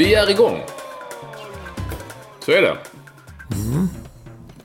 Vi 0.00 0.14
är 0.14 0.30
igång. 0.30 0.60
Så 2.40 2.52
är 2.52 2.62
det. 2.62 2.76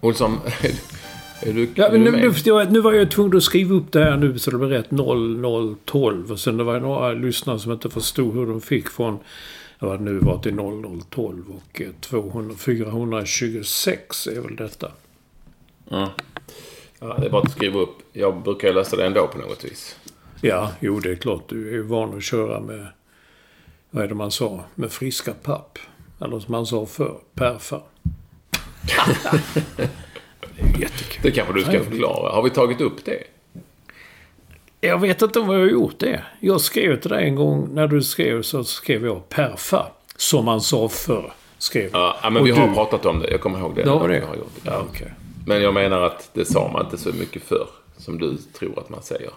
Olsson, 0.01 0.39
är 1.41 1.53
du, 1.53 1.69
Ja, 1.75 1.89
men 1.91 2.03
nu, 2.03 2.11
nu 2.11 2.33
förstår 2.33 2.61
jag 2.61 2.71
nu 2.71 2.81
var 2.81 2.93
jag 2.93 3.11
tvungen 3.11 3.37
att 3.37 3.43
skriva 3.43 3.75
upp 3.75 3.91
det 3.91 4.03
här 4.03 4.17
nu 4.17 4.39
så 4.39 4.51
det 4.51 4.57
blev 4.57 4.69
rätt 4.69 4.91
0012. 4.91 6.31
Och 6.31 6.39
sen 6.39 6.57
det 6.57 6.63
var 6.63 6.79
några 6.79 7.13
lyssnare 7.13 7.59
som 7.59 7.71
inte 7.71 7.89
förstod 7.89 8.33
hur 8.33 8.45
de 8.45 8.61
fick 8.61 8.89
från 8.89 9.19
vad 9.79 9.99
det 9.99 10.03
nu 10.03 10.19
var 10.19 10.39
till 10.39 10.53
0012 10.53 11.43
och 11.49 11.81
eh, 11.81 11.87
200, 12.01 12.55
426 12.55 14.27
är 14.27 14.41
väl 14.41 14.55
detta. 14.55 14.91
Ja. 15.89 16.11
ja, 16.99 17.17
det 17.19 17.25
är 17.25 17.29
bara 17.29 17.41
att 17.41 17.51
skriva 17.51 17.79
upp. 17.79 17.97
Jag 18.13 18.41
brukar 18.41 18.73
lösa 18.73 18.95
det 18.95 19.05
ändå 19.05 19.27
på 19.27 19.37
något 19.37 19.65
vis. 19.65 19.99
Ja, 20.41 20.71
jo 20.79 20.99
det 20.99 21.11
är 21.11 21.15
klart. 21.15 21.43
Du 21.47 21.67
är 21.67 21.73
ju 21.73 21.81
van 21.81 22.17
att 22.17 22.23
köra 22.23 22.59
med, 22.59 22.87
vad 23.95 24.03
är 24.03 24.07
det 24.07 24.15
man 24.15 24.31
sa, 24.31 24.63
med 24.75 24.91
friska 24.91 25.33
papp. 25.43 25.79
Eller 26.21 26.39
som 26.39 26.51
man 26.51 26.65
sa 26.65 26.85
förr, 26.85 27.17
perfa. 27.33 27.81
det 30.55 30.61
är 30.61 30.79
jättekul. 30.81 31.19
Det 31.23 31.31
kanske 31.31 31.53
du 31.53 31.61
ska 31.61 31.83
förklara. 31.83 32.31
Har 32.35 32.43
vi 32.43 32.49
tagit 32.49 32.81
upp 32.81 33.05
det? 33.05 33.23
Jag 34.81 34.97
vet 34.99 35.21
inte 35.21 35.39
om 35.39 35.49
jag 35.49 35.59
har 35.59 35.65
gjort 35.67 35.99
det. 35.99 36.23
Jag 36.39 36.61
skrev 36.61 36.99
till 36.99 37.09
dig 37.09 37.27
en 37.27 37.35
gång, 37.35 37.69
när 37.73 37.87
du 37.87 38.01
skrev 38.03 38.41
så 38.41 38.63
skrev 38.63 39.05
jag 39.05 39.29
perfa. 39.29 39.87
Som 40.17 40.45
man 40.45 40.61
sa 40.61 40.89
förr. 40.89 41.33
Skrev. 41.57 41.89
Ja, 41.93 42.15
men 42.23 42.37
Och 42.37 42.47
vi 42.47 42.51
har 42.51 42.67
du- 42.67 42.73
pratat 42.73 43.05
om 43.05 43.19
det. 43.19 43.31
Jag 43.31 43.41
kommer 43.41 43.59
ihåg 43.59 43.75
det. 43.75 43.83
Det 43.83 43.89
har 43.89 44.07
det? 44.07 44.19
har 44.27 44.35
gjort 44.35 44.51
det. 44.63 44.69
Ja, 44.71 44.83
okej. 44.89 45.13
Men 45.47 45.61
jag 45.61 45.73
menar 45.73 46.01
att 46.01 46.29
det 46.33 46.45
sa 46.45 46.69
man 46.73 46.85
inte 46.85 46.97
så 46.97 47.09
mycket 47.13 47.43
förr. 47.43 47.67
Som 47.97 48.17
du 48.17 48.37
tror 48.37 48.79
att 48.79 48.89
man 48.89 49.03
säger. 49.03 49.29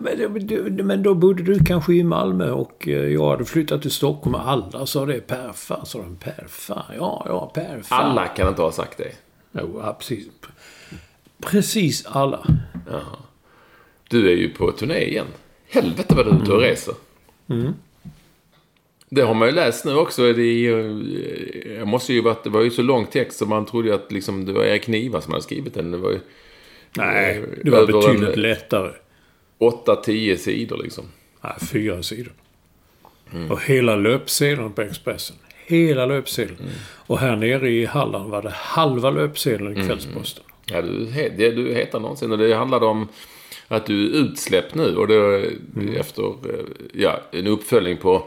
Men, 0.00 0.46
du- 0.46 0.82
men 0.82 1.02
då 1.02 1.14
bodde 1.14 1.42
du 1.42 1.64
kanske 1.64 1.94
i 1.94 2.04
Malmö 2.04 2.50
och 2.50 2.88
eh, 2.88 2.92
jag 3.08 3.30
hade 3.30 3.44
flyttat 3.44 3.82
till 3.82 3.90
Stockholm 3.90 4.34
och 4.34 4.48
alla 4.48 4.86
sa 4.86 5.06
det. 5.06 5.20
Perfa, 5.26 5.84
sa 5.84 5.98
de. 5.98 6.16
Perfa. 6.16 6.84
Ja, 6.98 7.24
ja, 7.28 7.50
perfa. 7.54 7.94
Alla 7.94 8.26
kan 8.26 8.48
inte 8.48 8.62
ha 8.62 8.72
sagt 8.72 8.98
det. 8.98 9.12
Jo, 9.52 9.80
ja, 9.84 9.96
precis. 9.98 10.26
Precis 11.40 12.06
alla. 12.06 12.46
Du 14.08 14.30
är 14.32 14.36
ju 14.36 14.48
på 14.50 14.72
turné 14.72 14.98
igen. 15.04 15.26
Helvete 15.68 16.14
vad 16.14 16.26
du 16.26 16.30
är 16.30 16.42
ute 16.42 16.52
och 16.52 16.60
reser. 16.60 16.94
Det 19.08 19.22
har 19.22 19.34
man 19.34 19.48
ju 19.48 19.54
läst 19.54 19.84
nu 19.84 19.94
också. 19.94 20.32
Det, 20.32 20.62
jag 21.78 21.86
måste 21.88 22.12
ju 22.12 22.20
varit, 22.22 22.44
det 22.44 22.50
var 22.50 22.60
ju 22.62 22.70
så 22.70 22.82
lång 22.82 23.06
text 23.06 23.38
så 23.38 23.46
man 23.46 23.66
trodde 23.66 23.88
ju 23.88 23.94
att 23.94 24.12
liksom, 24.12 24.44
det 24.44 24.52
var 24.52 24.64
Erik 24.64 24.86
Niva 24.88 25.20
som 25.20 25.32
hade 25.32 25.42
skrivit 25.42 25.74
den. 25.74 25.90
Det 25.90 25.96
var 25.98 26.10
ju 26.10 26.20
Nej, 26.96 27.42
det 27.64 27.70
var 27.70 27.80
en- 27.80 27.86
betydligt 27.86 28.36
lättare. 28.36 28.90
8-10 29.62 30.36
sidor 30.36 30.76
liksom. 30.82 31.04
Nej, 31.40 31.52
fyra 31.72 32.02
sidor. 32.02 32.32
Och 33.50 33.62
hela 33.62 33.96
löpsedeln 33.96 34.72
på 34.72 34.82
Expressen. 34.82 35.36
Hela 35.66 36.06
löpsedeln. 36.06 36.58
Och 37.06 37.18
här 37.18 37.36
nere 37.36 37.70
i 37.70 37.84
Halland 37.86 38.30
var 38.30 38.42
det 38.42 38.50
halva 38.54 39.10
löpsedeln 39.10 39.72
i 39.78 39.86
Kvällsposten. 39.86 40.44
Ja, 40.66 40.82
du, 40.82 41.04
det, 41.36 41.50
du 41.50 41.74
heter 41.74 42.00
någonsin. 42.00 42.32
Och 42.32 42.38
det 42.38 42.54
handlade 42.54 42.86
om 42.86 43.08
att 43.68 43.86
du 43.86 44.04
är 44.06 44.20
utsläppt 44.20 44.74
nu. 44.74 44.96
Och 44.96 45.06
det 45.08 45.50
efter 45.96 46.22
eh, 46.24 46.64
ja, 46.94 47.20
en 47.32 47.46
uppföljning 47.46 47.96
på 47.96 48.26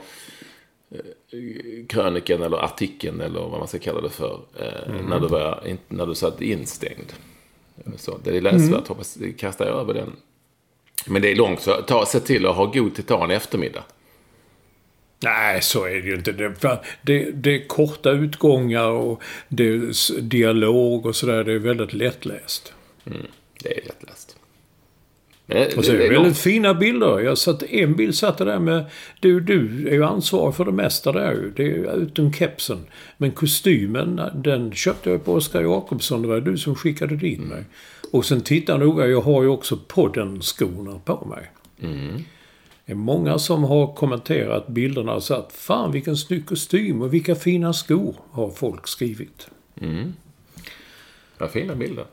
eh, 0.91 1.85
kröniken 1.87 2.41
eller 2.41 2.57
artikeln 2.57 3.21
eller 3.21 3.39
vad 3.39 3.59
man 3.59 3.67
ska 3.67 3.79
kalla 3.79 4.01
det 4.01 4.09
för. 4.09 4.39
eh, 4.59 4.93
När, 5.09 5.19
du 5.19 5.27
var, 5.27 5.63
när 5.89 6.05
du 6.05 6.15
satt 6.15 6.41
instängd. 6.41 7.13
Så 7.97 8.17
det 8.23 8.37
är 8.37 8.41
läsvärt. 8.41 8.87
Hoppas 8.87 9.13
det 9.13 9.31
kastar 9.31 9.65
jag 9.65 9.79
över 9.79 9.93
den. 9.93 10.11
Men 11.05 11.21
det 11.21 11.31
är 11.31 11.35
långt, 11.35 11.61
så 11.61 11.81
ta, 11.81 12.05
se 12.05 12.19
till 12.19 12.45
att 12.45 12.55
ha 12.55 12.65
god 12.65 12.95
till 12.95 13.03
ta 13.03 13.23
en 13.23 13.31
eftermiddag. 13.31 13.83
Nej, 15.23 15.61
så 15.61 15.85
är 15.85 15.95
det 15.95 16.07
ju 16.07 16.15
inte. 16.15 16.31
Det, 16.31 16.79
det, 17.01 17.31
det 17.31 17.55
är 17.55 17.67
korta 17.67 18.11
utgångar 18.11 18.87
och 18.87 19.21
det 19.49 19.67
är 19.67 20.21
dialog 20.21 21.05
och 21.05 21.15
sådär. 21.15 21.43
Det 21.43 21.53
är 21.53 21.59
väldigt 21.59 21.93
lättläst. 21.93 22.73
Det 23.63 23.77
är 23.77 23.85
lättläst. 23.85 24.35
Det, 25.47 25.77
Och 25.77 25.85
så 25.85 25.91
är 25.91 25.97
det 25.97 25.99
det 25.99 26.05
är 26.05 26.09
väldigt 26.09 26.25
långt. 26.27 26.37
fina 26.37 26.73
bilder. 26.73 27.19
Jag 27.19 27.37
satt, 27.37 27.63
en 27.63 27.95
bild 27.95 28.15
satt 28.15 28.37
där 28.37 28.59
med... 28.59 28.85
Du, 29.19 29.39
du 29.39 29.87
är 29.87 29.93
ju 29.93 30.03
ansvarig 30.03 30.55
för 30.55 30.65
det 30.65 30.71
mesta 30.71 31.11
där 31.11 31.31
ju. 31.31 31.51
Det 31.55 31.63
är 31.63 31.67
ju 31.67 31.91
utom 31.91 32.33
kepsen. 32.33 32.85
Men 33.17 33.31
kostymen, 33.31 34.21
den 34.35 34.71
köpte 34.71 35.09
jag 35.09 35.25
på 35.25 35.33
Oskar 35.33 35.61
Jakobsson. 35.61 36.21
Det 36.21 36.27
var 36.27 36.39
du 36.39 36.57
som 36.57 36.75
skickade 36.75 37.15
dit 37.15 37.39
mig. 37.39 37.63
Och 38.11 38.25
sen 38.25 38.41
titta 38.41 38.77
noga, 38.77 39.05
jag 39.05 39.21
har 39.21 39.43
ju 39.43 39.49
också 39.49 39.79
podden-skorna 39.87 40.99
på 41.05 41.25
mig. 41.25 41.51
Det 42.85 42.91
är 42.91 42.95
många 42.95 43.39
som 43.39 43.63
har 43.63 43.95
kommenterat 43.95 44.67
bilderna 44.67 45.13
och 45.13 45.23
sagt 45.23 45.51
Fan 45.51 45.91
vilken 45.91 46.17
snygg 46.17 46.45
kostym 46.45 47.01
och 47.01 47.13
vilka 47.13 47.35
fina 47.35 47.73
skor 47.73 48.15
har 48.31 48.49
folk 48.49 48.87
skrivit. 48.87 49.47
Ja, 51.37 51.47
fina 51.47 51.75
bilder. 51.75 52.05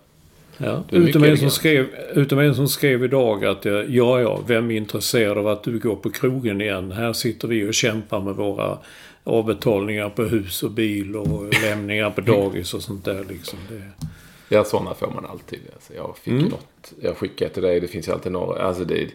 Ja, 0.56 0.84
utom, 0.90 1.24
en 1.24 1.38
som 1.38 1.50
skrev, 1.50 1.86
utom 2.14 2.38
en 2.38 2.54
som 2.54 2.68
skrev 2.68 3.04
idag 3.04 3.44
att 3.44 3.66
eh, 3.66 3.72
ja, 3.72 4.20
ja, 4.20 4.40
vem 4.46 4.70
är 4.70 4.76
intresserad 4.76 5.38
av 5.38 5.48
att 5.48 5.64
du 5.64 5.78
går 5.78 5.96
på 5.96 6.10
krogen 6.10 6.60
igen? 6.60 6.92
Här 6.92 7.12
sitter 7.12 7.48
vi 7.48 7.68
och 7.68 7.74
kämpar 7.74 8.20
med 8.20 8.34
våra 8.34 8.78
avbetalningar 9.24 10.08
på 10.08 10.22
hus 10.22 10.62
och 10.62 10.70
bil 10.70 11.16
och 11.16 11.62
lämningar 11.62 12.10
på 12.10 12.20
dagis 12.20 12.74
och 12.74 12.82
sånt 12.82 13.04
där 13.04 13.24
liksom. 13.28 13.58
Det, 13.68 14.06
Ja, 14.52 14.64
sådana 14.64 14.94
får 14.94 15.10
man 15.10 15.26
alltid. 15.26 15.60
Alltså, 15.74 15.94
jag 15.94 16.16
fick 16.18 16.32
Mm. 16.32 16.44
något. 16.44 16.92
Jag 17.00 17.16
skickade 17.16 17.50
till 17.54 17.62
dig. 17.62 17.80
Det 17.80 17.88
finns 17.88 18.08
ju 18.08 18.12
alltid 18.12 18.32
några. 18.32 18.62
Alltså 18.62 18.84
det, 18.84 19.10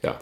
ja, 0.00 0.12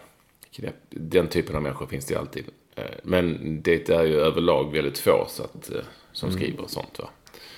den 0.91 1.29
typen 1.29 1.57
av 1.57 1.63
människor 1.63 1.87
finns 1.87 2.05
det 2.07 2.15
ju 2.15 2.21
alltid. 2.21 2.45
Eh, 2.77 2.85
Men 3.03 3.39
det 3.63 3.89
är 3.91 4.05
ju 4.05 4.15
överlag 4.21 4.73
väldigt 4.73 4.99
få 4.99 5.27
så 5.29 5.43
att, 5.43 5.71
eh, 5.71 5.77
som 6.13 6.29
Mm. 6.29 6.41
skriver 6.41 6.63
och 6.63 6.71
sånt. 6.71 6.99
Va? 6.99 7.09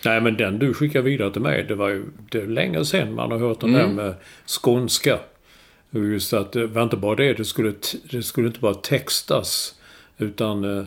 nej, 0.05 0.21
men 0.21 0.37
den 0.37 0.59
du 0.59 0.75
skickade 0.75 1.05
vidare 1.11 1.33
till 1.33 1.43
mig, 1.43 1.65
det 1.65 1.75
var 1.75 1.89
ju 1.89 2.05
det 2.31 2.39
är 2.39 2.47
länge 2.47 2.85
sedan 2.85 3.15
man 3.15 3.31
har 3.31 3.39
hört 3.39 3.61
den 3.61 3.75
Mm. 3.75 3.97
där 3.97 4.05
med 4.05 4.15
skånska. 4.47 5.19
Just 5.91 6.33
att 6.33 6.53
det 6.53 6.67
var 6.67 6.83
inte 6.83 6.97
bara 6.97 7.15
det, 7.15 7.33
det 7.33 7.45
skulle, 7.45 7.73
det 8.11 8.23
skulle 8.23 8.47
inte 8.49 8.61
bara 8.61 8.75
textas. 8.75 9.75
Utan 10.19 10.79
eh, 10.79 10.85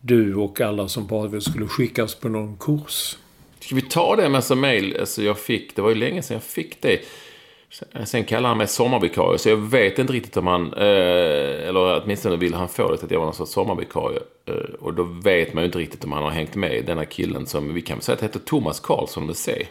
du 0.00 0.34
och 0.34 0.60
alla 0.60 0.88
som 0.88 1.08
pratade 1.08 1.40
skulle 1.40 1.66
skickas 1.66 2.14
på 2.14 2.28
någon 2.28 2.56
kurs. 2.56 3.16
Ska 3.68 3.74
vi 3.74 3.82
ta 3.82 4.16
det 4.16 4.28
med 4.28 4.44
som 4.44 4.60
mail? 4.60 4.96
Alltså 5.00 5.22
jag 5.22 5.38
fick, 5.38 5.76
det 5.76 5.82
var 5.82 5.88
ju 5.88 5.94
länge 5.94 6.22
sedan 6.22 6.34
jag 6.34 6.42
fick 6.42 6.82
det. 6.82 7.00
Sen- 8.04 8.24
kallar 8.24 8.48
han 8.48 8.58
mig 8.58 8.66
sommarvikarie, 8.68 9.38
så 9.38 9.48
jag 9.48 9.56
vet 9.56 9.98
inte 9.98 10.12
riktigt 10.12 10.36
om 10.36 10.46
han, 10.46 10.72
eh, 10.72 11.68
eller 11.68 12.02
åtminstone 12.02 12.36
vill 12.36 12.54
han 12.54 12.68
få 12.68 12.88
det 12.88 12.94
att 13.04 13.10
jag 13.10 13.18
var 13.18 13.26
någon 13.26 13.34
sorts 13.34 13.52
sommarvikarie. 13.52 14.18
Eh, 14.46 14.54
och 14.80 14.94
då 14.94 15.02
vet 15.02 15.54
man 15.54 15.62
ju 15.62 15.66
inte 15.66 15.78
riktigt 15.78 16.04
om 16.04 16.12
han 16.12 16.22
har 16.22 16.30
hängt 16.30 16.54
med, 16.54 16.84
denna 16.86 17.04
killen 17.04 17.46
som 17.46 17.74
vi 17.74 17.82
kan 17.82 18.00
säga 18.00 18.16
att 18.16 18.22
heter 18.22 18.40
Thomas 18.40 18.80
Karlsson 18.80 19.26
med 19.26 19.36
C. 19.36 19.66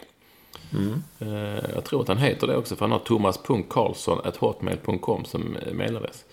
Eh, 1.19 1.59
jag 1.75 1.83
tror 1.83 2.01
att 2.01 2.07
han 2.07 2.17
heter 2.17 2.47
det 2.47 2.57
också, 2.57 2.75
för 2.75 2.85
han 2.85 2.91
har 2.91 2.99
thomas.karlsson.hotmail.com 2.99 5.25
som 5.25 5.57
eh, 5.67 5.73
mailadress. 5.73 6.25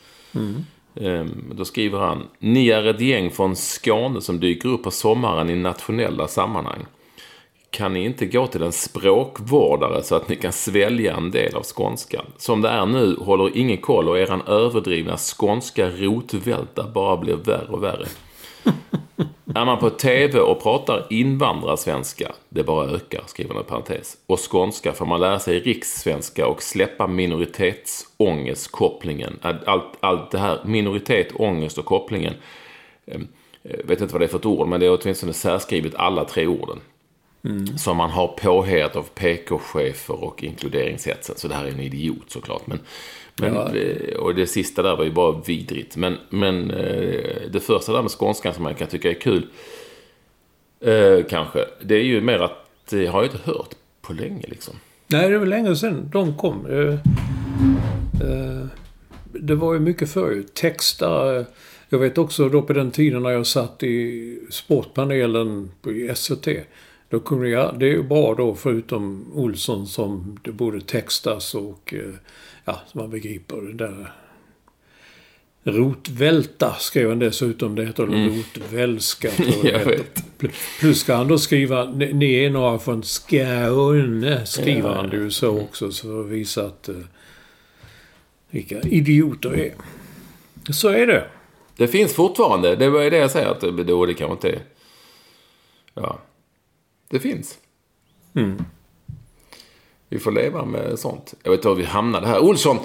Eh, 0.94 1.24
då 1.52 1.64
skriver 1.64 1.98
han, 1.98 2.22
ni 2.38 2.68
är 2.68 2.84
ett 2.86 3.00
gäng 3.00 3.30
från 3.30 3.56
Skåne 3.56 4.20
som 4.20 4.40
dyker 4.40 4.68
upp 4.68 4.82
på 4.82 4.90
sommaren 4.90 5.50
i 5.50 5.54
nationella 5.54 6.28
sammanhang. 6.28 6.86
Kan 7.74 7.92
ni 7.92 8.04
inte 8.04 8.26
gå 8.26 8.46
till 8.46 8.62
en 8.62 8.72
språkvårdare 8.72 10.02
så 10.02 10.14
att 10.14 10.28
ni 10.28 10.36
kan 10.36 10.52
svälja 10.52 11.16
en 11.16 11.30
del 11.30 11.56
av 11.56 11.62
skånskan? 11.62 12.24
Som 12.36 12.60
det 12.62 12.68
är 12.68 12.86
nu 12.86 13.16
håller 13.16 13.56
ingen 13.56 13.78
koll 13.78 14.08
och 14.08 14.18
eran 14.18 14.42
överdrivna 14.46 15.16
skånska 15.16 15.90
rotvälta 15.90 16.88
bara 16.94 17.16
blir 17.16 17.34
värre 17.34 17.66
och 17.68 17.82
värre. 17.82 18.06
Är 19.54 19.64
man 19.64 19.78
på 19.78 19.90
TV 19.90 20.40
och 20.40 20.62
pratar 20.62 21.06
invandrarsvenska, 21.10 22.32
det 22.48 22.62
bara 22.62 22.90
ökar, 22.90 23.22
skriver 23.26 23.54
han 23.54 23.64
parentes. 23.64 24.16
Och 24.26 24.52
skånska 24.52 24.92
får 24.92 25.06
man 25.06 25.20
lära 25.20 25.38
sig 25.38 25.60
rikssvenska 25.60 26.46
och 26.46 26.62
släppa 26.62 27.06
minoritetsångest, 27.06 28.70
kopplingen. 28.70 29.38
Allt, 29.42 29.84
allt 30.00 30.30
det 30.30 30.38
här, 30.38 30.58
minoritet, 30.64 31.28
ångest 31.34 31.78
och 31.78 31.84
kopplingen. 31.84 32.34
Eh, 33.06 33.20
Jag 33.62 33.86
vet 33.86 34.00
inte 34.00 34.14
vad 34.14 34.20
det 34.20 34.26
är 34.26 34.28
för 34.28 34.38
ett 34.38 34.46
ord, 34.46 34.68
men 34.68 34.80
det 34.80 34.86
är 34.86 34.98
åtminstone 35.02 35.32
särskrivet 35.32 35.94
alla 35.94 36.24
tre 36.24 36.46
orden. 36.46 36.80
Som 37.76 37.96
man 37.96 38.10
har 38.10 38.28
påhejat 38.28 38.96
av 38.96 39.02
PK-chefer 39.02 40.24
och 40.24 40.44
inkluderingshetsen. 40.44 41.36
Så 41.36 41.48
det 41.48 41.54
här 41.54 41.64
är 41.64 41.70
en 41.70 41.80
idiot 41.80 42.30
såklart. 42.30 42.66
Men, 42.66 42.78
men, 43.36 43.56
eh, 43.56 44.16
Och 44.16 44.34
det 44.34 44.46
sista 44.46 44.82
där 44.82 44.96
var 44.96 45.04
ju 45.04 45.10
bara 45.10 45.40
vidrigt. 45.46 45.96
Men, 45.96 46.16
men 46.30 46.70
eh, 46.70 47.50
det 47.52 47.60
första 47.60 47.92
där 47.92 48.02
med 48.02 48.10
skånskan 48.10 48.54
som 48.54 48.62
man 48.62 48.74
kan 48.74 48.88
tycka 48.88 49.10
är 49.10 49.14
kul. 49.14 49.46
Eh, 50.80 51.24
kanske. 51.28 51.64
Det 51.82 51.94
är 51.94 52.04
ju 52.04 52.20
mer 52.20 52.38
att 52.38 52.66
det 52.90 53.06
har 53.06 53.22
jag 53.22 53.32
inte 53.32 53.50
hört 53.50 53.74
på 54.02 54.12
länge 54.12 54.44
liksom. 54.48 54.74
Nej, 55.06 55.30
det 55.30 55.38
var 55.38 55.46
länge 55.46 55.76
sedan 55.76 56.10
de 56.12 56.36
kom. 56.36 56.66
Det 59.22 59.54
var 59.54 59.74
ju 59.74 59.80
mycket 59.80 60.10
förr. 60.10 60.42
Texta. 60.54 61.44
Jag 61.88 61.98
vet 61.98 62.18
också 62.18 62.48
då 62.48 62.62
på 62.62 62.72
den 62.72 62.90
tiden 62.90 63.22
när 63.22 63.30
jag 63.30 63.46
satt 63.46 63.82
i 63.82 64.38
sportpanelen 64.50 65.70
på 65.82 65.92
i 65.92 66.14
SVT. 66.14 66.48
Då 67.14 67.20
kunde 67.20 67.48
jag, 67.48 67.78
det 67.78 67.86
är 67.86 67.90
ju 67.90 68.02
bra 68.02 68.34
då 68.34 68.54
förutom 68.54 69.26
Olsson 69.34 69.86
som 69.86 70.38
det 70.44 70.52
borde 70.52 70.80
textas 70.80 71.54
och 71.54 71.94
eh, 71.94 72.14
ja, 72.64 72.80
som 72.86 73.00
man 73.00 73.10
begriper 73.10 73.56
det 73.56 73.72
där. 73.72 74.12
Rotvälta 75.64 76.74
skrev 76.78 77.08
han 77.08 77.18
dessutom. 77.18 77.74
Det 77.74 77.84
heter 77.86 78.06
rotvälska. 78.06 79.30
tror 79.36 79.48
jag 79.56 79.62
det 79.64 79.70
Jag 79.70 79.78
heter. 79.78 79.90
vet. 79.90 80.24
Pl- 80.38 80.50
Plus 80.80 81.00
ska 81.00 81.14
han 81.14 81.28
då 81.28 81.38
skriva, 81.38 81.84
ni 81.90 82.34
är 82.44 82.50
några 82.50 82.78
från 82.78 83.02
Skåne, 83.02 84.46
skriver 84.46 84.88
han 84.94 85.10
det 85.10 85.16
ju 85.16 85.30
så 85.30 85.60
också. 85.60 85.92
Så 85.92 86.06
för 86.06 86.20
att 86.20 86.26
visa 86.26 86.66
att 86.66 86.88
eh, 86.88 86.94
vilka 88.50 88.80
idioter 88.80 89.54
är. 89.56 89.74
Så 90.72 90.88
är 90.88 91.06
det. 91.06 91.26
Det 91.76 91.88
finns 91.88 92.14
fortfarande. 92.14 92.76
Det 92.76 92.90
var 92.90 93.10
det 93.10 93.16
jag 93.16 93.30
säger. 93.30 93.48
Att 93.48 93.60
det, 93.60 93.84
det 93.84 94.14
kanske 94.14 94.32
inte 94.32 94.48
är... 94.48 94.62
Ja. 95.94 96.20
Det 97.14 97.20
finns. 97.20 97.58
Vi 100.08 100.18
får 100.18 100.32
leva 100.32 100.64
med 100.64 100.98
sånt. 100.98 101.34
Jag 101.42 101.50
vet 101.50 101.58
inte 101.58 101.68
var 101.68 101.74
vi 101.74 101.84
hamnade 101.84 102.26
här. 102.26 102.38
Olsson 102.42 102.78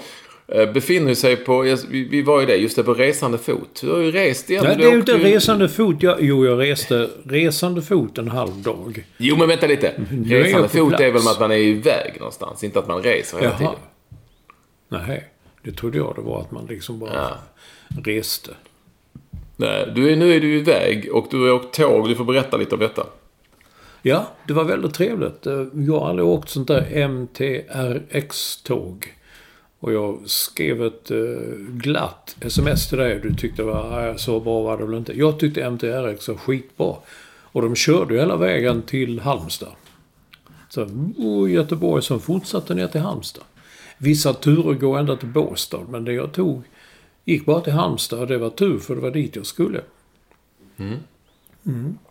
eh, 0.48 0.72
befinner 0.72 1.14
sig 1.14 1.36
på... 1.36 1.62
Vi, 1.90 2.22
var 2.22 2.40
ju 2.40 2.46
det, 2.46 2.56
just 2.56 2.76
det, 2.76 2.84
på 2.84 2.94
resande 2.94 3.38
fot. 3.38 3.80
Du 3.82 3.92
har 3.92 4.00
ju 4.00 4.12
rest 4.12 4.50
igen. 4.50 4.64
Nej, 4.68 4.76
det 4.78 4.84
är 4.84 4.92
ju 4.92 4.98
inte 5.00 5.18
resande 5.18 5.70
fot. 5.70 6.04
Jag, 6.04 6.18
jo, 6.22 6.46
jag 6.46 6.60
reste 6.60 7.10
resande 7.24 7.82
fot 7.82 8.18
en 8.18 8.28
halv 8.28 8.52
dag. 8.62 9.06
Jo, 9.18 9.36
men 9.38 9.48
vänta 9.48 9.68
lite. 9.68 9.88
Är 9.88 10.44
Resande 10.44 10.70
fot 10.70 10.94
är 10.94 10.98
plats. 11.12 11.26
väl 11.26 11.32
att 11.34 11.40
man 11.40 11.52
är 11.52 11.58
iväg 11.58 12.14
någonstans. 12.20 12.64
Inte 12.64 12.80
att 12.80 12.88
man 12.88 13.04
reser 13.04 13.38
hela 13.38 13.50
Jaha. 13.50 13.58
tiden. 13.58 13.76
Nej, 15.08 15.28
det 15.64 15.72
trodde 15.72 15.98
jag 15.98 16.16
det 16.16 16.22
var 16.22 16.42
att 16.42 16.52
man 16.52 16.66
liksom 16.66 17.00
bara 17.00 17.14
Ja. 17.14 17.38
reste. 18.04 18.52
Nej, 19.58 19.92
du 19.96 20.12
är, 20.12 20.16
nu 20.16 20.34
är 20.34 20.40
du 20.40 20.58
iväg 20.58 21.10
och 21.14 21.28
du 21.32 21.42
har 21.42 21.52
åkt 21.52 21.76
tåg. 21.76 22.10
Du 22.10 22.16
får 22.16 22.26
berätta 22.26 22.58
lite 22.58 22.76
om 22.76 22.82
detta. 22.82 23.06
Ja, 24.02 24.28
det 24.48 24.54
var 24.54 24.64
väldigt 24.64 24.94
trevligt. 24.94 25.48
Eh, 25.48 25.66
jag 25.74 26.00
har 26.00 26.10
aldrig 26.10 26.28
åkt 26.28 26.50
sånt 26.50 26.68
där 26.68 27.08
MTRX-tåg. 27.08 29.06
Och 29.80 29.94
jag 29.94 30.20
skrev 30.26 30.84
ett 30.86 31.12
eh, 31.12 31.18
glatt 31.70 32.36
sms 32.42 32.90
till 32.90 32.98
dig. 32.98 33.20
Du 33.24 33.34
tyckte 33.34 33.62
det 33.62 33.66
var, 33.66 34.10
ah, 34.10 34.18
så 34.18 34.40
bra 34.40 34.62
var 34.62 34.78
det 34.78 34.86
väl 34.86 34.98
inte. 34.98 35.18
Jag 35.18 35.40
tyckte 35.40 35.70
MTRX 35.70 36.28
var 36.28 36.36
skitbra. 36.36 36.96
Och 37.52 37.62
de 37.62 37.76
körde 37.76 38.14
ju 38.14 38.20
hela 38.20 38.38
vägen 38.38 38.82
till 38.82 39.20
Halmstad. 39.20 39.74
Så 40.70 40.84
oh, 41.18 41.52
Göteborg 41.52 42.04
som 42.04 42.20
fortsatte 42.20 42.76
ner 42.76 42.88
till 42.88 43.02
Halmstad. 43.02 43.44
Vissa 43.98 44.34
turer 44.34 44.74
går 44.74 45.00
ända 45.00 45.16
till 45.16 45.28
Båstad. 45.28 45.82
Men 45.90 46.06
det 46.06 46.14
jag 46.14 46.32
tog 46.32 46.64
gick 47.26 47.46
bara 47.46 47.62
till 47.62 47.74
Halmstad. 47.74 48.20
Och 48.20 48.28
det 48.28 48.38
var 48.38 48.50
tur 48.50 48.80
för 48.80 48.96
det 48.96 49.02
var 49.02 49.12
dit 49.12 49.36
jag 49.36 49.46
skulle. 49.46 49.82
Mm. 50.78 50.98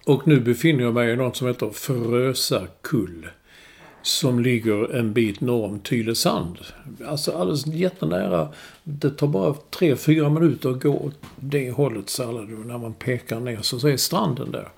Och 0.04 0.28
nu 0.28 0.40
befinner 0.40 0.84
jag 0.84 0.94
mig 0.94 1.12
i 1.12 1.16
något 1.16 1.36
som 1.36 1.46
heter 1.46 1.70
Frösa 1.70 2.66
kull. 2.82 3.28
Som 4.02 4.40
ligger 4.40 4.94
en 4.94 5.12
bit 5.12 5.40
norr 5.40 5.64
om 5.64 5.78
Tylösand. 5.78 6.58
Alltså 7.06 7.32
alldeles 7.32 7.66
jättenära. 7.66 8.48
Det 8.84 9.10
tar 9.10 9.26
bara 9.26 9.54
tre 9.70 9.96
fyra 9.96 10.28
minuter 10.28 10.70
att 10.70 10.82
gå 10.82 10.90
åt 10.90 11.14
det 11.36 11.70
hållet 11.70 12.10
så 12.10 12.28
alla, 12.28 12.40
när 12.40 12.78
man 12.78 12.94
pekar 12.94 13.40
ner 13.40 13.58
så, 13.62 13.78
så 13.78 13.88
är 13.88 13.96
stranden 13.96 14.52
där. 14.52 14.68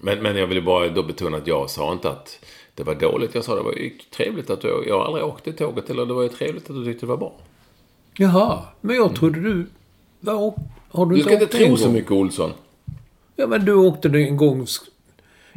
Men, 0.00 0.22
men 0.22 0.36
jag 0.36 0.46
vill 0.46 0.64
bara 0.64 0.88
då 0.88 1.02
betona 1.02 1.36
att 1.36 1.46
jag 1.46 1.70
sa 1.70 1.92
inte 1.92 2.10
att 2.10 2.38
det 2.74 2.82
var 2.82 2.94
dåligt. 2.94 3.34
Jag 3.34 3.44
sa 3.44 3.54
det 3.54 3.62
var 3.62 3.74
trevligt 4.16 4.50
att 4.50 4.60
du... 4.60 4.84
Jag 4.86 4.98
har 4.98 5.04
aldrig 5.04 5.24
åkt 5.24 5.48
i 5.48 5.52
tåget. 5.52 5.90
Eller 5.90 6.06
det 6.06 6.14
var 6.14 6.22
ju 6.22 6.28
trevligt 6.28 6.70
att 6.70 6.76
du 6.76 6.84
tyckte 6.84 7.06
det 7.06 7.10
var 7.10 7.16
bra. 7.16 7.32
Jaha, 8.16 8.62
men 8.80 8.96
jag 8.96 9.14
trodde 9.14 9.40
du... 9.40 9.66
Var, 10.20 10.54
har 10.88 11.06
du, 11.06 11.16
Du 11.16 11.22
ska 11.22 11.32
inte 11.32 11.46
tro 11.46 11.76
så 11.76 11.90
mycket 11.90 12.10
Olsson. 12.10 12.52
Ja, 13.36 13.46
men 13.46 13.64
du 13.64 13.74
åkte 13.74 14.08
det 14.08 14.22
en 14.22 14.36
gång. 14.36 14.66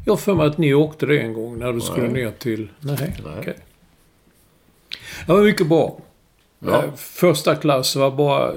Jag 0.06 0.14
har 0.14 0.18
för 0.18 0.36
mig 0.36 0.48
att 0.48 0.58
ni 0.58 0.74
åkte 0.74 1.06
det 1.06 1.20
en 1.20 1.34
gång 1.34 1.60
när 1.60 1.74
du 1.74 1.82
skulle 1.82 2.08
ner 2.08 2.32
till... 2.32 2.70
Nej, 2.80 3.16
okej. 3.40 3.58
Det 5.26 5.34
var 5.34 5.44
mycket 5.44 5.68
bra. 5.68 6.02
Ja. 6.60 6.84
Eh, 6.84 6.96
Första 6.96 7.56
klass 7.56 7.96
var 7.96 8.12
bara 8.12 8.54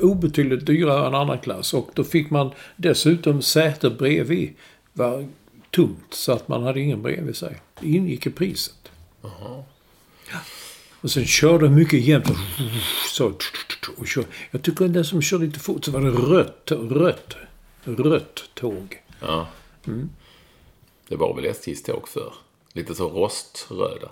obetydligt 0.00 0.66
dyrare 0.66 1.06
än 1.06 1.14
andra 1.14 1.36
klass. 1.36 1.74
Och 1.74 1.90
då 1.94 2.04
fick 2.04 2.30
man 2.30 2.50
dessutom 2.76 3.42
säte 3.42 3.90
bredvid. 3.90 4.50
var 4.92 5.28
tomt, 5.70 6.06
så 6.14 6.32
att 6.32 6.48
man 6.48 6.62
hade 6.62 6.80
ingen 6.80 7.02
bredvid 7.02 7.36
sig. 7.36 7.56
Det 7.80 7.88
ingick 7.88 8.26
i 8.26 8.30
priset. 8.30 8.90
Ja. 9.22 9.64
Och 11.00 11.10
sen 11.10 11.24
körde 11.24 11.68
mycket 11.68 12.00
jämnt. 12.00 12.28
Så, 13.08 13.32
och 13.96 14.06
kör. 14.06 14.24
Jag 14.50 14.62
tycker 14.62 14.88
den 14.88 15.04
som 15.04 15.22
kör 15.22 15.38
lite 15.38 15.58
fort 15.60 15.84
så 15.84 15.90
var 15.90 16.00
det 16.00 16.10
rött, 16.10 16.72
rött, 16.90 17.36
rött 17.84 18.50
tåg. 18.54 19.02
Ja. 19.20 19.46
Det 21.08 21.16
var 21.16 21.34
väl 21.34 21.44
SJs 21.44 21.82
tåg 21.82 22.08
för. 22.08 22.32
Lite 22.72 22.94
så 22.94 23.08
roströda. 23.08 24.10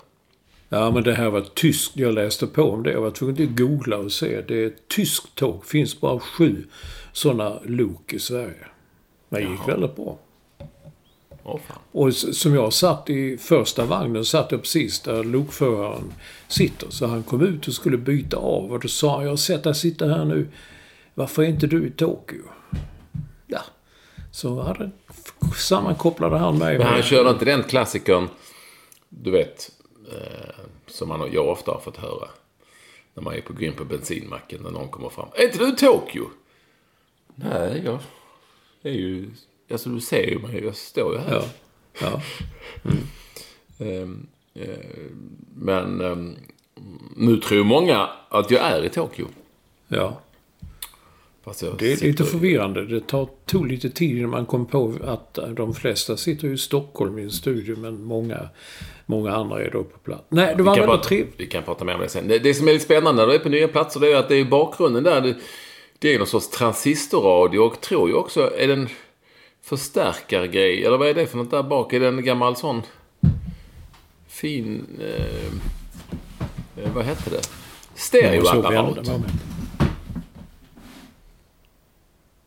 Ja, 0.69 0.91
men 0.91 1.03
det 1.03 1.13
här 1.13 1.29
var 1.29 1.41
tyskt. 1.41 1.97
Jag 1.97 2.13
läste 2.13 2.47
på 2.47 2.63
om 2.63 2.83
det. 2.83 2.91
Jag 2.91 3.01
var 3.01 3.11
tvungen 3.11 3.43
att 3.43 3.57
googla 3.57 3.97
och 3.97 4.11
se. 4.11 4.41
Det 4.41 4.63
är 4.63 4.67
ett 4.67 4.87
tyskt 4.87 5.35
tåg. 5.35 5.65
finns 5.65 6.01
bara 6.01 6.19
sju 6.19 6.65
sådana 7.13 7.59
lok 7.65 8.13
i 8.13 8.19
Sverige. 8.19 8.67
Men 9.29 9.43
det 9.43 9.49
gick 9.51 9.67
väldigt 9.67 9.95
bra. 9.95 10.17
Fan. 11.43 11.77
Och 11.91 12.13
som 12.13 12.55
jag 12.55 12.73
satt 12.73 13.09
i 13.09 13.37
första 13.37 13.85
vagnen, 13.85 14.25
satt 14.25 14.51
jag 14.51 14.61
precis 14.61 14.99
där 14.99 15.23
lokföraren 15.23 16.13
sitter. 16.47 16.89
Så 16.89 17.05
han 17.07 17.23
kom 17.23 17.41
ut 17.41 17.67
och 17.67 17.73
skulle 17.73 17.97
byta 17.97 18.37
av. 18.37 18.71
Och 18.71 18.79
då 18.79 18.87
sa 18.87 19.15
han, 19.15 19.23
jag 19.23 19.29
har 19.29 19.37
sett 19.37 19.63
dig 19.63 19.75
sitta 19.75 20.07
här 20.07 20.25
nu. 20.25 20.47
Varför 21.13 21.43
är 21.43 21.47
inte 21.47 21.67
du 21.67 21.87
i 21.87 21.91
Tokyo? 21.91 22.43
Så 24.31 24.61
hade, 24.61 24.91
sammankopplade 25.57 26.37
han 26.37 26.57
mig 26.57 26.77
Men 26.77 26.87
han 26.87 26.95
med... 26.95 27.05
körde 27.05 27.29
inte 27.29 27.45
den 27.45 27.63
klassikern, 27.63 28.29
du 29.09 29.31
vet, 29.31 29.71
eh, 30.11 30.55
som 30.87 31.09
man, 31.09 31.31
jag 31.31 31.47
ofta 31.47 31.71
har 31.71 31.79
fått 31.79 31.97
höra. 31.97 32.27
När 33.13 33.23
man 33.23 33.33
är 33.33 33.41
på, 33.41 33.63
in 33.63 33.73
på 33.73 33.85
bensinmacken 33.85 34.61
när 34.63 34.71
någon 34.71 34.89
kommer 34.89 35.09
fram. 35.09 35.27
Är 35.33 35.43
inte 35.43 35.57
du 35.57 35.71
Tokyo? 35.71 36.29
Nej, 37.35 37.81
jag 37.85 37.99
är 38.81 38.91
ju... 38.91 39.29
Alltså 39.71 39.89
du 39.89 40.01
ser 40.01 40.27
ju 40.27 40.39
mig, 40.39 40.63
jag 40.63 40.75
står 40.75 41.13
ju 41.13 41.19
här. 41.19 41.33
Ja. 41.33 41.45
Ja. 42.01 42.21
Ehm, 43.85 44.27
eh, 44.53 44.69
men 45.55 46.01
ehm, 46.01 46.35
nu 47.15 47.37
tror 47.37 47.63
många 47.63 48.09
att 48.29 48.51
jag 48.51 48.61
är 48.61 48.85
i 48.85 48.89
Tokyo. 48.89 49.27
ja. 49.87 50.19
Jag 51.45 51.77
Det 51.77 51.93
är 51.93 51.97
lite 51.97 52.23
förvirrande. 52.23 52.85
Det 52.85 53.07
tar, 53.07 53.29
tog 53.45 53.67
lite 53.67 53.89
tid 53.89 54.17
innan 54.17 54.29
man 54.29 54.45
kom 54.45 54.65
på 54.65 54.93
att 55.03 55.39
de 55.55 55.73
flesta 55.73 56.17
sitter 56.17 56.47
ju 56.47 56.53
i 56.53 56.57
Stockholm 56.57 57.19
i 57.19 57.23
en 57.23 57.31
studio, 57.31 57.77
men 57.77 58.03
många, 58.03 58.49
många 59.05 59.31
andra 59.31 59.63
är 59.63 59.71
då 59.71 59.83
på 59.83 59.97
plats. 59.97 60.23
Nej, 60.29 60.53
det 60.57 60.63
var 60.63 60.75
väldigt 60.75 60.89
prata, 60.89 61.03
trevligt. 61.03 61.33
vi 61.37 61.47
kan 61.47 61.63
prata 61.63 61.85
mer 61.85 61.95
om 61.95 62.01
det 62.01 62.09
sen. 62.09 62.27
Det, 62.27 62.39
det 62.39 62.53
som 62.53 62.67
är 62.67 62.73
lite 62.73 62.85
spännande 62.85 63.21
när 63.21 63.27
du 63.27 63.35
är 63.35 63.39
på 63.39 63.49
nya 63.49 63.67
platser 63.67 63.99
det 63.99 64.11
är 64.13 64.15
att 64.15 64.29
det 64.29 64.35
är 64.35 64.39
i 64.39 64.45
bakgrunden 64.45 65.03
där. 65.03 65.21
Det, 65.21 65.35
det 65.99 66.13
är 66.13 66.17
någon 66.17 66.27
sorts 66.27 66.49
transistorradio 66.49 67.59
och 67.59 67.81
tror 67.81 68.09
jag 68.09 68.19
också 68.19 68.51
är 68.57 68.67
det 68.67 68.73
en 68.73 68.89
förstärkargrej. 69.61 70.85
Eller 70.85 70.97
vad 70.97 71.07
är 71.07 71.13
det 71.13 71.27
för 71.27 71.37
något 71.37 71.51
där 71.51 71.63
bak? 71.63 71.93
Är 71.93 71.99
det 71.99 72.07
en 72.07 72.23
gammal 72.23 72.55
sån 72.55 72.81
fin... 74.27 74.85
Eh, 74.99 75.45
eh, 76.83 76.91
vad 76.93 77.05
hette 77.05 77.29
det? 77.29 77.41
Stereoapparat. 77.95 78.63
varenda 78.63 79.11
moment. 79.11 79.31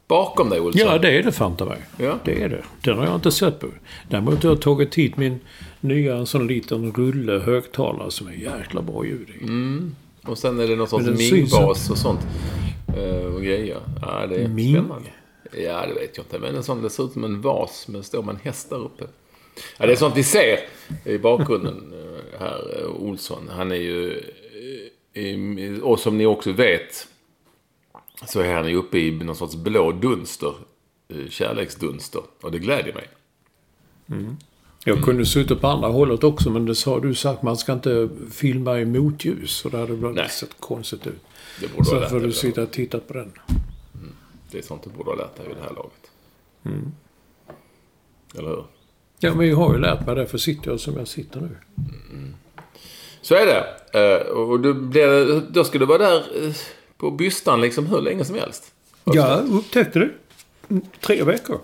Bakom 0.06 0.50
dig, 0.50 0.60
Olsson. 0.60 0.80
Ja, 0.86 0.98
det 0.98 1.18
är 1.18 1.22
det 1.22 1.32
fanta 1.32 1.64
mig. 1.64 1.78
Ja. 1.96 2.18
Det 2.24 2.42
är 2.42 2.48
det. 2.48 2.64
Den 2.84 2.98
har 2.98 3.06
jag 3.06 3.14
inte 3.14 3.32
sett 3.32 3.60
på. 3.60 3.66
Däremot 4.08 4.42
har 4.42 4.50
jag 4.50 4.60
tagit 4.60 4.94
hit 4.94 5.16
min 5.16 5.40
nya 5.80 6.26
sån 6.26 6.46
liten 6.46 6.92
rulle 6.92 7.32
högtalare 7.32 8.10
som 8.10 8.28
är 8.28 8.32
jäkla 8.32 8.82
bra 8.82 9.04
ljud 9.04 9.28
i. 9.28 9.44
Och 10.26 10.38
sen 10.38 10.60
är 10.60 10.68
det 10.68 10.76
någon 10.76 10.88
sorts 10.88 11.06
mingbas 11.06 11.90
och 11.90 11.98
sånt. 11.98 12.20
Eh, 12.96 13.34
och 13.34 13.42
grejer. 13.42 13.78
Ja, 14.02 14.26
det 14.26 14.36
är 14.36 14.48
Ming? 14.48 14.74
spännande. 14.74 15.08
Ja, 15.52 15.86
det 15.86 15.94
vet 15.94 16.16
jag 16.16 16.24
inte. 16.24 16.38
Men 16.38 16.56
en 16.56 16.62
sån, 16.62 16.82
det 16.82 16.90
ser 16.90 17.04
ut 17.04 17.12
som 17.12 17.24
en 17.24 17.40
vas, 17.40 17.88
men 17.88 18.02
står 18.02 18.22
med 18.22 18.34
en 18.34 18.40
häst 18.42 18.70
där 18.70 18.84
uppe. 18.84 19.04
Ja, 19.78 19.86
det 19.86 19.92
är 19.92 19.96
sånt 19.96 20.16
vi 20.16 20.22
ser 20.22 20.58
i 21.04 21.18
bakgrunden 21.18 21.92
eh, 21.92 22.40
här, 22.40 22.80
eh, 22.80 22.88
Olsson. 22.88 23.50
Han 23.52 23.72
är 23.72 23.76
ju... 23.76 24.20
Och 25.82 26.00
som 26.00 26.18
ni 26.18 26.26
också 26.26 26.52
vet 26.52 27.08
så 28.26 28.40
är 28.40 28.54
han 28.54 28.68
ju 28.68 28.76
uppe 28.76 28.98
i 28.98 29.10
någon 29.10 29.36
sorts 29.36 29.56
blå 29.56 29.92
dunster. 29.92 30.54
eh, 31.08 31.28
Kärleksdunster. 31.30 32.22
Och 32.40 32.52
det 32.52 32.58
glädjer 32.58 32.94
mig. 32.94 33.08
Jag 34.84 35.04
kunde 35.04 35.26
suttit 35.26 35.60
på 35.60 35.66
andra 35.66 35.88
hållet 35.88 36.24
också 36.24 36.50
men 36.50 36.66
det 36.66 36.74
sa 36.74 37.00
du 37.00 37.14
sagt 37.14 37.42
man 37.42 37.56
ska 37.56 37.72
inte 37.72 38.08
filma 38.32 38.80
i 38.80 38.84
motljus. 38.84 39.64
Och 39.64 39.70
det 39.70 39.78
hade 39.78 39.96
blivit 39.96 40.30
sett 40.30 40.60
konstigt 40.60 41.06
ut. 41.06 41.20
Det 41.60 41.72
borde 41.72 41.84
Så 41.84 42.00
får 42.00 42.20
du 42.20 42.32
sitta 42.32 42.62
och 42.62 42.70
titta 42.70 42.98
på 42.98 43.12
den. 43.12 43.32
Det 44.50 44.58
är 44.58 44.62
sånt 44.62 44.82
du 44.82 44.90
borde 44.90 45.10
ha 45.10 45.16
lärt 45.16 45.36
dig 45.36 45.46
vid 45.48 45.56
det 45.56 45.62
här 45.62 45.72
laget. 45.74 46.10
Eller 48.38 48.48
hur? 48.48 48.64
Ja 49.18 49.34
men 49.34 49.48
jag 49.48 49.56
har 49.56 49.74
ju 49.74 49.80
lärt 49.80 50.06
mig 50.06 50.14
det 50.14 50.26
för 50.26 50.38
sitter 50.38 50.70
jag 50.70 50.80
som 50.80 50.96
jag 50.96 51.08
sitter 51.08 51.40
nu. 51.40 51.56
Så 53.22 53.34
är 53.34 53.46
det. 53.46 53.66
Eh, 54.00 54.26
Och 54.26 54.60
då, 54.60 54.74
blir 54.74 55.06
det, 55.06 55.40
då 55.40 55.64
ska 55.64 55.78
du 55.78 55.86
vara 55.86 55.98
där 55.98 56.46
eh, 56.46 56.54
på 57.04 57.10
bystan 57.10 57.60
liksom 57.60 57.86
hur 57.86 58.00
länge 58.00 58.24
som 58.24 58.34
helst. 58.34 58.72
Ja, 59.04 59.34
upptäckte 59.36 59.98
du? 59.98 60.14
Tre 61.00 61.22
veckor. 61.22 61.60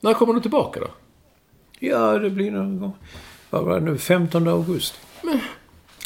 När 0.00 0.14
kommer 0.14 0.34
du 0.34 0.40
tillbaka 0.40 0.80
då? 0.80 0.88
Ja, 1.78 2.18
det 2.18 2.30
blir 2.30 2.50
någon 2.50 2.80
gång. 2.80 2.92
Vad 3.50 3.64
var 3.64 3.80
det 3.80 3.86
nu? 3.86 3.98
15 3.98 4.48
augusti. 4.48 4.98
Ja, 5.22 5.32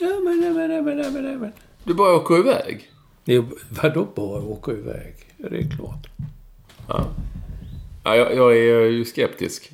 men, 0.00 0.40
men, 0.40 0.54
men, 0.54 0.84
men, 0.84 0.84
men, 0.84 1.12
men, 1.12 1.38
men. 1.38 1.52
Du 1.84 1.94
bara 1.94 2.16
åker 2.16 2.38
iväg? 2.38 2.90
Det 3.24 3.44
vadå 3.82 4.08
bara 4.14 4.42
åka 4.42 4.72
iväg? 4.72 5.14
Ja, 5.36 5.48
det 5.48 5.58
är 5.58 5.70
klart. 5.76 6.06
Ja, 6.88 8.16
jag, 8.16 8.34
jag 8.34 8.56
är 8.56 8.90
ju 8.90 9.04
skeptisk. 9.04 9.70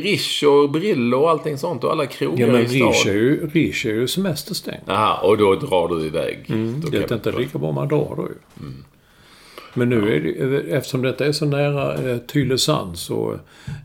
Rish 0.00 0.44
och 0.44 0.70
Brillo 0.70 1.18
och 1.18 1.30
allting 1.30 1.58
sånt 1.58 1.84
och 1.84 1.92
alla 1.92 2.06
krogar 2.06 2.46
Ja, 2.46 2.52
men 2.52 2.62
i 2.62 2.68
stan. 2.68 2.88
Riche 2.88 3.10
är 3.10 3.14
ju, 3.14 3.46
Riche 3.46 3.88
är 3.90 3.94
ju 3.94 4.08
semesterstängt. 4.08 4.88
Aha, 4.88 5.28
och 5.28 5.38
då 5.38 5.54
drar 5.54 5.88
du 5.88 6.06
iväg. 6.06 6.44
Då 6.48 6.88
Det 6.88 7.00
kan 7.00 7.10
är 7.10 7.14
inte 7.14 7.32
lika 7.32 7.58
bra 7.58 7.72
man 7.72 7.88
drar 7.88 8.14
då 8.16 8.28
ju. 8.28 8.64
Men 9.74 9.88
nu 9.88 10.16
är 10.16 10.20
det, 10.50 10.58
eftersom 10.76 11.02
detta 11.02 11.26
är 11.26 11.32
så 11.32 11.44
nära 11.46 12.10
eh, 12.10 12.18
Tylösand 12.18 12.98
så 12.98 13.38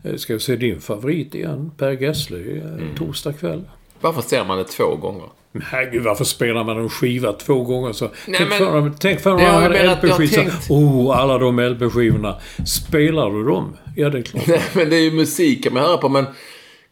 eh, 0.04 0.16
ska 0.16 0.34
vi 0.34 0.40
se 0.40 0.56
din 0.56 0.80
favorit 0.80 1.34
igen, 1.34 1.70
Per 1.76 1.92
Gessle, 2.02 2.38
eh, 2.38 2.96
torsdag 2.98 3.32
kväll. 3.32 3.62
Varför 4.00 4.22
ser 4.22 4.44
man 4.44 4.58
det 4.58 4.64
två 4.64 4.96
gånger? 4.96 5.26
Herregud, 5.62 6.02
varför 6.02 6.24
spelar 6.24 6.64
man 6.64 6.78
en 6.78 6.88
skiva 6.88 7.32
två 7.32 7.64
gånger 7.64 7.92
så? 7.92 8.10
tänk, 8.26 8.38
men- 8.38 8.48
för, 8.58 8.92
tänk 8.98 9.20
för 9.20 9.30
har 9.30 9.70
LP-skivor. 9.70 10.34
tänkt- 10.34 10.70
Oh, 10.70 11.18
alla 11.18 11.38
de 11.38 11.58
LP-skivorna. 11.60 12.40
Spelar 12.66 13.30
du 13.30 13.44
dem? 13.44 13.76
Ja, 13.96 14.10
det 14.10 14.18
är 14.18 14.22
klart. 14.22 14.46
Nej, 14.46 14.62
men 14.74 14.90
det 14.90 14.96
är 14.96 15.00
ju 15.00 15.10
musik 15.12 15.64
kan 15.64 15.74
man 15.74 15.82
höra 15.82 15.96
på. 15.96 16.08
Men 16.08 16.26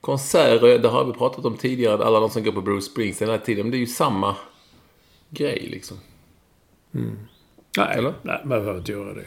konserter, 0.00 0.78
det 0.78 0.88
har 0.88 1.04
vi 1.04 1.12
pratat 1.12 1.44
om 1.44 1.56
tidigare. 1.56 2.04
Alla 2.04 2.20
de 2.20 2.30
som 2.30 2.42
går 2.44 2.52
på 2.52 2.60
Bruce 2.60 2.86
Springsteen 2.86 3.30
hela 3.30 3.42
tiden. 3.42 3.64
Men 3.64 3.70
det 3.70 3.76
är 3.76 3.80
ju 3.80 3.86
samma 3.86 4.36
grej 5.30 5.68
liksom. 5.70 5.96
nej, 6.90 7.96
Eller? 7.98 8.14
nej, 8.22 8.40
man 8.44 8.48
behöver 8.60 8.78
inte 8.78 8.92
göra 8.92 9.14
det. 9.14 9.24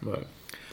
Nej. 0.00 0.14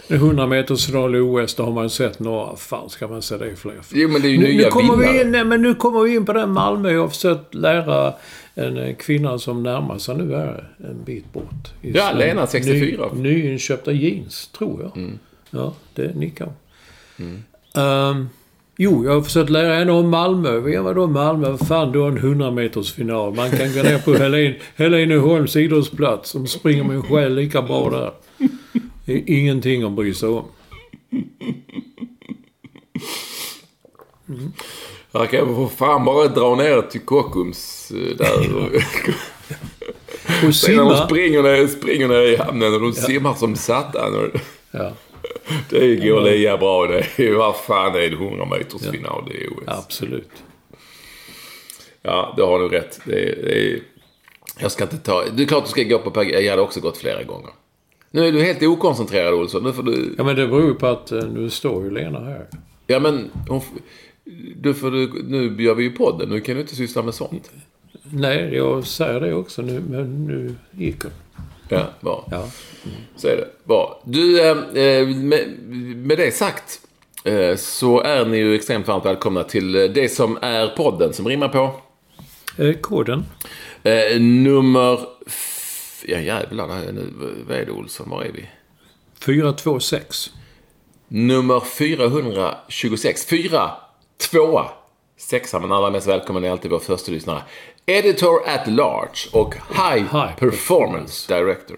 En 0.07 0.15
100 0.15 0.47
meters 0.47 0.85
final 0.85 1.15
i 1.15 1.19
OS, 1.19 1.55
det 1.55 1.63
har 1.63 1.71
man 1.71 1.83
ju 1.83 1.89
sett 1.89 2.19
några. 2.19 2.55
Fan, 2.55 2.89
ska 2.89 3.07
man 3.07 3.21
se 3.21 3.37
det 3.37 3.51
i 3.51 3.55
fler? 3.55 3.73
Jo, 3.93 4.09
men 4.09 4.21
det 4.21 4.27
är 4.27 4.29
ju 4.31 4.37
Nu, 4.37 4.47
nu, 4.47 4.53
nya 4.53 4.69
kommer 4.69 4.95
vi 4.95 5.05
vinnare. 5.05 5.21
in, 5.21 5.31
nej, 5.31 5.45
men 5.45 5.61
nu 5.61 5.73
kommer 5.73 6.01
vi 6.01 6.15
in 6.15 6.25
på 6.25 6.33
den 6.33 6.51
Malmö. 6.51 6.91
Jag 6.91 7.01
har 7.01 7.07
försökt 7.09 7.53
lära 7.53 8.13
en 8.55 8.77
eh, 8.77 8.95
kvinna 8.95 9.39
som 9.39 9.63
närmar 9.63 9.97
sig 9.97 10.15
nu 10.15 10.35
här 10.35 10.69
en 10.77 11.03
bit 11.05 11.33
bort. 11.33 11.71
Ja, 11.81 12.11
Lena, 12.11 12.47
64. 12.47 13.09
Ny, 13.13 13.21
nyinköpta 13.43 13.91
jeans, 13.91 14.47
tror 14.57 14.81
jag. 14.81 14.97
Mm. 14.97 15.19
Ja, 15.49 15.73
det 15.93 16.15
nickar 16.15 16.49
Ehm, 17.75 18.29
Jo, 18.77 19.05
jag 19.05 19.13
har 19.13 19.21
försökt 19.21 19.49
lära 19.49 19.75
henne 19.75 19.91
om 19.91 20.09
Malmö. 20.09 20.79
Vadå 20.79 21.07
Malmö? 21.07 21.49
Vad 21.49 21.67
fan, 21.67 21.91
du 21.91 21.99
har 21.99 22.07
en 22.07 22.17
100 22.17 22.51
meters 22.51 22.93
final. 22.93 23.33
Man 23.33 23.49
kan 23.51 23.73
gå 23.73 23.83
ner 23.83 23.97
på 23.97 24.13
Helen, 24.23 24.53
Heleneholms 24.75 25.55
idrottsplats. 25.55 26.31
De 26.31 26.47
springer 26.47 26.83
med 26.83 26.95
en 26.95 27.03
själ 27.03 27.35
lika 27.35 27.61
bra 27.61 27.89
där. 27.89 28.11
Det 29.05 29.13
är 29.13 29.23
ingenting 29.27 29.83
att 29.83 29.91
bry 29.91 30.13
sig 30.13 30.29
om. 30.29 30.45
Jag 35.11 35.29
kan 35.29 35.55
få 35.55 35.67
fan 35.67 36.05
bara 36.05 36.27
dra 36.27 36.55
ner 36.55 36.81
till 36.81 37.01
Kockums 37.01 37.91
eh, 37.91 38.17
där. 38.17 38.55
Och 38.55 38.71
när 40.27 40.41
de 40.41 40.53
simma. 40.53 41.07
springer 41.07 41.43
ner, 41.43 41.67
springer 41.67 42.07
ner 42.07 42.21
i 42.21 42.35
hamnen 42.35 42.73
och 42.73 42.81
de 42.81 42.93
simmar 42.93 43.33
som 43.33 43.55
satan. 43.55 44.31
Ja, 44.71 44.91
det 45.69 45.95
går 45.95 46.21
lika 46.21 46.57
bra 46.57 46.87
det. 46.87 47.31
Vad 47.31 47.55
fan 47.55 47.95
är 47.95 47.99
det 47.99 48.15
100 48.15 48.45
meters 48.45 48.91
final 48.91 49.31
i 49.31 49.47
OS? 49.47 49.63
absolut. 49.67 50.31
Ja, 52.01 52.33
det 52.37 52.43
har 52.43 52.59
du 52.59 52.67
rätt. 52.69 52.99
Det 53.05 53.29
är, 53.29 53.35
det 53.43 53.69
är, 53.69 53.79
jag 54.59 54.71
ska 54.71 54.83
inte 54.83 54.97
ta... 54.97 55.23
Det 55.33 55.43
är 55.43 55.47
klart 55.47 55.63
du 55.63 55.69
ska 55.69 55.83
gå 55.83 55.99
på. 55.99 56.23
Jag 56.23 56.49
hade 56.49 56.61
också 56.61 56.79
gått 56.79 56.97
flera 56.97 57.23
gånger. 57.23 57.51
Nu 58.15 58.27
är 58.27 58.31
du 58.31 58.43
helt 58.43 58.63
okoncentrerad 58.63 59.33
Olsson. 59.33 59.63
Nu 59.63 59.73
får 59.73 59.83
du... 59.83 60.15
Ja, 60.17 60.23
men 60.23 60.35
det 60.35 60.47
beror 60.47 60.67
ju 60.67 60.73
på 60.73 60.87
att 60.87 61.11
eh, 61.11 61.23
nu 61.23 61.49
står 61.49 61.83
ju 61.83 61.91
Lena 61.91 62.19
här. 62.19 62.45
Ja, 62.87 62.99
men... 62.99 63.29
Hon, 63.49 63.61
du 64.55 64.73
får 64.73 64.91
du, 64.91 65.23
nu 65.23 65.63
gör 65.63 65.75
vi 65.75 65.83
ju 65.83 65.91
podden. 65.91 66.29
Nu 66.29 66.39
kan 66.41 66.55
du 66.55 66.61
inte 66.61 66.75
syssla 66.75 67.01
med 67.01 67.13
sånt. 67.13 67.51
Nej, 68.03 68.55
jag 68.55 68.87
säger 68.87 69.19
det 69.19 69.33
också 69.33 69.61
nu, 69.61 69.83
men 69.89 70.25
nu 70.25 70.55
gick 70.71 71.03
hon. 71.03 71.11
Ja, 71.69 71.85
bra. 72.01 72.27
Ja. 72.31 72.47
Så 73.15 73.27
är 73.27 73.35
det. 73.37 73.47
Bra. 73.63 74.01
Du, 74.05 74.41
eh, 74.41 74.57
eh, 74.83 75.07
med, 75.07 75.49
med 75.95 76.17
det 76.17 76.35
sagt 76.35 76.79
eh, 77.23 77.55
så 77.55 78.01
är 78.01 78.25
ni 78.25 78.37
ju 78.37 78.55
extremt 78.55 78.87
varmt 78.87 79.05
välkomna 79.05 79.43
till 79.43 79.75
eh, 79.75 79.83
det 79.83 80.09
som 80.09 80.37
är 80.41 80.67
podden 80.67 81.13
som 81.13 81.27
rimmar 81.27 81.49
på 81.49 81.75
Eh, 82.57 82.73
koden? 82.73 83.25
nummer... 84.19 84.99
Ja, 86.07 86.19
jävlar. 86.19 86.67
Nu, 86.91 87.13
vad 87.47 87.57
är 87.57 87.65
det 87.65 87.71
Olsson? 87.71 88.09
Var 88.09 88.23
är 88.23 88.31
vi? 88.31 88.45
426. 89.19 90.31
Nummer 91.07 91.59
426. 91.59 93.25
4, 93.25 93.71
2, 94.31 94.61
6. 95.17 95.53
Men 95.53 95.71
allra 95.71 95.89
mest 95.89 96.07
välkommen 96.07 96.43
är 96.43 96.49
alltid 96.51 96.71
vår 96.71 96.79
första 96.79 97.11
lyssnare. 97.11 97.41
Editor 97.85 98.47
at 98.47 98.67
large 98.67 99.29
och 99.31 99.55
High, 99.55 100.03
High 100.03 100.35
Performance 100.37 101.33
Director. 101.35 101.77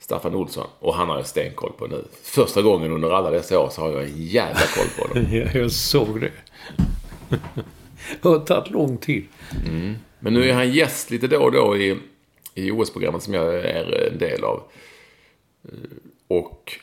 Staffan 0.00 0.34
Olsson. 0.34 0.66
Och 0.78 0.94
han 0.94 1.08
har 1.08 1.16
jag 1.16 1.26
stenkoll 1.26 1.72
på 1.78 1.86
nu. 1.86 2.04
Första 2.22 2.62
gången 2.62 2.92
under 2.92 3.10
alla 3.10 3.30
dessa 3.30 3.58
år 3.58 3.68
så 3.68 3.80
har 3.80 3.90
jag 3.90 4.02
en 4.02 4.26
jävla 4.26 4.60
koll 4.60 4.86
på 4.96 5.08
honom. 5.08 5.32
Ja, 5.36 5.60
jag 5.60 5.72
såg 5.72 6.20
det. 6.20 6.32
det 8.22 8.28
har 8.28 8.38
tagit 8.38 8.70
lång 8.70 8.98
tid. 8.98 9.24
Men 10.18 10.34
nu 10.34 10.48
är 10.50 10.54
han 10.54 10.72
gäst 10.72 11.10
lite 11.10 11.26
då 11.26 11.38
och 11.38 11.52
då 11.52 11.76
i, 11.76 11.98
i 12.56 12.70
OS-programmet 12.70 13.22
som 13.22 13.34
jag 13.34 13.54
är 13.54 14.10
en 14.12 14.18
del 14.18 14.44
av. 14.44 14.62
Och 16.28 16.78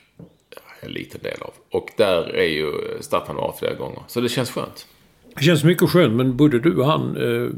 en 0.79 0.91
liten 0.91 1.21
del 1.21 1.41
av. 1.41 1.53
Och 1.69 1.89
där 1.97 2.35
är 2.35 2.47
ju 2.47 2.71
Staffan 3.01 3.35
var 3.35 3.55
flera 3.59 3.73
gånger. 3.73 4.03
Så 4.07 4.21
det 4.21 4.29
känns 4.29 4.51
skönt. 4.51 4.87
Det 5.35 5.43
känns 5.43 5.63
mycket 5.63 5.89
skönt, 5.89 6.13
men 6.13 6.37
både 6.37 6.59
du 6.59 6.77
och 6.77 6.85
han, 6.85 7.17
eh, 7.17 7.49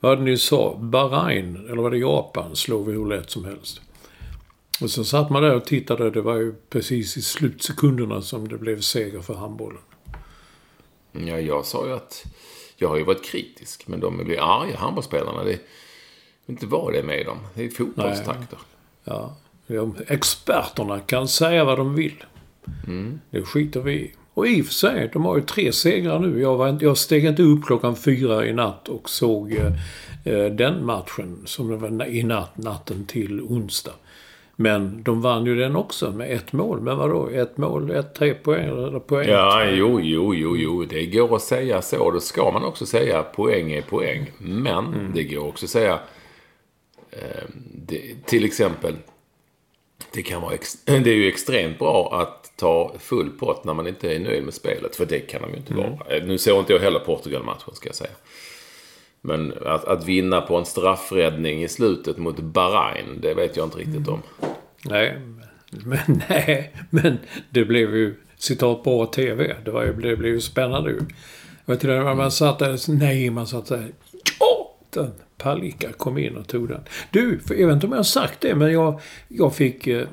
vad 0.00 0.12
hade 0.12 0.22
ni 0.22 0.36
sa, 0.36 0.76
Bahrain, 0.80 1.56
eller 1.56 1.82
var 1.82 1.90
det 1.90 1.98
Japan, 1.98 2.56
slår 2.56 2.84
vi 2.84 2.92
hur 2.92 3.06
lätt 3.06 3.30
som 3.30 3.44
helst. 3.44 3.80
Och 4.82 4.90
så 4.90 5.04
satt 5.04 5.30
man 5.30 5.42
där 5.42 5.54
och 5.54 5.64
tittade, 5.64 6.10
det 6.10 6.20
var 6.20 6.36
ju 6.36 6.54
precis 6.68 7.16
i 7.16 7.22
slutsekunderna 7.22 8.22
som 8.22 8.48
det 8.48 8.58
blev 8.58 8.80
seger 8.80 9.20
för 9.20 9.34
handbollen. 9.34 9.82
Ja, 11.12 11.40
jag 11.40 11.64
sa 11.64 11.86
ju 11.86 11.92
att 11.92 12.24
jag 12.76 12.88
har 12.88 12.96
ju 12.96 13.04
varit 13.04 13.24
kritisk. 13.24 13.88
Men 13.88 14.00
de 14.00 14.24
blir 14.24 14.40
arga, 14.40 14.76
handbollsspelarna. 14.76 15.44
Det 15.44 15.58
inte 16.50 16.66
vara 16.66 16.92
det 16.92 17.02
med 17.02 17.26
dem. 17.26 17.38
Det 17.54 17.64
är 17.64 17.68
fotbollstakter. 17.70 18.58
Ja, 19.04 19.36
ja, 19.66 19.88
experterna 20.08 21.00
kan 21.00 21.28
säga 21.28 21.64
vad 21.64 21.78
de 21.78 21.94
vill. 21.94 22.24
Det 23.30 23.42
skiter 23.42 23.80
vi 23.80 23.92
i. 23.92 24.12
Och 24.34 24.46
i 24.46 24.62
och 24.62 24.66
för 24.66 24.72
sig, 24.74 25.10
de 25.12 25.24
har 25.24 25.36
ju 25.36 25.42
tre 25.42 25.72
segrar 25.72 26.18
nu. 26.18 26.40
Jag, 26.40 26.56
var 26.56 26.78
jag 26.80 26.98
steg 26.98 27.24
inte 27.24 27.42
upp 27.42 27.64
klockan 27.66 27.96
fyra 27.96 28.46
i 28.46 28.52
natt 28.52 28.88
och 28.88 29.10
såg 29.10 29.52
eh, 29.52 29.66
eh, 30.34 30.44
den 30.52 30.84
matchen 30.86 31.38
som 31.44 31.68
det 31.68 31.76
var 31.76 32.06
i 32.06 32.22
natt, 32.22 32.58
natten 32.58 33.04
till 33.06 33.40
onsdag. 33.40 33.92
Men 34.56 35.02
de 35.02 35.20
vann 35.22 35.46
ju 35.46 35.56
den 35.56 35.76
också 35.76 36.10
med 36.10 36.30
ett 36.30 36.52
mål. 36.52 36.80
Men 36.80 36.98
vadå? 36.98 37.28
Ett 37.28 37.56
mål, 37.56 37.90
ett, 37.90 38.14
tre 38.14 38.34
poäng 38.34 38.64
eller 38.68 38.98
poäng? 38.98 39.28
Ja, 39.28 39.64
jo, 39.64 40.00
jo, 40.00 40.34
jo, 40.34 40.56
jo. 40.56 40.84
Det 40.84 41.06
går 41.06 41.36
att 41.36 41.42
säga 41.42 41.82
så. 41.82 42.10
Det 42.10 42.20
ska 42.20 42.50
man 42.50 42.64
också 42.64 42.86
säga. 42.86 43.22
Poäng 43.22 43.72
är 43.72 43.82
poäng. 43.82 44.30
Men 44.38 44.86
Mm. 44.86 45.12
det 45.14 45.24
går 45.24 45.46
också 45.48 45.66
att 45.66 45.70
säga... 45.70 45.98
Eh, 47.10 47.44
det, 47.74 48.14
till 48.26 48.44
exempel. 48.44 48.94
Det, 50.12 50.22
kan 50.22 50.42
vara 50.42 50.54
ex, 50.54 50.74
det 50.84 50.92
är 51.10 51.14
ju 51.14 51.28
extremt 51.28 51.78
bra 51.78 52.20
att 52.22 52.52
ta 52.56 52.94
full 52.98 53.30
pott 53.30 53.64
när 53.64 53.74
man 53.74 53.86
inte 53.86 54.14
är 54.14 54.18
nöjd 54.18 54.44
med 54.44 54.54
spelet. 54.54 54.96
För 54.96 55.06
det 55.06 55.20
kan 55.20 55.42
de 55.42 55.50
ju 55.50 55.56
inte 55.56 55.72
Mm. 55.72 55.90
vara. 55.90 56.16
Eh, 56.16 56.24
Nu 56.24 56.38
såg 56.38 56.58
inte 56.58 56.72
jag 56.72 56.80
heller 56.80 56.98
Portugal-matchen, 57.00 57.74
ska 57.74 57.88
jag 57.88 57.96
säga. 57.96 58.10
Men 59.20 59.52
att, 59.66 59.84
att 59.84 60.04
vinna 60.04 60.40
på 60.40 60.56
en 60.56 60.64
straffräddning 60.64 61.62
i 61.62 61.68
slutet 61.68 62.16
mot 62.18 62.36
Bahrain, 62.40 63.18
det 63.22 63.34
vet 63.34 63.56
jag 63.56 63.66
inte 63.66 63.78
riktigt 63.78 64.08
om. 64.08 64.22
Nej, 64.84 65.20
men, 65.70 65.98
nej, 66.28 66.72
men 66.90 67.18
det 67.50 67.64
blev 67.64 67.96
ju 67.96 68.14
citat 68.36 68.84
bra 68.84 69.06
TV. 69.06 69.56
Det, 69.64 69.70
var 69.70 69.82
ju, 69.84 69.92
det 69.92 70.16
blev 70.16 70.32
ju 70.34 70.40
spännande 70.40 70.90
ju. 70.90 71.00
Jag 71.64 71.74
vet 71.74 71.84
inte, 71.84 72.14
man 72.14 72.30
satt 72.30 72.58
där, 72.58 72.90
nej, 72.98 73.30
man 73.30 73.46
satt 73.46 73.66
där. 73.66 73.92
Ja! 74.40 74.76
Den 74.90 75.12
Palicka 75.42 75.92
kom 75.92 76.18
in 76.18 76.36
och 76.36 76.46
tog 76.46 76.68
den. 76.68 76.80
Du, 77.10 77.38
för 77.38 77.54
jag 77.54 77.66
vet 77.66 77.74
inte 77.74 77.86
om 77.86 77.92
jag 77.92 77.98
har 77.98 78.02
sagt 78.04 78.40
det, 78.40 78.54
men 78.54 78.72
jag, 78.72 79.00
jag 79.28 79.54
fick 79.54 79.86
eh, 79.86 80.06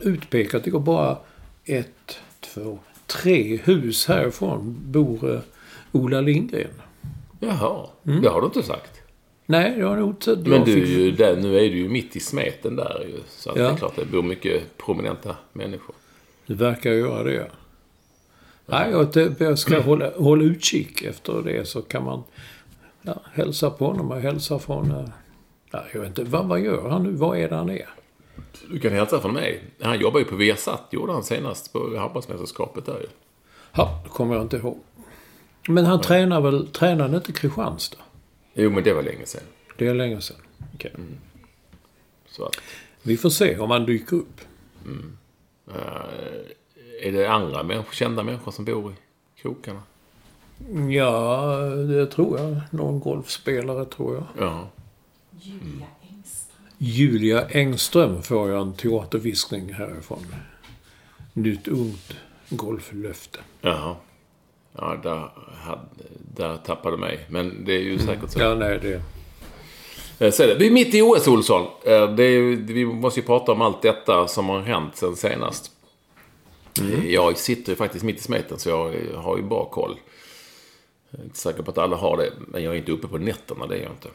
utpekat, 0.00 0.64
det 0.64 0.70
går 0.70 0.80
bara 0.80 1.18
ett, 1.64 2.18
två, 2.40 2.78
tre 3.06 3.56
hus 3.56 4.06
härifrån 4.06 4.76
bor 4.84 5.34
eh, 5.34 5.40
Ola 5.92 6.20
Lindgren. 6.20 6.70
Jaha, 7.40 7.86
Mm. 8.06 8.22
det 8.22 8.28
har 8.28 8.40
du 8.40 8.46
inte 8.46 8.62
sagt. 8.62 9.00
Nej, 9.46 9.74
jag 9.78 9.88
har 9.88 9.96
nog 9.96 10.10
inte... 10.10 10.36
Men 10.36 10.52
jag 10.52 10.64
du, 10.66 10.74
fick- 10.74 10.88
ju 10.88 11.10
där, 11.10 11.36
nu 11.36 11.56
är 11.56 11.60
du 11.60 11.76
ju 11.78 11.88
mitt 11.88 12.16
i 12.16 12.20
smeten 12.20 12.76
där 12.76 13.04
ju. 13.08 13.20
Så 13.28 13.52
Ja. 13.56 13.62
det 13.62 13.68
är 13.68 13.76
klart 13.76 13.96
det 13.96 14.04
bor 14.04 14.22
mycket 14.22 14.78
prominenta 14.78 15.36
människor. 15.52 15.94
Det 16.46 16.54
verkar 16.54 16.90
göra 16.90 17.22
det. 17.22 17.50
Nej, 18.66 18.90
jag, 18.90 19.12
det- 19.12 19.40
jag 19.40 19.58
ska 19.58 19.80
hålla, 19.80 20.10
hålla 20.16 20.44
utkik 20.44 21.02
efter 21.02 21.42
det 21.44 21.68
så 21.68 21.82
kan 21.82 22.04
man 22.04 22.22
ja, 23.04 23.20
hälsa 23.32 23.70
på 23.70 23.86
honom 23.86 24.10
och 24.10 24.20
hälsa 24.20 24.58
från... 24.58 25.10
Ja, 25.70 25.84
jag 25.92 26.00
vet 26.00 26.08
inte, 26.08 26.24
vad, 26.24 26.46
vad 26.46 26.60
gör 26.60 26.88
han 26.88 27.02
nu? 27.02 27.12
Vad 27.12 27.38
är 27.38 27.48
det 27.48 27.56
han 27.56 27.70
är? 27.70 27.88
Du 28.70 28.80
kan 28.80 28.92
hälsa 28.92 29.20
från 29.20 29.34
mig. 29.34 29.62
Han 29.80 29.98
jobbar 29.98 30.18
ju 30.18 30.24
på 30.24 30.36
Viasat, 30.36 30.82
gjorde 30.90 31.12
han 31.12 31.22
senast 31.24 31.72
på 31.72 31.96
handbollsmästerskapet 31.98 32.86
där 32.86 33.00
ju. 33.00 33.06
Ja, 33.72 34.00
det 34.04 34.10
kommer 34.10 34.34
jag 34.34 34.42
inte 34.42 34.56
ihåg. 34.56 34.78
Men 35.68 35.84
han 35.84 36.00
tränar 36.00 36.40
väl... 36.40 36.66
Tränar 36.66 37.04
han 37.04 37.14
inte 37.14 37.32
Kristianstad? 37.32 37.98
Jo, 38.54 38.70
men 38.70 38.84
det 38.84 38.92
var 38.92 39.02
länge 39.02 39.26
sedan. 39.26 39.42
Det 39.78 39.86
är 39.86 39.94
länge 39.94 40.20
sedan. 40.20 40.36
Okej. 40.74 40.92
Så 42.26 42.44
att, 42.44 42.56
Vi 43.02 43.16
får 43.16 43.30
se 43.30 43.58
om 43.58 43.70
han 43.70 43.86
dyker 43.86 44.16
upp. 44.16 44.40
är 47.02 47.12
det 47.12 47.26
andra 47.26 47.62
människor, 47.62 47.92
kända 47.92 48.22
människor 48.22 48.52
som 48.52 48.64
bor 48.64 48.92
i 48.92 48.94
krokarna? 49.40 49.82
Ja, 50.90 51.56
det 51.88 52.06
tror 52.06 52.38
jag. 52.40 52.60
Någon 52.70 53.00
golfspelare 53.00 53.84
tror 53.84 54.14
jag. 54.14 54.24
Ja. 54.46 54.68
Julia 56.78 57.48
Engström 57.48 58.22
får 58.22 58.50
jag 58.50 58.60
en 58.62 58.72
teaterviskning 58.72 59.72
härifrån. 59.74 60.26
Nytt 61.32 61.68
ungt 61.68 62.14
golflöfte. 62.48 63.38
Jaha. 63.60 63.96
Ja, 64.76 64.96
där, 65.02 65.28
hade, 65.56 65.80
där 66.36 66.56
tappade 66.56 66.96
mig. 66.96 67.20
Men 67.28 67.64
det 67.64 67.72
är 67.72 67.80
ju 67.82 67.98
säkert 67.98 68.30
så. 68.30 68.40
Ja, 68.40 68.54
nej, 68.54 68.78
det... 68.82 69.02
Eh, 70.26 70.30
Så 70.32 70.42
är 70.42 70.46
det. 70.46 70.54
Vi 70.54 70.66
är 70.66 70.70
mitt 70.70 70.94
i 70.94 71.02
OS, 71.02 71.28
Olsson. 71.28 71.62
Eh, 71.84 72.14
Det 72.14 72.22
är, 72.24 72.56
vi 72.56 72.84
måste 72.84 73.20
ju 73.20 73.26
prata 73.26 73.52
om 73.52 73.60
allt 73.62 73.82
detta 73.82 74.28
som 74.28 74.48
har 74.48 74.60
hänt 74.60 74.96
sen 74.96 75.16
senast. 75.16 75.70
Eh, 76.80 77.06
Jag 77.06 77.38
sitter 77.38 77.72
ju 77.72 77.76
faktiskt 77.76 78.04
mitt 78.04 78.18
i 78.18 78.22
smeten, 78.22 78.58
så 78.58 78.68
jag 78.68 78.92
har 79.16 79.36
ju 79.36 79.42
bra 79.42 79.64
koll. 79.64 79.96
Jag 81.14 81.20
är 81.20 81.24
inte 81.24 81.38
säker 81.38 81.62
på 81.62 81.70
att 81.70 81.78
alla 81.78 81.96
har 81.96 82.16
det, 82.16 82.32
men 82.48 82.62
jag 82.62 82.74
är 82.74 82.78
inte 82.78 82.92
uppe 82.92 83.08
på 83.08 83.18
nätterna, 83.18 83.66
det 83.66 83.76
är 83.76 83.82
jag 83.82 83.92
inte. 83.92 84.08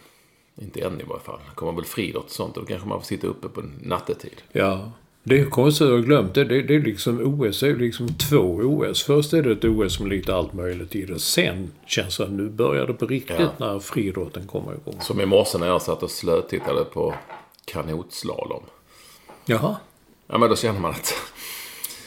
Inte 0.61 0.81
än 0.81 1.01
i 1.01 1.03
varje 1.03 1.21
fall. 1.21 1.39
Kommer 1.55 1.71
väl 1.71 1.85
friidrott 1.85 2.25
och 2.25 2.31
sånt, 2.31 2.55
då 2.55 2.65
kanske 2.65 2.87
man 2.87 2.99
får 2.99 3.05
sitta 3.05 3.27
uppe 3.27 3.49
på 3.49 3.63
nattetid. 3.83 4.41
Ja. 4.51 4.91
Det 5.23 5.39
är 5.39 5.45
konstigt 5.45 5.85
att 5.87 5.93
jag 5.93 6.05
glömt 6.05 6.33
det. 6.33 6.43
Det, 6.43 6.61
det 6.61 6.75
är 6.75 6.79
liksom 6.79 7.41
OS. 7.41 7.59
Det 7.59 7.67
är 7.67 7.75
liksom 7.75 8.07
två 8.07 8.37
OS. 8.63 9.03
Först 9.03 9.33
är 9.33 9.41
det 9.41 9.51
ett 9.51 9.65
OS 9.65 9.99
med 9.99 10.09
lite 10.09 10.35
allt 10.35 10.53
möjligt 10.53 10.95
i 10.95 11.05
det. 11.05 11.19
Sen 11.19 11.71
känns 11.87 12.17
det 12.17 12.23
att 12.23 12.31
nu 12.31 12.49
börjar 12.49 12.87
det 12.87 12.93
på 12.93 13.05
riktigt 13.05 13.35
Ja. 13.39 13.49
när 13.57 13.79
friidrotten 13.79 14.47
kommer 14.47 14.71
igång. 14.73 15.01
Som 15.01 15.21
i 15.21 15.25
morse 15.25 15.57
när 15.57 15.67
jag 15.67 15.81
satt 15.81 16.03
och 16.03 16.11
slötittade 16.11 16.83
på 16.85 17.13
kanotslalom. 17.65 18.63
Jaha. 19.45 19.75
Ja, 20.27 20.37
men 20.37 20.49
då 20.49 20.55
känner 20.55 20.79
man 20.79 20.91
att 20.91 21.13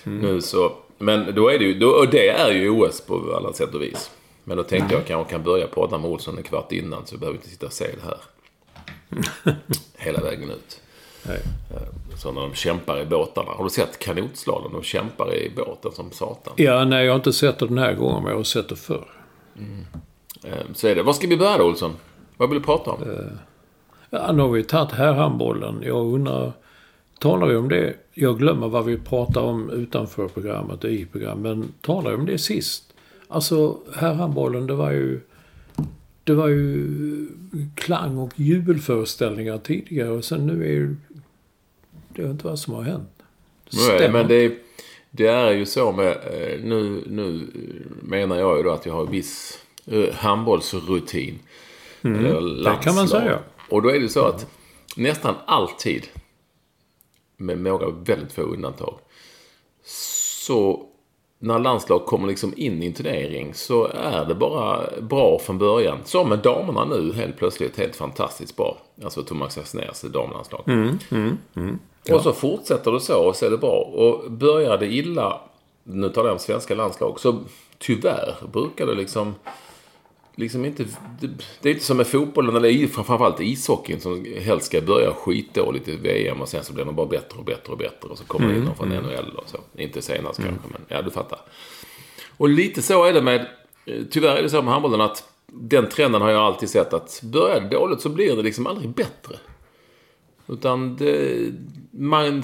nu 0.05 0.41
så... 0.41 0.73
Men 0.99 1.35
då 1.35 1.49
är 1.49 1.59
det 1.59 1.65
ju... 1.65 1.79
Då, 1.79 1.89
och 1.89 2.09
det 2.11 2.29
är 2.29 2.51
ju 2.51 2.71
OS 2.71 3.01
på 3.01 3.35
alla 3.37 3.53
sätt 3.53 3.75
och 3.75 3.83
vis. 3.83 4.11
Men 4.45 4.57
då 4.57 4.63
tänkte 4.63 4.95
jag 4.95 5.07
kanske 5.07 5.31
kan 5.33 5.43
börja 5.43 5.67
prata 5.67 5.99
med 5.99 6.11
Olsson 6.11 6.37
en 6.37 6.43
kvart 6.43 6.73
innan 6.73 7.07
så 7.07 7.15
vi 7.15 7.19
behöver 7.19 7.39
inte 7.39 7.49
sitta 7.51 7.67
och 7.67 7.73
se 7.73 7.85
det 7.85 8.05
här. 8.05 8.19
Hela 9.97 10.21
vägen 10.21 10.51
ut. 10.51 10.81
Nej. 11.27 11.41
Så 12.17 12.33
när 12.33 12.41
de 12.41 12.55
kämpar 12.55 13.01
i 13.01 13.05
båtarna. 13.07 13.51
Har 13.51 13.65
du 13.65 13.71
sett 13.71 13.99
kanotslalom? 13.99 14.73
De 14.73 14.83
kämpar 14.83 15.35
i 15.35 15.53
båten 15.57 15.93
som 15.93 16.11
satan. 16.11 16.55
Ja, 16.57 16.85
nej, 16.85 17.05
jag 17.05 17.13
har 17.13 17.17
inte 17.17 17.33
sett 17.33 17.59
det 17.59 17.67
den 17.67 17.79
här 17.79 17.95
gången, 17.95 18.23
men 18.23 18.31
jag 18.31 18.39
har 18.39 18.45
sett 18.45 18.69
det 18.69 18.77
förr. 18.77 19.09
Eh, 20.45 20.53
Så 20.75 20.89
är 20.89 20.95
det. 20.95 21.03
Var 21.03 21.13
ska 21.13 21.27
vi 21.27 21.37
börja 21.37 21.59
då, 21.59 21.65
Olsson? 21.65 21.93
Vad 22.37 22.49
vill 22.51 22.59
du 22.59 22.65
prata 22.65 22.91
om? 22.91 22.99
Ja, 24.11 24.33
nu 24.33 24.43
har 24.43 24.49
vi 24.49 24.65
tagit 24.65 24.93
här 24.93 25.13
handbollen. 25.13 25.83
Jag 25.87 26.15
undrar... 26.15 26.53
Talar 27.21 27.47
vi 27.47 27.57
om 27.57 27.69
det? 27.69 27.95
Jag 28.15 28.39
glömmer 28.39 28.69
vad 28.69 28.85
vi 28.85 28.99
pratar 28.99 29.41
om 29.41 29.71
utanför 29.71 30.29
programmet 30.29 30.85
och 30.85 30.91
i 30.91 31.07
programmet. 31.07 31.43
Men 31.57 31.73
talar 31.81 32.11
vi 32.11 32.17
om 32.17 32.27
det 32.27 32.39
sist? 32.39 32.92
Alltså, 33.33 33.79
herrhandbollen, 33.95 34.67
det 34.67 34.75
var 34.75 34.91
ju... 34.91 35.21
Det 36.25 36.35
var 36.35 36.49
ju 36.49 37.29
klang 37.75 38.19
och 38.19 38.41
jubelföreställningar 38.41 39.59
tidigare 39.59 40.11
och 40.11 40.25
sen 40.25 40.47
nu 40.47 40.65
är 40.65 40.71
ju... 40.73 40.97
Det 42.09 42.23
vet 42.23 42.31
inte 42.31 42.47
vad 42.47 42.59
som 42.59 42.75
har 42.75 42.83
hänt. 42.83 43.09
Nej, 43.73 44.13
men 44.13 44.29
det, 44.29 44.53
det 45.11 45.27
är 45.27 45.51
ju 45.51 45.67
så 45.67 45.93
med... 45.93 46.09
eh, 46.09 46.65
Nu, 46.65 47.03
nu 47.07 47.47
menar 48.03 48.37
jag 48.37 48.57
ju 48.57 48.63
då 48.63 48.71
att 48.71 48.87
jag 48.87 48.93
har 48.95 49.07
viss 49.07 49.59
eh, 49.87 50.15
handbollsrutin. 50.15 51.39
Mm, 52.03 52.23
det 52.63 52.79
kan 52.83 52.95
man 52.95 53.09
säga. 53.09 53.39
Och 53.71 53.83
då 53.83 53.89
är 53.89 54.01
det 54.01 54.09
så 54.09 54.25
att 54.25 54.47
nästan 54.97 55.35
alltid, 55.47 56.07
med 57.37 57.59
några 57.59 57.91
väldigt 57.91 58.33
få 58.33 58.43
undantag, 58.43 58.99
så 59.85 60.87
när 61.45 61.59
landslag 61.59 62.07
kommer 62.07 62.29
liksom 62.29 62.55
in 62.57 62.83
i 62.83 62.87
en 62.87 62.93
turnering 62.93 63.55
så 63.55 63.87
är 63.87 64.25
det 64.25 64.35
bara 64.35 64.81
bra 65.01 65.39
från 65.39 65.59
början. 65.59 65.99
Som 66.05 66.29
med 66.29 66.39
damerna 66.39 66.85
nu 66.85 67.13
helt 67.13 67.37
plötsligt 67.37 67.79
helt 67.79 67.97
fantastiskt 67.97 68.57
bra. 68.57 68.77
Alltså 69.05 69.23
Thomas 69.23 69.59
Axnérs 69.59 70.01
damlandslag. 70.01 70.61
Och 72.11 72.21
så 72.21 72.33
fortsätter 72.33 72.93
det 72.93 73.01
så 73.01 73.29
och 73.29 73.37
så 73.37 73.47
är 73.47 73.51
det 73.51 73.59
bra. 73.59 73.91
Och 73.95 74.31
börjar 74.31 74.79
det 74.79 74.87
illa, 74.87 75.41
nu 75.85 76.09
talar 76.09 76.29
jag 76.29 76.35
om 76.35 76.39
svenska 76.39 76.75
landslag, 76.75 77.21
så 77.21 77.39
tyvärr 77.79 78.35
brukar 78.53 78.87
det 78.87 78.95
liksom 78.95 79.35
liksom 80.35 80.65
inte... 80.65 80.85
Det, 81.61 81.69
är 81.69 81.73
inte 81.73 81.85
som 81.85 81.97
med 81.97 82.07
fotbollen, 82.07 82.57
eller 82.57 82.87
framförallt 82.87 83.41
ishockeyn 83.41 84.01
som 84.01 84.27
helst 84.39 84.67
ska 84.67 84.81
börja 84.81 85.13
skitdåligt 85.15 85.89
i 85.89 85.97
VM 85.97 86.41
och 86.41 86.49
sen 86.49 86.65
så 86.65 86.73
blir 86.73 86.85
de 86.85 86.95
bara 86.95 87.07
bättre 87.07 87.39
och 87.39 87.45
bättre 87.45 87.73
och 87.73 87.79
bättre 87.79 88.09
och 88.09 88.19
så 88.19 88.25
kommer 88.25 88.49
det 88.49 88.57
in 88.57 88.65
någon 88.65 88.77
från 88.77 88.89
NHL 88.89 89.37
och 89.37 89.49
så. 89.49 89.59
Inte 89.77 90.03
senast 90.03 90.43
kanske, 90.43 90.69
men 90.73 90.81
ja, 90.89 91.03
du 91.03 91.11
fattar. 91.11 91.39
Och 92.37 92.49
lite 92.49 92.83
så 92.83 93.05
är 93.05 93.13
det 93.13 93.23
med... 93.23 93.47
eh, 93.87 94.03
Tyvärr 94.11 94.37
är 94.37 94.43
det 94.43 94.51
så 94.51 94.63
med 94.63 94.73
handbollen 94.73 95.01
att 95.01 95.29
den 95.47 95.89
trenden 95.89 96.23
har 96.23 96.31
jag 96.31 96.41
alltid 96.43 96.71
sett 96.71 96.93
att 96.93 97.21
börjar 97.23 97.61
det 97.61 97.69
dåligt 97.69 98.01
så 98.01 98.09
blir 98.09 98.37
det 98.37 98.43
liksom 98.43 98.67
aldrig 98.67 98.91
bättre. 98.91 99.37
Utan 100.49 100.97
det, 100.97 101.39
man, 101.91 102.43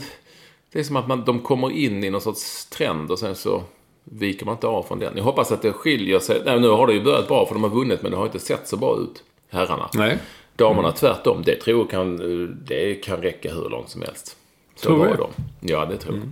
det 0.72 0.79
är 0.79 0.85
som 0.85 0.96
att 0.96 1.09
man, 1.09 1.24
de 1.24 1.40
kommer 1.40 1.70
in 1.70 2.05
i 2.05 2.11
någon 2.11 2.20
sorts 2.20 2.66
trend 2.66 3.11
och 3.11 3.18
sen 3.18 3.35
så 3.35 3.62
viker 4.10 4.46
man 4.46 4.54
inte 4.54 4.66
av 4.66 4.82
från 4.82 4.98
den. 4.98 5.16
Jag 5.16 5.24
hoppas 5.24 5.52
att 5.52 5.62
det 5.62 5.72
skiljer 5.72 6.18
sig. 6.18 6.42
Nej, 6.44 6.60
nu 6.60 6.68
har 6.68 6.86
det 6.86 6.92
ju 6.92 7.02
börjat 7.02 7.28
bra 7.28 7.46
för 7.46 7.54
de 7.54 7.62
har 7.62 7.70
vunnit 7.70 8.02
men 8.02 8.10
det 8.10 8.16
har 8.16 8.26
inte 8.26 8.38
sett 8.38 8.68
så 8.68 8.76
bra 8.76 8.98
ut, 8.98 9.22
herrarna. 9.48 9.90
Nej. 9.94 10.18
Damerna 10.56 10.92
tvärtom. 10.92 11.42
Det 11.44 11.56
tror 11.56 11.78
jag 11.78 11.90
kan, 11.90 12.16
det 12.64 12.94
kan 12.94 13.22
räcka 13.22 13.54
hur 13.54 13.68
långt 13.68 13.88
som 13.88 14.02
helst. 14.02 14.36
Så 14.74 14.86
Tror 14.86 14.98
bra 14.98 15.08
är 15.08 15.16
de. 15.16 15.30
Ja, 15.60 15.84
det 15.84 15.96
tror 15.96 16.16
jag. 16.16 16.28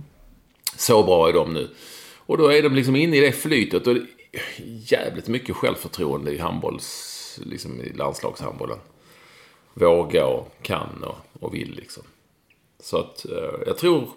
Så 0.77 1.03
bra 1.03 1.29
är 1.29 1.33
de 1.33 1.53
nu. 1.53 1.69
Och 2.17 2.37
då 2.37 2.51
är 2.51 2.63
de 2.63 2.75
liksom 2.75 2.95
inne 2.95 3.17
i 3.17 3.19
det 3.19 3.31
flytet. 3.31 3.87
Och 3.87 3.95
det 3.95 4.05
jävligt 4.65 5.27
mycket 5.27 5.55
självförtroende 5.55 6.31
i 6.31 6.37
handbolls, 6.37 7.39
liksom 7.45 7.81
i 7.81 7.93
landslagshandbollen. 7.93 8.77
Våga 9.73 10.25
och 10.25 10.53
kan 10.61 11.03
och, 11.03 11.43
och 11.43 11.53
vill 11.53 11.75
liksom. 11.75 12.03
Så 12.79 12.97
att 12.97 13.25
eh, 13.25 13.67
jag 13.67 13.77
tror... 13.77 14.07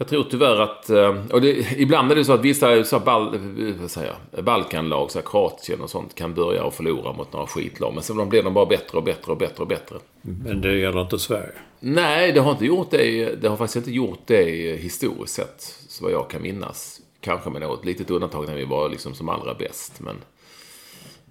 Jag 0.00 0.08
tror 0.08 0.24
tyvärr 0.30 0.60
att... 0.60 0.90
eh, 0.90 1.24
Och 1.32 1.40
det, 1.40 1.72
ibland 1.76 2.12
är 2.12 2.16
det 2.16 2.24
så 2.24 2.32
att 2.32 2.40
vissa 2.44 2.84
så 2.84 3.00
bal, 3.00 3.38
vad 3.80 3.90
säger 3.90 4.14
Balkanlag, 4.42 5.10
så 5.10 5.18
här 5.18 5.26
Kroatien 5.26 5.80
och 5.80 5.90
sånt, 5.90 6.14
kan 6.14 6.34
börja 6.34 6.64
och 6.64 6.74
förlora 6.74 7.12
mot 7.12 7.32
några 7.32 7.46
skitlag. 7.46 7.94
Men 7.94 8.02
sen 8.02 8.28
blir 8.28 8.42
de 8.42 8.54
bara 8.54 8.66
bättre 8.66 8.98
och 8.98 9.04
bättre 9.04 9.32
och 9.32 9.38
bättre 9.38 9.62
och 9.62 9.68
bättre. 9.68 9.96
Men 10.22 10.60
det 10.60 10.78
gäller 10.78 11.00
inte 11.00 11.18
Sverige. 11.18 11.52
Nej, 11.80 12.32
det 12.32 12.40
har 12.40 12.52
inte 12.52 12.66
gjort 12.66 12.90
det. 12.90 13.34
Det 13.34 13.48
har 13.48 13.56
faktiskt 13.56 13.76
inte 13.76 13.90
gjort 13.90 14.18
det 14.26 14.76
historiskt 14.80 15.34
sett. 15.34 15.60
Så 15.88 16.04
vad 16.04 16.12
jag 16.12 16.30
kan 16.30 16.42
minnas. 16.42 17.00
Kanske 17.20 17.50
med 17.50 17.60
något 17.62 17.84
litet 17.84 18.10
undantag 18.10 18.46
när 18.46 18.54
vi 18.56 18.64
var 18.64 18.88
liksom 18.88 19.14
som 19.14 19.28
allra 19.28 19.54
bäst. 19.54 20.00
Men, 20.00 20.16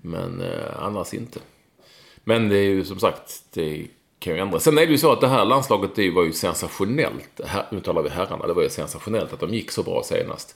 men 0.01 0.41
eh, 0.41 0.84
annars 0.84 1.13
inte. 1.13 1.39
Men 2.23 2.49
det 2.49 2.58
är 2.58 2.63
ju 2.69 2.86
som 2.86 2.99
sagt, 2.99 3.43
det 3.53 3.88
kan 4.19 4.34
ju 4.34 4.39
ändras. 4.39 4.63
Sen 4.63 4.77
är 4.77 4.86
det 4.86 4.91
ju 4.91 4.97
så 4.97 5.12
att 5.12 5.21
det 5.21 5.27
här 5.27 5.45
landslaget 5.45 5.95
det 5.95 6.12
var 6.12 6.23
ju 6.23 6.32
sensationellt. 6.32 7.41
Här, 7.45 7.65
nu 7.71 7.79
talar 7.79 8.01
vi 8.01 8.10
herrarna. 8.10 8.47
Det 8.47 8.53
var 8.53 8.63
ju 8.63 8.69
sensationellt 8.69 9.34
att 9.34 9.39
de 9.39 9.53
gick 9.53 9.71
så 9.71 9.84
bra 9.84 10.03
senast. 10.05 10.55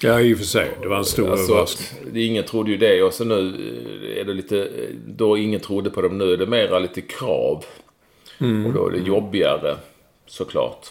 Ja, 0.00 0.20
i 0.20 0.34
och 0.34 0.38
för 0.38 0.44
sig. 0.44 0.70
Det 0.82 0.88
var 0.88 0.96
en 0.96 1.04
stor 1.04 1.30
Alltså, 1.30 1.52
överraskning. 1.52 2.16
ingen 2.16 2.44
trodde 2.44 2.70
ju 2.70 2.76
det. 2.76 3.02
Och 3.02 3.12
så 3.12 3.24
nu 3.24 3.48
eh, 4.14 4.20
är 4.20 4.24
det 4.24 4.34
lite... 4.34 4.70
Då 5.06 5.38
ingen 5.38 5.60
trodde 5.60 5.90
på 5.90 6.02
dem. 6.02 6.18
Nu 6.18 6.32
är 6.32 6.36
det 6.36 6.46
mera 6.46 6.78
lite 6.78 7.00
krav. 7.00 7.64
Och 8.66 8.72
då 8.72 8.86
är 8.86 8.90
det 8.90 8.98
jobbigare 8.98 9.76
såklart. 10.26 10.86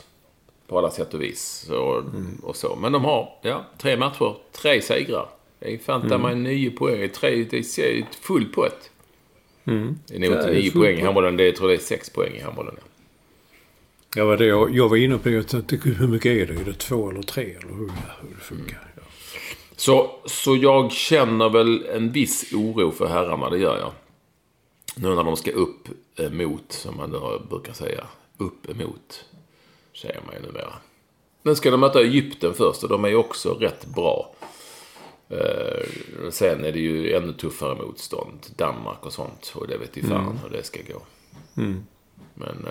På 0.68 0.78
alla 0.78 0.92
sätt 0.92 1.14
och 1.14 1.22
vis. 1.22 1.66
Så, 1.68 2.04
och 2.44 2.56
så. 2.56 2.76
Men 2.76 2.92
de 2.92 3.06
har 3.06 3.30
ja, 3.42 3.66
tre 3.78 3.98
matcher, 3.98 4.36
tre 4.52 4.82
segrar. 4.82 5.26
Det 5.60 5.74
är 5.74 5.78
fan 5.78 6.12
mm. 6.12 6.44
nio 6.44 6.72
poäng. 6.72 7.10
Tre, 7.10 7.44
det 7.50 7.58
är 7.58 8.06
full 8.22 8.46
pott. 8.46 8.90
Det 9.66 10.16
är 10.16 10.20
nog 10.20 10.32
inte 10.32 10.48
det 10.48 10.50
är 10.50 10.54
nio 10.54 10.72
full 10.72 10.82
poäng 10.82 10.98
i 10.98 11.02
handbollen. 11.02 11.38
Det 11.38 11.44
är, 11.44 11.46
jag 11.46 11.56
tror 11.56 11.68
det 11.68 11.74
är 11.74 11.78
sex 11.78 12.10
poäng 12.10 12.34
i 12.36 12.40
handbollen. 12.40 12.76
ja. 12.78 12.84
Jag 14.18 14.26
var, 14.26 14.38
det, 14.38 14.46
jag, 14.46 14.76
jag 14.76 14.90
var 14.90 14.98
inne 14.98 15.18
på 15.18 15.30
det. 15.30 15.36
Jag 15.36 15.48
tänkte, 15.48 15.76
hur 15.90 16.08
mycket 16.08 16.32
är 16.32 16.46
det? 16.46 16.62
Är 16.62 16.66
det 16.66 16.74
två 16.74 17.10
eller 17.10 17.22
tre? 17.22 17.44
Eller 17.44 17.74
hur, 17.74 17.92
hur 18.22 18.36
det 18.36 18.42
funkar? 18.42 18.92
Ja. 18.96 19.02
Så, 19.76 20.20
så 20.26 20.56
jag 20.56 20.92
känner 20.92 21.50
väl 21.50 21.86
en 21.86 22.12
viss 22.12 22.54
oro 22.54 22.92
för 22.92 23.08
herrarna, 23.08 23.50
det 23.50 23.58
gör 23.58 23.80
jag. 23.80 23.92
Nu 24.96 25.16
när 25.16 25.24
de 25.24 25.36
ska 25.36 25.52
upp 25.52 25.88
emot, 26.16 26.72
som 26.72 26.98
man 26.98 27.12
då 27.12 27.42
brukar 27.50 27.74
säga. 27.74 28.08
Upp 28.38 28.70
emot, 28.70 29.26
säger 30.02 30.22
man 30.26 30.36
ju 30.36 30.42
numera. 30.48 30.74
Nu 31.44 31.56
ska 31.56 31.72
de 31.72 31.80
möta 31.80 32.02
Egypten 32.02 32.54
först 32.54 32.84
och 32.84 32.90
de 32.90 33.06
är 33.06 33.10
ju 33.10 33.16
också 33.16 33.54
rätt 33.54 33.86
bra. 33.86 34.36
Eh, 35.30 36.30
sen 36.32 36.66
är 36.66 36.72
det 36.72 36.80
ju 36.80 37.14
ännu 37.14 37.34
tuffare 37.34 37.76
motstånd. 37.76 38.40
Danmark 38.56 39.06
och 39.06 39.14
sånt. 39.14 39.54
Och 39.56 39.68
det 39.68 39.78
vet 39.78 39.98
ju 39.98 40.02
fan 40.02 40.40
hur 40.44 40.50
det 40.50 40.64
ska 40.64 40.80
gå. 40.94 41.02
Men... 42.34 42.66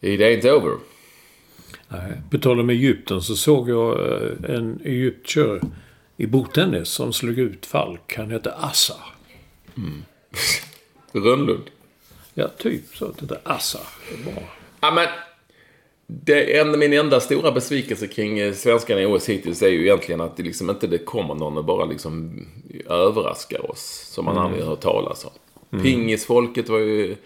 Eh, 0.00 0.10
it 0.12 0.20
ain't 0.20 0.50
over. 0.50 0.78
Nej. 1.88 2.20
På 2.30 2.38
tal 2.38 2.60
om 2.60 2.70
Egypten 2.70 3.22
så 3.22 3.36
såg 3.36 3.68
jag 3.70 4.12
eh, 4.12 4.56
en 4.56 4.80
egyptier 4.84 5.60
i 6.16 6.26
bordtennis 6.26 6.88
som 6.88 7.12
slog 7.12 7.38
ut 7.38 7.66
Falk. 7.66 8.14
Han 8.16 8.30
hette 8.30 8.54
Assa. 8.54 8.94
Rönnlund. 11.12 11.70
Ja, 12.34 12.48
typ 12.48 12.96
så. 12.96 13.12
Det 13.18 13.26
där 13.26 13.40
Assa. 13.44 13.80
Bra. 14.24 14.42
Ja, 14.80 14.90
men 14.94 15.08
det 16.06 16.58
en, 16.58 16.78
min 16.78 16.92
enda 16.92 17.20
stora 17.20 17.52
besvikelse 17.52 18.06
kring 18.06 18.38
eh, 18.38 18.52
svenskarna 18.52 19.00
i 19.00 19.06
OS 19.06 19.28
hittills 19.28 19.62
är 19.62 19.68
ju 19.68 19.82
egentligen 19.82 20.20
att 20.20 20.36
det 20.36 20.42
liksom 20.42 20.70
inte 20.70 20.86
det 20.86 20.98
kommer 20.98 21.34
någon 21.34 21.58
och 21.58 21.64
bara 21.64 21.84
liksom 21.84 22.46
överraskar 22.88 23.70
oss. 23.70 24.08
Som 24.12 24.24
man 24.24 24.38
aldrig 24.38 24.62
har 24.62 24.70
hört 24.70 24.80
talas 24.80 25.24
om. 25.24 25.30
Pingisfolket 25.82 26.68
var 26.68 26.78
ju 26.78 27.16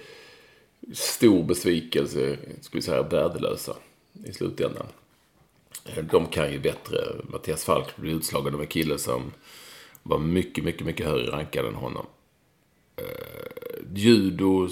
stor 0.92 1.42
besvikelse, 1.44 2.38
skulle 2.60 2.82
säga, 2.82 3.02
värdelösa 3.02 3.76
i 4.24 4.32
slutändan. 4.32 4.86
Eh, 5.84 6.04
De 6.04 6.26
kan 6.26 6.52
ju 6.52 6.58
bättre. 6.58 6.98
Mattias 7.28 7.64
Falk 7.64 7.96
blev 7.96 8.16
utslagen 8.16 8.54
av 8.54 8.60
en 8.60 8.66
kille 8.66 8.98
som 8.98 9.32
var 10.02 10.18
mycket, 10.18 10.64
mycket, 10.64 10.86
mycket 10.86 11.06
högre 11.06 11.30
rankad 11.30 11.66
än 11.66 11.74
honom. 11.74 12.06
Eh, 12.96 13.04
judo, 13.94 14.68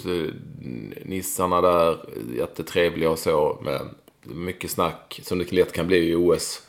nissarna 1.04 1.60
där, 1.60 1.98
jättetrevliga 2.36 3.10
och 3.10 3.18
så. 3.18 3.58
Men 3.62 3.88
mycket 4.22 4.70
snack, 4.70 5.20
som 5.22 5.38
det 5.38 5.52
lätt 5.52 5.72
kan 5.72 5.86
bli 5.86 5.96
i 6.10 6.14
OS. 6.14 6.62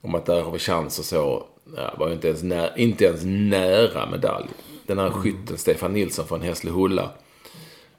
Om 0.00 0.14
att 0.14 0.26
där 0.26 0.42
har 0.42 0.52
vi 0.52 0.58
chans 0.58 0.98
och 0.98 1.04
så. 1.04 1.46
Ja, 1.76 1.94
var 1.98 2.12
inte 2.12 2.28
ens, 2.28 2.42
nä- 2.42 2.72
inte 2.76 3.04
ens 3.04 3.20
nära 3.24 4.10
medalj. 4.10 4.46
Den 4.86 4.98
här 4.98 5.10
skytten, 5.10 5.58
Stefan 5.58 5.92
Nilsson 5.92 6.26
från 6.26 6.40
Hässlehulla. 6.42 7.10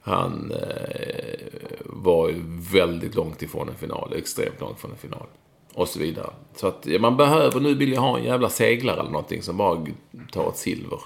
Han 0.02 0.52
eh, 0.52 1.40
var 1.86 2.30
ju 2.30 2.42
väldigt 2.72 3.16
långt 3.16 3.42
ifrån 3.42 3.70
en 3.70 3.76
final. 3.76 4.14
Extremt 4.18 4.60
långt 4.62 4.80
från 4.80 4.92
en 4.92 4.98
final. 4.98 5.26
Och 5.74 5.88
så 5.88 6.00
vidare. 6.00 6.30
Så 6.56 6.68
att 6.68 6.86
ja, 6.86 7.00
man 7.00 7.18
behöver, 7.18 7.60
nu 7.60 7.74
vill 7.74 7.94
jag 7.94 8.02
ha 8.02 8.18
en 8.18 8.24
jävla 8.24 8.50
seglare 8.50 9.00
eller 9.00 9.12
någonting 9.12 9.42
som 9.42 9.58
bara 9.58 9.86
tar 10.32 10.50
ett 10.50 10.58
silver. 10.58 11.00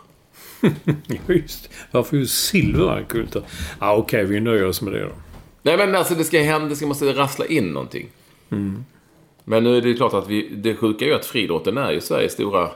Just 1.27 1.69
Varför 1.91 2.17
just 2.17 2.45
silver 2.45 2.97
är 2.97 3.03
kul? 3.03 3.27
Ja, 3.33 3.41
ah, 3.79 3.95
Okej, 3.95 4.25
vi 4.25 4.39
nöjer 4.39 4.67
oss 4.67 4.81
med 4.81 4.93
det 4.93 5.03
då. 5.03 5.11
Nej 5.63 5.77
men 5.77 5.95
alltså 5.95 6.15
det 6.15 6.23
ska 6.23 6.39
hända, 6.39 6.67
det 6.69 6.75
ska 6.75 6.85
måste 6.85 7.13
rassla 7.13 7.45
in 7.45 7.67
någonting. 7.67 8.09
Men 9.43 9.63
nu 9.63 9.77
är 9.77 9.81
det 9.81 9.93
klart 9.93 10.13
att 10.13 10.27
vi, 10.27 10.49
det 10.55 10.75
sjuka 10.75 11.05
är 11.05 11.09
ju 11.09 11.15
att 11.15 11.25
friidrotten 11.25 11.77
är 11.77 11.91
ju 11.91 12.01
Sveriges 12.01 12.33
stora, 12.33 12.69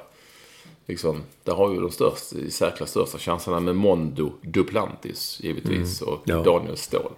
liksom, 0.87 1.21
där 1.43 1.53
har 1.53 1.73
ju 1.73 1.79
de 1.81 1.91
största, 1.91 2.37
i 2.37 2.51
särklass 2.51 2.89
största 2.89 3.17
chanserna 3.17 3.59
med 3.59 3.75
Mondo 3.75 4.31
Duplantis 4.41 5.39
givetvis 5.43 6.01
och 6.01 6.21
Ja. 6.25 6.43
Daniel 6.43 6.77
Ståhl. 6.77 7.11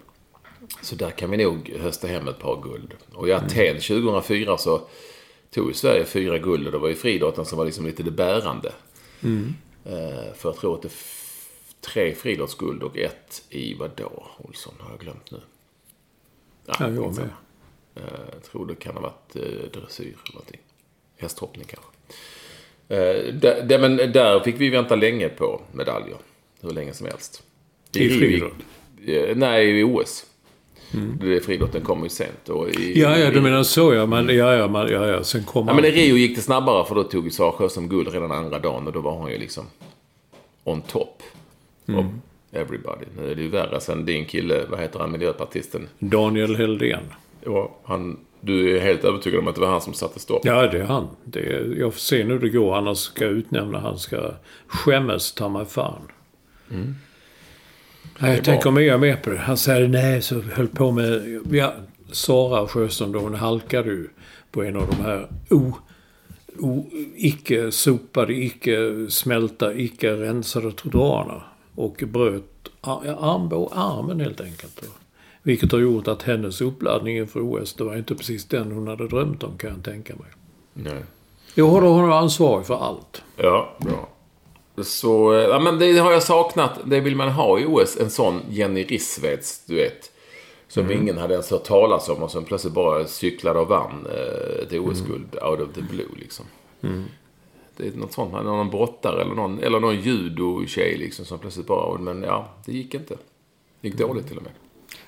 Så 0.81 0.95
där 0.95 1.09
kan 1.09 1.31
vi 1.31 1.37
nog 1.37 1.73
hösta 1.81 2.07
hem 2.07 2.27
ett 2.27 2.39
par 2.39 2.61
guld. 2.61 2.93
Och 3.13 3.27
i 3.27 3.33
Aten 3.33 3.75
2004 3.75 4.57
så 4.57 4.81
tog 5.51 5.67
ju 5.67 5.73
Sverige 5.73 6.05
fyra 6.05 6.37
guld 6.37 6.65
och 6.65 6.71
det 6.71 6.77
var 6.77 6.87
ju 6.89 6.95
friidrotten 6.95 7.45
som 7.45 7.57
var 7.57 7.65
liksom 7.65 7.85
lite 7.85 8.03
det 8.03 8.11
bärande. 8.11 8.71
Eh, 9.21 9.29
för 10.35 10.49
jag 10.49 10.55
tror 10.57 10.75
att 10.75 10.81
det 10.81 10.87
f- 10.87 11.53
tre 11.81 12.15
friidrottsguld 12.15 12.83
och 12.83 12.97
ett 12.97 13.43
i 13.49 13.73
vad 13.73 13.91
då? 13.95 14.27
Olsson 14.37 14.73
har 14.79 14.89
jag 14.91 14.99
glömt 14.99 15.31
nu. 15.31 15.39
Ja, 16.65 16.73
jag 16.79 16.89
skitsamma. 16.89 17.29
med. 17.93 18.03
Eh, 18.03 18.19
Jag 18.33 18.43
tror 18.43 18.65
det 18.67 18.75
kan 18.75 18.93
ha 18.95 19.01
varit 19.01 19.35
eh, 19.35 19.41
dressyr 19.81 20.15
eller 20.23 20.33
någonting. 20.33 20.59
Hästhoppning 21.17 21.65
kanske. 21.67 21.89
Eh, 22.87 23.33
där, 23.33 23.63
där, 23.63 23.79
men 23.79 23.97
där 23.97 24.39
fick 24.39 24.55
vi 24.61 24.69
vänta 24.69 24.95
länge 24.95 25.29
på 25.29 25.61
medaljer. 25.71 26.17
Hur 26.61 26.71
länge 26.71 26.93
som 26.93 27.05
helst. 27.07 27.43
I 27.95 28.09
friidrott? 28.09 28.53
eh, 29.07 29.35
Nej, 29.37 29.79
i 29.79 29.83
OS. 29.83 30.25
Det 31.21 31.45
Friidrotten 31.45 31.81
kom 31.81 32.03
ju 32.03 32.09
sent. 32.09 32.49
Och 32.49 32.69
i, 32.69 33.01
Ja, 33.01 33.17
ja, 33.17 33.31
du 33.31 33.41
menar 33.41 33.63
så 33.63 33.93
ja. 33.93 34.05
Men, 34.05 34.29
ja, 34.29 34.53
ja, 34.55 34.67
man, 34.67 34.91
ja, 34.91 35.07
ja. 35.07 35.23
Sen 35.23 35.43
kom 35.43 35.67
Ja, 35.67 35.73
men 35.73 35.85
i 35.85 35.91
Rio 35.91 36.15
gick 36.15 36.35
det 36.35 36.41
snabbare 36.41 36.85
för 36.85 36.95
då 36.95 37.03
tog 37.03 37.25
ju 37.25 37.31
Sara 37.31 37.51
Sjöström 37.51 37.89
guld 37.89 38.07
redan 38.07 38.31
andra 38.31 38.59
dagen 38.59 38.87
och 38.87 38.93
då 38.93 39.01
var 39.01 39.11
hon 39.11 39.31
ju 39.31 39.37
liksom 39.37 39.65
on 40.63 40.81
top 40.81 41.23
of 41.87 42.05
everybody. 42.51 43.05
Nu 43.17 43.31
är 43.31 43.35
det 43.35 43.41
ju 43.41 43.49
värre 43.49 43.79
sen 43.81 44.05
din 44.05 44.25
kille, 44.25 44.65
vad 44.69 44.79
heter 44.79 44.99
han, 44.99 45.11
miljöpartisten? 45.11 45.87
Daniel 45.99 46.55
Heldén. 46.55 47.03
Ja, 47.45 47.71
han, 47.83 48.19
du 48.41 48.77
är 48.77 48.81
helt 48.81 49.03
övertygad 49.03 49.39
om 49.39 49.47
att 49.47 49.55
det 49.55 49.61
var 49.61 49.67
han 49.67 49.81
som 49.81 49.93
satte 49.93 50.19
stopp? 50.19 50.41
Ja, 50.45 50.67
det 50.67 50.79
är 50.79 50.83
han. 50.85 51.07
Det 51.23 51.39
är, 51.39 51.75
jag 51.79 51.93
får 51.93 51.99
se 51.99 52.23
nu 52.23 52.39
det 52.39 52.49
går. 52.49 52.73
Han 52.73 52.95
ska 52.95 53.25
utnämna. 53.25 53.79
Han 53.79 53.99
ska 53.99 54.31
skämmas 54.67 55.31
ta 55.31 55.49
mig 55.49 55.65
fan. 55.65 56.01
Nej, 58.19 58.35
jag 58.35 58.43
tänker 58.43 58.79
är 58.79 58.97
med 58.97 59.23
på 59.23 59.29
det. 59.29 59.37
Han 59.37 59.57
säger 59.57 59.87
nej, 59.87 60.21
så 60.21 60.41
höll 60.41 60.67
på 60.67 60.91
med... 60.91 61.41
Ja, 61.51 61.73
Sara 62.11 62.67
Sjöström 62.67 63.11
då, 63.11 63.19
hon 63.19 63.35
halkade 63.35 63.89
ju 63.89 64.07
på 64.51 64.63
en 64.63 64.75
av 64.75 64.87
de 64.87 64.95
här 65.03 65.27
o, 65.49 65.73
o, 66.59 66.89
icke 67.15 67.71
sopade, 67.71 68.33
icke 68.33 69.05
smälta, 69.09 69.73
icke 69.73 70.11
rensade 70.15 70.71
trottoarerna. 70.71 71.43
Och 71.75 72.03
bröt 72.07 72.43
ar- 72.81 73.01
ja, 73.05 73.15
armbå, 73.19 73.71
armen 73.75 74.19
helt 74.19 74.41
enkelt. 74.41 74.81
Vilket 75.43 75.71
har 75.71 75.79
gjort 75.79 76.07
att 76.07 76.23
hennes 76.23 76.61
uppladdning 76.61 77.17
inför 77.17 77.39
OS, 77.39 77.73
det 77.73 77.83
var 77.83 77.95
inte 77.95 78.15
precis 78.15 78.45
den 78.45 78.71
hon 78.71 78.87
hade 78.87 79.07
drömt 79.07 79.43
om 79.43 79.57
kan 79.57 79.69
jag 79.69 79.83
tänka 79.83 80.15
mig. 80.15 80.27
Nej. 80.73 81.03
Jag 81.55 81.67
håller 81.67 81.87
honom 81.87 82.11
ansvarig 82.11 82.65
för 82.65 82.75
allt. 82.75 83.23
Ja, 83.37 83.77
bra. 83.79 84.09
Så, 84.81 85.33
eh, 85.33 85.41
ja 85.41 85.59
men 85.59 85.79
det 85.79 85.97
har 85.97 86.11
jag 86.11 86.23
saknat. 86.23 86.79
Det 86.85 86.99
vill 86.99 87.15
man 87.15 87.29
ha 87.29 87.59
i 87.59 87.65
OS. 87.65 87.97
En 87.97 88.09
sån 88.09 88.41
Jenny 88.49 88.83
Rissveds, 88.83 89.65
du 89.65 89.75
vet. 89.75 90.11
Som 90.67 90.91
ingen 90.91 91.17
hade 91.17 91.33
ens 91.33 91.51
hört 91.51 91.63
talas 91.63 92.09
om 92.09 92.23
och 92.23 92.31
som 92.31 92.45
plötsligt 92.45 92.73
bara 92.73 93.07
cyklade 93.07 93.59
och 93.59 93.67
vann 93.67 94.07
eh, 94.09 94.63
ett 94.63 94.73
OS-guld 94.73 95.35
out 95.41 95.59
of 95.59 95.73
the 95.75 95.81
blue 95.81 96.09
liksom. 96.15 96.45
Det 97.77 97.87
är 97.87 97.91
något 97.91 98.13
sånt. 98.13 98.33
Någon 98.33 98.69
brottare 98.69 99.21
eller 99.21 99.35
någon, 99.35 99.59
eller 99.59 99.79
någon 99.79 99.95
judo-tjej 99.95 100.97
liksom 100.97 101.25
som 101.25 101.39
plötsligt 101.39 101.67
bara... 101.67 101.99
Men 101.99 102.23
ja, 102.23 102.47
det 102.65 102.71
gick 102.71 102.93
inte. 102.93 103.17
Det 103.81 103.87
gick 103.87 103.97
dåligt 103.97 104.27
till 104.27 104.37
och 104.37 104.43
med. 104.43 104.51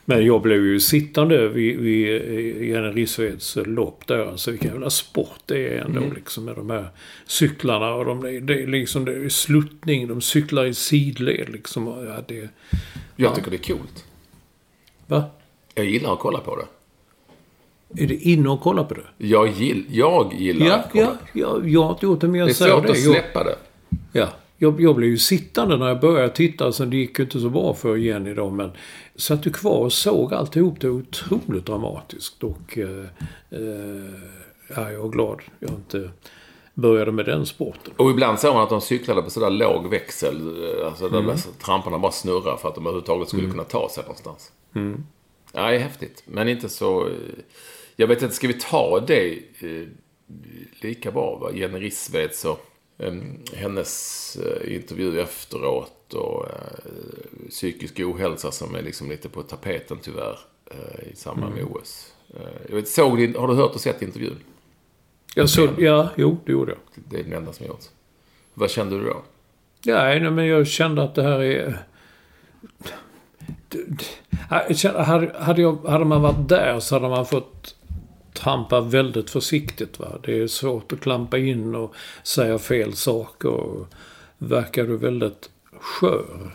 Men 0.07 0.25
jag 0.25 0.41
blev 0.41 0.65
ju 0.65 0.79
sittande 0.79 1.47
vid, 1.47 1.79
vid 1.79 2.07
eh, 2.15 2.67
Jenny 2.69 2.87
Rissveds 3.01 3.57
lopp 3.65 4.07
där. 4.07 4.25
Alltså 4.25 4.51
vilken 4.51 4.71
jävla 4.71 4.89
sport 4.89 5.39
det 5.45 5.67
är 5.67 5.81
ändå 5.81 6.01
liksom 6.15 6.45
med 6.45 6.55
de 6.55 6.69
här 6.69 6.87
cyklarna. 7.25 7.93
Och 7.93 8.05
de, 8.05 8.21
det 8.45 8.53
är 8.61 8.67
liksom 8.67 9.05
det 9.05 9.15
är 9.15 9.29
sluttning. 9.29 10.07
De 10.07 10.21
cyklar 10.21 10.65
i 10.65 10.73
sidled 10.73 11.49
liksom. 11.49 11.87
Och, 11.87 12.05
Ja, 12.05 12.15
det, 12.27 12.49
Jag 13.15 13.35
tycker 13.35 13.51
det 13.51 13.57
är 13.69 13.73
coolt. 13.77 14.05
va? 15.07 15.23
Jag 15.75 15.85
gillar 15.85 16.13
att 16.13 16.19
kolla 16.19 16.39
på 16.39 16.55
det. 16.55 16.65
Är 18.03 18.07
det 18.07 18.15
inne 18.15 18.49
och 18.49 18.61
kolla 18.61 18.83
på 18.83 18.93
det? 18.93 19.27
Jag, 19.27 19.47
gill, 19.51 19.85
jag 19.89 20.33
gillar 20.33 20.65
Ja, 20.65 20.73
att 20.75 20.91
kolla. 20.91 21.03
ja, 21.05 21.17
ja, 21.33 21.61
jag 21.65 21.83
har 21.83 21.91
inte 21.91 22.05
gjort 22.05 22.21
det, 22.21 22.27
men 22.27 22.39
jag 22.39 22.47
Det 22.47 22.51
är 22.51 22.53
säger 22.53 22.73
svårt 22.73 22.85
det. 22.85 22.91
att 22.91 22.97
släppa 23.03 23.43
det. 23.43 23.55
ja, 24.11 24.29
jag, 24.65 24.81
jag 24.81 24.95
blev 24.95 25.09
ju 25.09 25.17
sittande 25.17 25.77
när 25.77 25.87
jag 25.87 25.99
började 25.99 26.29
titta, 26.29 26.71
så 26.71 26.85
det 26.85 26.97
gick 26.97 27.19
ju 27.19 27.23
inte 27.25 27.39
så 27.39 27.49
bra 27.49 27.73
för 27.73 27.95
Jenny 27.95 28.33
då, 28.33 28.49
men 28.49 28.71
satt 29.15 29.47
ju 29.47 29.51
kvar 29.51 29.77
och 29.77 29.93
såg 29.93 30.33
alltihop. 30.33 30.79
Det 30.79 30.87
var 30.89 30.95
otroligt 30.95 31.65
dramatiskt 31.65 32.43
och 32.43 32.77
eh, 32.77 33.05
eh, 33.49 33.59
ja, 34.75 34.91
jag 34.91 35.05
är 35.05 35.09
glad 35.09 35.41
jag 35.59 35.71
inte 35.71 36.09
började 36.73 37.11
med 37.11 37.25
den 37.25 37.45
sporten. 37.45 37.93
Och 37.97 38.09
ibland 38.09 38.39
såg 38.39 38.53
man 38.53 38.63
att 38.63 38.69
de 38.69 38.81
cyklade 38.81 39.21
på 39.21 39.29
sådär 39.29 39.49
låg 39.49 39.89
växel. 39.89 40.35
Alltså 40.85 41.09
där 41.09 41.19
mm. 41.19 41.35
tramparna 41.65 41.99
bara 41.99 42.11
snurrar 42.11 42.57
för 42.57 42.69
att 42.69 42.75
de 42.75 42.83
överhuvudtaget 42.85 43.27
skulle 43.29 43.49
kunna 43.49 43.63
ta 43.63 43.89
sig 43.89 44.03
någonstans. 44.03 44.51
Mm. 44.75 45.03
Ja, 45.53 45.69
det 45.69 45.75
är 45.75 45.79
häftigt. 45.79 46.23
Men 46.25 46.49
inte 46.49 46.69
så... 46.69 47.07
eh, 47.07 47.13
Jag 47.95 48.07
vet 48.07 48.21
inte, 48.21 48.35
ska 48.35 48.47
vi 48.47 48.53
ta 48.53 48.99
det 49.07 49.33
eh, 49.59 49.87
lika 50.81 51.11
bra? 51.11 51.37
Va? 51.41 51.51
Jenny 51.53 51.79
Rissveds 51.79 52.45
och 52.45 52.51
eh, 52.51 52.74
hennes 53.53 54.35
eh, 54.35 54.75
intervju 54.75 55.19
efteråt 55.19 56.13
och 56.13 56.45
eh, 56.45 57.49
psykisk 57.49 57.99
ohälsa 57.99 58.51
som 58.51 58.75
är 58.75 58.81
liksom 58.81 59.09
lite 59.09 59.29
på 59.29 59.43
tapeten 59.43 59.97
tyvärr 60.01 60.39
eh, 60.71 61.11
i 61.11 61.15
samband 61.15 61.55
med 61.55 61.63
OS. 61.63 62.13
Eh, 62.29 62.41
jag 62.69 62.75
vet, 62.75 62.87
såg 62.87 63.17
din, 63.17 63.35
har 63.35 63.47
du 63.47 63.53
hört 63.53 63.75
och 63.75 63.81
sett 63.81 64.01
intervjun? 64.01 64.37
Jag 65.35 65.49
såg, 65.49 65.69
ja, 65.77 66.09
jo, 66.15 66.37
det 66.45 66.51
gjorde 66.51 66.71
jag. 66.71 67.03
Det 67.09 67.19
är 67.19 67.23
den 67.23 67.33
enda 67.33 67.53
som 67.53 67.65
jag 67.65 67.73
gjort. 67.73 67.85
Vad 68.53 68.71
kände 68.71 68.97
du 68.99 69.05
då? 69.05 69.21
Ja, 69.83 70.03
nej, 70.03 70.31
men 70.31 70.45
jag 70.45 70.67
kände 70.67 71.03
att 71.03 71.15
det 71.15 71.23
här 71.23 71.39
är... 71.39 71.85
Hade, 75.39 75.61
jag, 75.61 75.85
hade 75.85 76.05
man 76.05 76.21
varit 76.21 76.49
där 76.49 76.79
så 76.79 76.95
hade 76.95 77.09
man 77.09 77.25
fått 77.25 77.74
trampa 78.35 78.81
väldigt 78.81 79.29
försiktigt. 79.29 79.99
Va? 79.99 80.19
Det 80.23 80.39
är 80.39 80.47
svårt 80.47 80.93
att 80.93 80.99
klampa 80.99 81.37
in 81.37 81.75
och 81.75 81.95
säga 82.23 82.59
fel 82.59 82.93
saker. 82.93 83.49
Och 83.49 83.87
verkar 84.37 84.83
du 84.83 84.97
väldigt 84.97 85.49
skör 85.79 86.51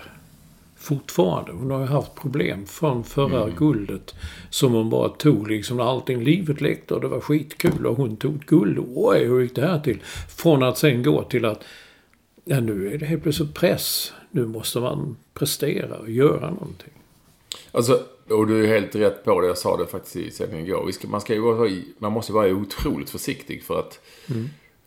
fortfarande. 0.77 1.53
Hon 1.53 1.71
har 1.71 1.81
ju 1.81 1.87
haft 1.87 2.15
problem 2.15 2.67
från 2.67 3.05
förra 3.05 3.51
guldet. 3.51 4.15
Som 4.51 4.73
hon 4.73 4.91
bara 4.91 5.09
tog 5.09 5.51
liksom 5.51 5.77
när 5.77 5.85
allting, 5.85 6.25
livet 6.25 6.61
lekte 6.61 6.95
och 6.95 7.01
det 7.01 7.09
var 7.09 7.21
skitkul 7.21 7.87
och 7.87 7.97
hon 7.97 8.17
tog 8.17 8.45
guld. 8.47 8.79
Oj, 8.95 9.25
hur 9.25 9.41
gick 9.41 9.55
det 9.55 9.67
här 9.67 9.81
till? 9.81 10.03
Från 10.29 10.63
att 10.63 10.79
sen 10.79 11.03
gå 11.03 11.23
till 11.23 11.45
att 11.45 11.65
Ja, 12.45 12.61
nu 12.61 12.95
är 12.95 12.99
det 12.99 13.07
helt 13.07 13.23
plötsligt 13.23 13.55
press. 13.55 14.13
Nu 14.31 14.47
måste 14.47 14.81
man 14.81 15.17
prestera 15.35 15.97
och 15.97 16.11
göra 16.11 16.51
någonting. 16.51 16.93
Alltså, 17.73 18.03
och 18.31 18.47
du 18.47 18.65
är 18.65 18.69
helt 18.69 18.95
rätt 18.95 19.25
på 19.25 19.41
det. 19.41 19.47
Jag 19.47 19.59
sa 19.59 19.77
det 19.77 19.87
faktiskt 19.87 20.17
i 20.17 20.31
sändningen 20.31 20.67
igår. 20.67 20.91
Ska, 20.91 21.09
man, 21.09 21.21
ska 21.21 21.35
ju 21.35 21.41
vara, 21.41 21.71
man 21.99 22.13
måste 22.13 22.33
vara 22.33 22.53
otroligt 22.53 23.11
försiktig 23.11 23.63
för 23.65 23.79
att 23.79 24.01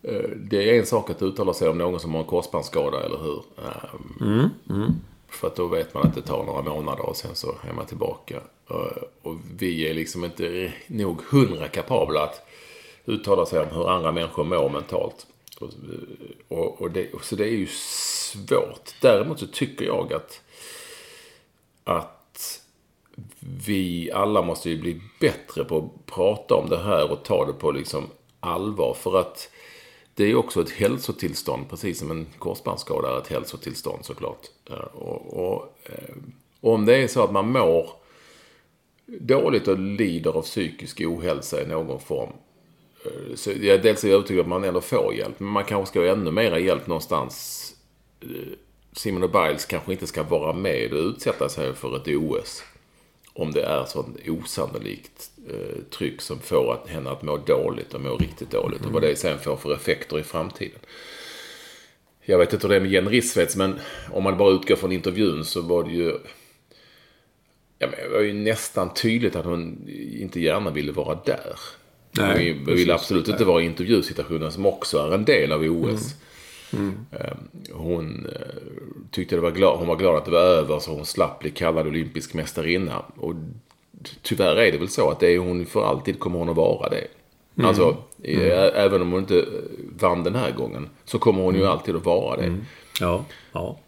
eh, 0.03 0.29
det 0.35 0.69
är 0.69 0.79
en 0.79 0.85
sak 0.85 1.09
att 1.09 1.21
uttala 1.21 1.53
sig 1.53 1.69
om 1.69 1.77
någon 1.77 1.99
som 1.99 2.13
har 2.13 2.21
en 2.21 2.27
korsbandsskada, 2.27 3.03
eller 3.05 3.17
hur? 3.17 3.43
Ehm, 3.57 4.49
För 5.29 5.47
att 5.47 5.55
då 5.55 5.67
vet 5.67 5.93
man 5.93 6.07
att 6.07 6.15
det 6.15 6.21
tar 6.21 6.43
några 6.43 6.61
månader 6.61 7.05
och 7.05 7.17
sen 7.17 7.35
så 7.35 7.55
är 7.69 7.73
man 7.73 7.85
tillbaka. 7.85 8.35
Eh, 8.69 9.03
och 9.21 9.35
vi 9.57 9.89
är 9.89 9.93
liksom 9.93 10.25
inte 10.25 10.73
nog 10.87 11.21
hundra 11.29 11.67
kapabla 11.67 12.23
att 12.23 12.47
uttala 13.05 13.45
sig 13.45 13.59
om 13.59 13.67
hur 13.75 13.89
andra 13.89 14.11
människor 14.11 14.43
mår 14.43 14.69
mentalt. 14.69 15.27
Och, 16.47 16.81
och 16.81 16.91
det, 16.91 17.07
så 17.21 17.35
det 17.35 17.43
är 17.43 17.51
ju 17.51 17.67
svårt. 17.67 18.95
Däremot 19.01 19.39
så 19.39 19.47
tycker 19.47 19.85
jag 19.85 20.13
att, 20.13 20.41
att 21.83 22.12
vi 23.65 24.11
alla 24.11 24.41
måste 24.41 24.69
ju 24.69 24.81
bli 24.81 25.01
bättre 25.19 25.63
på 25.63 25.77
att 25.77 26.05
prata 26.05 26.55
om 26.55 26.69
det 26.69 26.77
här 26.77 27.11
och 27.11 27.23
ta 27.23 27.45
det 27.45 27.53
på 27.53 27.71
liksom 27.71 28.09
allvar. 28.39 28.93
För 28.93 29.19
att 29.19 29.49
det 30.15 30.23
är 30.23 30.27
ju 30.27 30.35
också 30.35 30.61
ett 30.61 30.69
hälsotillstånd, 30.69 31.69
precis 31.69 31.99
som 31.99 32.11
en 32.11 32.27
korsbandsskada 32.39 33.15
är 33.15 33.17
ett 33.17 33.27
hälsotillstånd 33.27 34.05
såklart. 34.05 34.47
Och, 34.93 35.33
och, 35.33 35.77
och 36.61 36.73
om 36.73 36.85
det 36.85 36.95
är 36.95 37.07
så 37.07 37.23
att 37.23 37.31
man 37.31 37.51
mår 37.51 37.89
dåligt 39.05 39.67
och 39.67 39.79
lider 39.79 40.31
av 40.31 40.41
psykisk 40.41 41.01
ohälsa 41.01 41.61
i 41.61 41.67
någon 41.67 41.99
form. 41.99 42.29
Eh, 43.05 43.35
så 43.35 43.51
jag, 43.61 43.81
dels 43.81 44.03
är 44.03 44.07
jag 44.07 44.15
övertygad 44.15 44.45
om 44.45 44.51
att 44.51 44.61
man 44.61 44.67
ändå 44.67 44.81
får 44.81 45.13
hjälp, 45.13 45.39
men 45.39 45.49
man 45.49 45.65
kanske 45.65 45.91
ska 45.91 45.99
ha 45.99 46.07
ännu 46.07 46.31
mera 46.31 46.59
hjälp 46.59 46.87
någonstans. 46.87 47.75
Eh, 48.21 48.27
Simon 48.91 49.23
och 49.23 49.31
Biles 49.31 49.65
kanske 49.65 49.91
inte 49.91 50.07
ska 50.07 50.23
vara 50.23 50.53
med 50.53 50.93
och 50.93 50.99
utsätta 50.99 51.49
sig 51.49 51.73
för 51.73 51.95
ett 51.95 52.07
OS. 52.07 52.63
Om 53.35 53.51
det 53.51 53.61
är 53.61 53.85
sånt 53.85 54.17
osannolikt 54.27 55.31
eh, 55.49 55.83
tryck 55.97 56.21
som 56.21 56.39
får 56.39 56.73
att, 56.73 56.89
henne 56.89 57.09
att 57.09 57.21
må 57.21 57.37
dåligt 57.37 57.93
och 57.93 58.01
må 58.01 58.15
riktigt 58.15 58.51
dåligt. 58.51 58.85
Och 58.85 58.91
vad 58.91 59.01
det 59.01 59.15
sen 59.15 59.39
får 59.39 59.57
för 59.57 59.73
effekter 59.73 60.19
i 60.19 60.23
framtiden. 60.23 60.79
Jag 62.25 62.37
vet 62.37 62.53
inte 62.53 62.67
hur 62.67 62.69
det 62.69 62.75
är 62.75 62.81
med 62.81 62.91
Jen 62.91 63.09
Rissveds, 63.09 63.55
men 63.55 63.79
om 64.11 64.23
man 64.23 64.37
bara 64.37 64.53
utgår 64.53 64.75
från 64.75 64.91
intervjun 64.91 65.45
så 65.45 65.61
var 65.61 65.83
det 65.83 65.91
ju... 65.91 66.17
Ja, 67.79 67.87
men 67.87 67.99
det 68.03 68.09
var 68.09 68.21
ju 68.21 68.33
nästan 68.33 68.93
tydligt 68.93 69.35
att 69.35 69.45
hon 69.45 69.89
inte 70.19 70.39
gärna 70.39 70.71
ville 70.71 70.91
vara 70.91 71.19
där. 71.25 71.59
Nej, 72.11 72.53
hon 72.53 72.65
precis. 72.65 72.79
ville 72.79 72.93
absolut 72.93 73.27
inte 73.27 73.45
vara 73.45 73.61
i 73.61 73.65
intervjusituationen 73.65 74.51
som 74.51 74.65
också 74.65 74.97
är 74.97 75.13
en 75.13 75.25
del 75.25 75.51
av 75.51 75.61
OS. 75.61 76.15
Eh, 77.11 77.33
Hon 77.73 78.25
eh, 78.25 78.41
tyckte 79.11 79.35
det 79.35 79.41
var 79.41 79.51
glad, 79.51 79.77
hon 79.79 79.87
var 79.87 79.95
glad 79.95 80.15
att 80.15 80.25
det 80.25 80.31
var 80.31 80.39
över 80.39 80.79
så 80.79 80.91
hon 80.91 81.05
slapp 81.05 81.39
bli 81.39 81.51
kallad 81.51 81.87
olympisk 81.87 82.33
mästarinna. 82.33 83.05
Och 83.15 83.33
tyvärr 84.21 84.55
är 84.55 84.71
det 84.71 84.77
väl 84.77 84.89
så 84.89 85.09
att 85.09 85.19
det 85.19 85.27
är 85.33 85.37
hon 85.39 85.65
för 85.65 85.85
alltid 85.85 86.19
kommer 86.19 86.39
hon 86.39 86.49
att 86.49 86.55
vara 86.55 86.89
det. 86.89 87.07
Alltså, 87.67 87.97
ä- 88.23 88.71
även 88.75 89.01
om 89.01 89.11
hon 89.11 89.19
inte 89.21 89.39
eh, 89.39 89.45
vann 89.99 90.23
den 90.23 90.35
här 90.35 90.51
gången 90.51 90.89
så 91.05 91.19
kommer 91.19 91.41
hon 91.43 91.55
ju 91.55 91.65
alltid 91.65 91.95
att 91.95 92.05
vara 92.05 92.37
det. 92.37 92.57
Ja, 92.99 93.25
ja. 93.51 93.79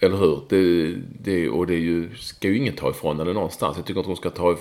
Eller 0.00 0.16
hur? 0.16 0.40
Det, 0.48 0.94
det, 1.22 1.48
och 1.48 1.66
det 1.66 1.74
är 1.74 1.78
ju, 1.78 2.14
ska 2.16 2.48
ju 2.48 2.56
ingen 2.56 2.74
ta 2.76 2.90
ifrån 2.90 3.18
henne 3.18 3.32
någonstans. 3.32 3.76
Jag 3.76 3.86
tycker 3.86 4.00
inte 4.00 4.08
hon 4.08 4.16
ska 4.16 4.30
ta 4.30 4.56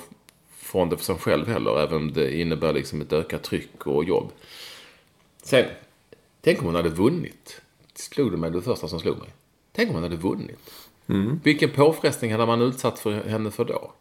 ifrån 0.61 0.89
det 0.89 0.97
för 0.97 1.03
sig 1.03 1.15
själv 1.15 1.47
heller. 1.47 1.79
Även 1.79 1.97
om 1.97 2.13
det 2.13 2.37
innebär 2.37 2.73
liksom 2.73 3.01
ett 3.01 3.13
ökat 3.13 3.43
tryck 3.43 3.87
och 3.87 4.03
jobb. 4.05 4.31
Sen, 5.43 5.65
tänk 6.41 6.59
om 6.59 6.65
hon 6.65 6.75
hade 6.75 6.89
vunnit. 6.89 7.61
Slog 7.95 8.31
det 8.31 8.37
mig 8.37 8.51
det 8.51 8.61
första 8.61 8.87
som 8.87 8.99
slog 8.99 9.17
mig. 9.17 9.29
Tänk 9.71 9.89
om 9.89 9.95
hon 9.95 10.03
hade 10.03 10.15
vunnit. 10.15 10.89
Vilken 11.43 11.69
påfrestning 11.69 12.31
hade 12.31 12.45
man 12.45 12.61
utsatt 12.61 12.99
för 12.99 13.11
henne 13.11 13.51
för 13.51 13.65
då? 13.65 13.91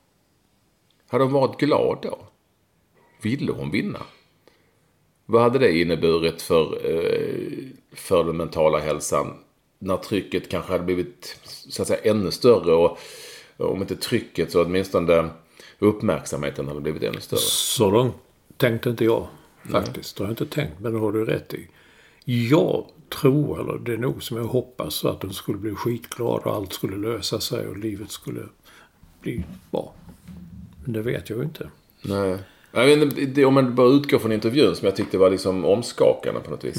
Hade 1.08 1.24
hon 1.24 1.32
varit 1.32 1.60
glad 1.60 1.98
då? 2.02 2.18
Ville 3.22 3.52
hon 3.52 3.70
vinna? 3.70 4.02
Vad 5.26 5.42
hade 5.42 5.58
det 5.58 5.78
inneburit 5.78 6.42
för, 6.42 6.90
eh, 6.90 7.68
för 7.92 8.24
den 8.24 8.36
mentala 8.36 8.78
hälsan? 8.78 9.34
När 9.78 9.96
trycket 9.96 10.48
kanske 10.48 10.72
hade 10.72 10.84
blivit 10.84 11.40
så 11.44 11.82
att 11.82 11.88
säga, 11.88 12.00
ännu 12.10 12.30
större 12.30 12.72
och 12.74 12.98
om 13.56 13.80
inte 13.80 13.96
trycket 13.96 14.52
så 14.52 14.64
åtminstone 14.64 15.28
uppmärksamheten 15.78 16.68
hade 16.68 16.80
blivit 16.80 17.02
ännu 17.02 17.20
större. 17.20 17.40
Så 17.40 17.90
långt 17.90 18.14
tänkte 18.56 18.90
inte 18.90 19.04
jag 19.04 19.26
faktiskt. 19.70 20.16
Det 20.16 20.24
har 20.24 20.28
jag 20.28 20.32
inte 20.32 20.46
tänkt, 20.46 20.80
men 20.80 20.92
det 20.92 20.98
har 20.98 21.12
du 21.12 21.24
rätt 21.24 21.54
i. 21.54 21.68
Jag 22.24 22.86
tror, 23.20 23.60
eller 23.60 23.78
det 23.78 23.92
är 23.92 23.98
nog 23.98 24.22
som 24.22 24.36
jag 24.36 24.44
hoppas, 24.44 25.04
att 25.04 25.22
hon 25.22 25.32
skulle 25.32 25.58
bli 25.58 25.74
skitglad 25.74 26.40
och 26.44 26.54
allt 26.54 26.72
skulle 26.72 26.96
lösa 26.96 27.40
sig 27.40 27.68
och 27.68 27.76
livet 27.76 28.10
skulle 28.10 28.42
bli 29.20 29.44
bra. 29.70 29.92
Men 30.84 30.92
det 30.92 31.02
vet 31.02 31.30
jag 31.30 31.38
ju 31.38 31.44
inte. 31.44 31.70
Nej. 32.02 32.38
Jag 32.72 32.86
vet 32.86 33.18
inte, 33.18 33.44
om 33.44 33.54
man 33.54 33.74
bara 33.74 33.88
utgår 33.88 34.18
från 34.18 34.32
intervjun 34.32 34.76
som 34.76 34.86
jag 34.86 34.96
tyckte 34.96 35.18
var 35.18 35.30
liksom 35.30 35.64
omskakande 35.64 36.40
på 36.40 36.50
något 36.50 36.64
vis. 36.64 36.78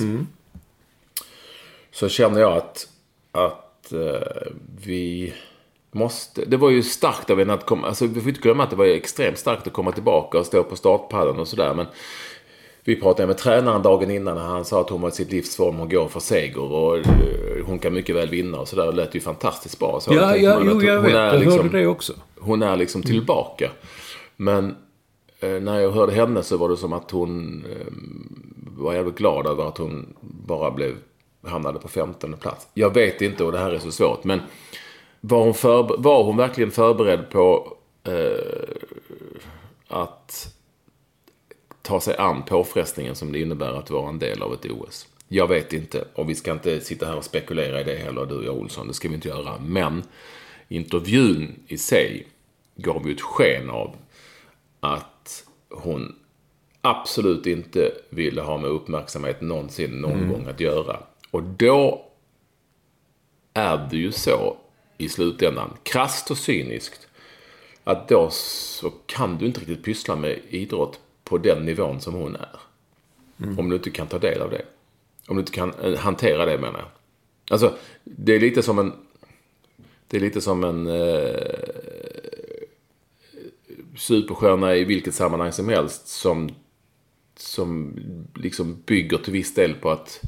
Så 1.91 2.09
känner 2.09 2.39
jag 2.39 2.57
att, 2.57 2.87
att 3.31 3.91
eh, 3.91 4.51
vi 4.85 5.33
måste... 5.91 6.45
Det 6.45 6.57
var 6.57 6.69
ju 6.69 6.83
starkt 6.83 7.29
av 7.29 7.39
henne 7.39 7.53
att 7.53 7.65
komma... 7.65 7.87
Alltså 7.87 8.07
vi 8.07 8.21
får 8.21 8.29
inte 8.29 8.41
glömma 8.41 8.63
att 8.63 8.69
det 8.69 8.75
var 8.75 8.85
extremt 8.85 9.37
starkt 9.37 9.67
att 9.67 9.73
komma 9.73 9.91
tillbaka 9.91 10.39
och 10.39 10.45
stå 10.45 10.63
på 10.63 10.75
startpallen 10.75 11.39
och 11.39 11.47
sådär. 11.47 11.73
Men 11.73 11.85
vi 12.83 12.95
pratade 12.95 13.27
med 13.27 13.37
tränaren 13.37 13.81
dagen 13.81 14.11
innan 14.11 14.37
och 14.37 14.43
han 14.43 14.65
sa 14.65 14.81
att 14.81 14.89
hon 14.89 15.01
var 15.01 15.09
i 15.09 15.11
sitt 15.11 15.31
livs 15.31 15.55
form 15.55 15.79
och 15.79 15.91
går 15.91 16.07
för 16.07 16.19
seger. 16.19 16.59
Och 16.73 16.97
eh, 16.97 17.65
hon 17.65 17.79
kan 17.79 17.93
mycket 17.93 18.15
väl 18.15 18.29
vinna 18.29 18.59
och 18.59 18.67
sådär. 18.67 18.85
Det 18.85 18.91
lät 18.91 19.15
ju 19.15 19.19
fantastiskt 19.19 19.79
bra. 19.79 19.99
Så 19.99 20.13
Ja, 20.13 20.35
ja 20.37 20.59
jo, 20.63 20.81
jag 20.83 20.95
hon 20.95 21.03
vet. 21.03 21.13
Jag 21.13 21.39
liksom- 21.39 21.57
hörde 21.63 21.79
det 21.79 21.87
också. 21.87 22.13
hon 22.39 22.61
är 22.63 22.77
liksom 22.77 23.01
tillbaka. 23.03 23.71
Men 24.35 24.75
eh, 25.39 25.49
när 25.49 25.79
jag 25.79 25.91
hörde 25.91 26.13
henne 26.13 26.43
så 26.43 26.57
var 26.57 26.69
det 26.69 26.77
som 26.77 26.93
att 26.93 27.11
hon 27.11 27.63
eh, 27.71 27.93
var 28.77 28.93
jävligt 28.93 29.17
glad 29.17 29.47
över 29.47 29.63
att 29.67 29.77
hon 29.77 30.13
bara 30.21 30.71
blev, 30.71 30.95
hamnade 31.47 31.79
på 31.79 31.87
15 31.87 32.33
plats. 32.33 32.67
Jag 32.73 32.93
vet 32.93 33.21
inte 33.21 33.43
och 33.43 33.51
det 33.51 33.59
här 33.59 33.71
är 33.71 33.79
så 33.79 33.91
svårt. 33.91 34.23
Men 34.23 34.41
var 35.21 35.39
hon, 35.43 35.53
förber- 35.53 35.95
var 35.97 36.23
hon 36.23 36.37
verkligen 36.37 36.71
förberedd 36.71 37.29
på 37.29 37.77
eh, 38.03 38.73
att 39.87 40.52
ta 41.83 41.99
sig 41.99 42.17
an 42.17 42.43
påfrestningen 42.43 43.15
som 43.15 43.31
det 43.31 43.39
innebär 43.39 43.73
att 43.73 43.89
vara 43.89 44.09
en 44.09 44.19
del 44.19 44.41
av 44.41 44.53
ett 44.53 44.65
OS? 44.65 45.07
Jag 45.27 45.47
vet 45.47 45.73
inte. 45.73 46.07
Och 46.13 46.29
vi 46.29 46.35
ska 46.35 46.51
inte 46.51 46.81
sitta 46.81 47.05
här 47.05 47.15
och 47.15 47.23
spekulera 47.23 47.81
i 47.81 47.83
det 47.83 47.95
heller, 47.95 48.25
du 48.25 48.35
och 48.35 48.43
jag 48.43 48.55
Olsson. 48.55 48.87
Det 48.87 48.93
ska 48.93 49.07
vi 49.07 49.15
inte 49.15 49.27
göra. 49.27 49.59
Men 49.59 50.03
intervjun 50.67 51.59
i 51.67 51.77
sig 51.77 52.27
gav 52.75 53.07
ju 53.07 53.13
ett 53.13 53.21
sken 53.21 53.69
av 53.69 53.95
att 54.79 55.45
hon 55.69 56.15
absolut 56.81 57.45
inte 57.45 57.91
ville 58.09 58.41
ha 58.41 58.57
med 58.57 58.69
uppmärksamhet 58.69 59.41
någonsin, 59.41 59.91
någon 59.91 60.29
gång 60.29 60.47
att 60.47 60.59
göra. 60.59 60.99
Och 61.31 61.43
då 61.43 62.05
är 63.53 63.87
det 63.91 63.97
ju 63.97 64.11
så 64.11 64.57
i 64.97 65.09
slutändan, 65.09 65.73
krasst 65.83 66.31
och 66.31 66.37
cyniskt, 66.37 67.07
att 67.83 68.07
då 68.07 68.29
så 68.31 68.89
kan 69.05 69.37
du 69.37 69.45
inte 69.45 69.59
riktigt 69.59 69.83
pyssla 69.83 70.15
med 70.15 70.39
idrott 70.49 70.99
på 71.33 71.37
den 71.37 71.65
nivån 71.65 72.01
som 72.01 72.13
hon 72.13 72.35
är. 72.35 72.59
Om 73.57 73.69
du 73.69 73.75
inte 73.75 73.89
kan 73.89 74.07
ta 74.07 74.19
del 74.19 74.41
av 74.41 74.49
det. 74.49 74.65
Om 75.27 75.35
du 75.35 75.39
inte 75.39 75.51
kan 75.51 75.73
eh, 75.73 75.95
hantera 75.95 76.45
det 76.45 76.57
menar 76.57 76.79
jag. 76.79 76.87
Alltså, 77.49 77.73
det 78.03 78.35
är 78.35 78.39
lite 78.39 78.61
som 78.61 78.79
en... 78.79 78.93
Det 80.07 80.17
är 80.17 80.21
lite 80.21 80.41
som 80.41 80.63
en 80.63 80.87
eh, 80.87 81.35
superstjärna 83.95 84.75
i 84.75 84.83
vilket 84.83 85.13
sammanhang 85.13 85.51
som 85.51 85.69
helst 85.69 86.07
som, 86.07 86.49
som 87.35 87.95
liksom 88.35 88.83
bygger 88.85 89.17
till 89.17 89.33
viss 89.33 89.53
del 89.53 89.73
på 89.73 89.91
att, 89.91 90.21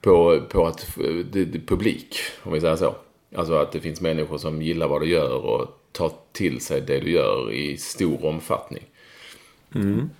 på, 0.00 0.40
på 0.48 0.66
att 0.66 0.96
det, 1.32 1.44
det, 1.44 1.66
publik, 1.66 2.16
om 2.42 2.52
vi 2.52 2.60
säger 2.60 2.76
så. 2.76 2.94
Alltså 3.34 3.54
att 3.54 3.72
det 3.72 3.80
finns 3.80 4.00
människor 4.00 4.38
som 4.38 4.62
gillar 4.62 4.88
vad 4.88 5.00
du 5.00 5.08
gör 5.08 5.44
och 5.44 5.80
tar 5.92 6.12
till 6.32 6.60
sig 6.60 6.80
det 6.80 7.00
du 7.00 7.10
gör 7.10 7.52
i 7.52 7.76
stor 7.76 8.24
omfattning. 8.24 8.84
Mm. 9.74 10.10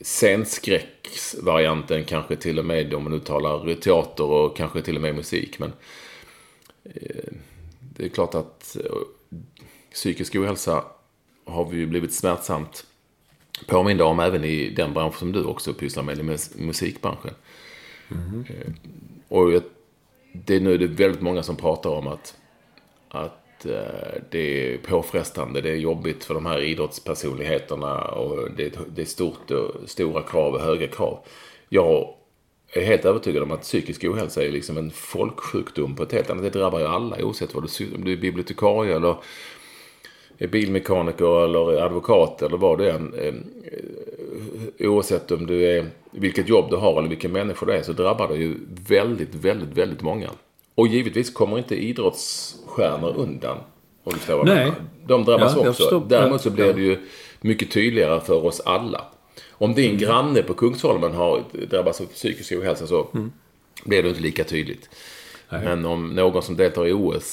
Scenskräcksvarianten 0.00 2.04
kanske 2.04 2.36
till 2.36 2.58
och 2.58 2.64
med 2.64 2.94
om 2.94 3.04
man 3.04 3.12
uttalar 3.12 3.74
teater 3.74 4.24
och 4.24 4.56
kanske 4.56 4.82
till 4.82 4.96
och 4.96 5.02
med 5.02 5.14
musik. 5.14 5.58
Men 5.58 5.72
eh, 6.84 7.32
det 7.80 8.04
är 8.04 8.08
klart 8.08 8.34
att 8.34 8.76
eh, 8.76 8.92
psykisk 9.92 10.36
ohälsa 10.36 10.84
har 11.44 11.70
vi 11.70 11.76
ju 11.76 11.86
blivit 11.86 12.14
smärtsamt 12.14 12.86
påminda 13.66 14.04
om 14.04 14.20
även 14.20 14.44
i 14.44 14.70
den 14.70 14.94
bransch 14.94 15.18
som 15.18 15.32
du 15.32 15.44
också 15.44 15.74
pysslar 15.74 16.02
med, 16.02 16.18
i 16.18 16.22
musikbranschen. 16.54 17.34
Mm. 18.10 18.44
Och 19.28 19.62
det 20.32 20.56
är 20.56 20.60
nu 20.60 20.78
det 20.78 20.84
är 20.84 20.88
väldigt 20.88 21.20
många 21.20 21.42
som 21.42 21.56
pratar 21.56 21.90
om 21.90 22.06
att, 22.06 22.36
att 23.08 23.39
Eh, 23.66 24.20
det 24.30 24.74
är 24.74 24.78
påfrestande, 24.78 25.60
det 25.60 25.70
är 25.70 25.76
jobbigt 25.76 26.24
för 26.24 26.34
de 26.34 26.46
här 26.46 26.60
idrottspersonligheterna 26.60 28.04
och 28.04 28.50
det, 28.56 28.78
det 28.94 29.02
är 29.02 29.06
stort 29.06 29.50
och 29.50 29.70
stora 29.86 30.22
krav 30.22 30.54
och 30.54 30.60
höga 30.60 30.86
krav. 30.86 31.18
Jag 31.68 32.14
är 32.72 32.84
helt 32.84 33.04
övertygad 33.04 33.42
om 33.42 33.50
att 33.50 33.62
psykisk 33.62 34.04
ohälsa 34.04 34.44
är 34.44 34.50
liksom 34.50 34.78
en 34.78 34.90
folksjukdom 34.90 35.96
på 35.96 36.02
ett 36.02 36.12
helt 36.12 36.30
annat 36.30 36.42
Det 36.42 36.58
drabbar 36.58 36.78
ju 36.78 36.86
alla 36.86 37.24
oavsett 37.24 37.54
vad 37.54 37.70
du, 37.78 37.94
om 37.94 38.04
du 38.04 38.12
är 38.12 38.16
bibliotekarie 38.16 38.96
eller 38.96 39.16
är 40.38 40.46
bilmekaniker 40.46 41.44
eller 41.44 41.82
advokat 41.82 42.42
eller 42.42 42.56
vad 42.56 42.78
du 42.78 42.90
än. 42.90 43.14
Eh, 43.14 43.34
oavsett 44.88 45.30
om 45.30 45.46
du 45.46 45.62
är, 45.62 45.86
vilket 46.10 46.48
jobb 46.48 46.70
du 46.70 46.76
har 46.76 46.98
eller 46.98 47.08
vilken 47.08 47.32
människa 47.32 47.66
du 47.66 47.72
är 47.72 47.82
så 47.82 47.92
drabbar 47.92 48.28
det 48.28 48.36
ju 48.36 48.54
väldigt, 48.88 49.34
väldigt, 49.34 49.78
väldigt 49.78 50.02
många. 50.02 50.30
Och 50.80 50.88
givetvis 50.88 51.30
kommer 51.30 51.58
inte 51.58 51.74
idrottsstjärnor 51.74 53.14
undan. 53.16 53.58
Om 54.04 54.12
du 54.12 54.18
förstår 54.18 54.44
Nej. 54.44 54.72
De 55.06 55.24
drabbas 55.24 55.56
ja, 55.56 55.68
också. 55.68 56.00
Däremot 56.08 56.40
så 56.40 56.50
blir 56.50 56.66
ja. 56.66 56.72
det 56.72 56.80
ju 56.80 56.98
mycket 57.40 57.70
tydligare 57.70 58.20
för 58.20 58.46
oss 58.46 58.60
alla. 58.60 59.04
Om 59.50 59.74
din 59.74 59.90
mm. 59.90 59.98
granne 59.98 60.42
på 60.42 60.54
Kungsholmen 60.54 61.14
har 61.14 61.44
drabbats 61.70 62.00
av 62.00 62.04
psykisk 62.04 62.52
ohälsa 62.52 62.86
så 62.86 63.08
mm. 63.14 63.32
blir 63.84 64.02
det 64.02 64.08
inte 64.08 64.20
lika 64.20 64.44
tydligt. 64.44 64.90
Nej. 65.48 65.64
Men 65.64 65.84
om 65.84 66.14
någon 66.14 66.42
som 66.42 66.56
deltar 66.56 66.86
i 66.86 66.92
OS, 66.92 67.24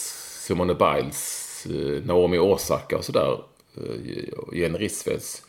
Simone 0.45 0.73
Biles, 0.73 1.47
Eh, 1.65 2.03
Naomi 2.05 2.37
Osaka 2.37 2.97
och 2.97 3.05
sådär, 3.05 3.39
eh, 3.77 4.59
Jenny 4.59 4.77
Rissveds 4.77 5.43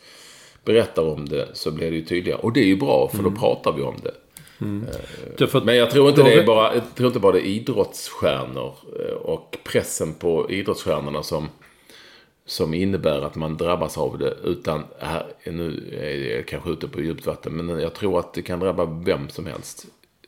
berättar 0.65 1.03
om 1.03 1.29
det 1.29 1.47
så 1.53 1.71
blir 1.71 1.91
det 1.91 1.97
ju 1.97 2.05
tydligare. 2.05 2.39
Och 2.39 2.53
det 2.53 2.59
är 2.59 2.65
ju 2.65 2.75
bra 2.75 3.07
för 3.07 3.19
mm. 3.19 3.33
då 3.33 3.39
pratar 3.39 3.71
vi 3.71 3.81
om 3.81 3.95
det. 4.03 4.13
Mm. 4.61 4.87
Eh, 5.39 5.63
men 5.63 5.75
jag 5.75 5.91
tror 5.91 6.09
inte 6.09 6.23
det 6.23 6.33
är 6.33 6.45
bara, 6.45 6.73
jag 6.75 6.95
tror 6.95 7.07
inte 7.07 7.19
bara 7.19 7.31
det 7.31 7.47
är 7.47 7.49
idrottsstjärnor 7.49 8.73
och 9.21 9.57
pressen 9.63 10.13
på 10.13 10.51
idrottsstjärnorna 10.51 11.23
som, 11.23 11.49
som 12.45 12.73
innebär 12.73 13.21
att 13.21 13.35
man 13.35 13.57
drabbas 13.57 13.97
av 13.97 14.17
det. 14.17 14.33
Utan, 14.43 14.83
här, 14.99 15.25
nu 15.45 15.97
är 16.01 16.35
jag 16.35 16.47
kanske 16.47 16.69
ute 16.69 16.87
på 16.87 17.01
djupt 17.01 17.25
vatten, 17.25 17.53
men 17.53 17.79
jag 17.79 17.93
tror 17.93 18.19
att 18.19 18.33
det 18.33 18.41
kan 18.41 18.59
drabba 18.59 18.85
vem 18.85 19.29
som 19.29 19.45
helst 19.45 19.85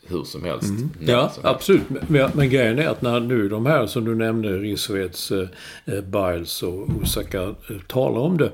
hur 0.08 0.24
som 0.24 0.44
helst. 0.44 0.70
Mm. 0.70 0.90
Ja, 1.00 1.30
som 1.30 1.46
absolut. 1.46 1.82
Men, 2.08 2.32
men 2.34 2.50
grejen 2.50 2.80
är 2.80 2.88
att 2.88 3.02
när 3.02 3.20
nu 3.20 3.50
de 3.50 3.66
här 3.66 3.88
som 3.88 4.06
du 4.06 4.16
nämnde, 4.16 4.58
Risovets, 4.58 5.32
eh, 5.32 5.48
eh, 5.86 6.02
Biles 6.02 6.64
och 6.64 6.90
Osaka 7.02 7.42
eh, 7.44 7.78
talar 7.88 8.22
om 8.22 8.38
det. 8.38 8.52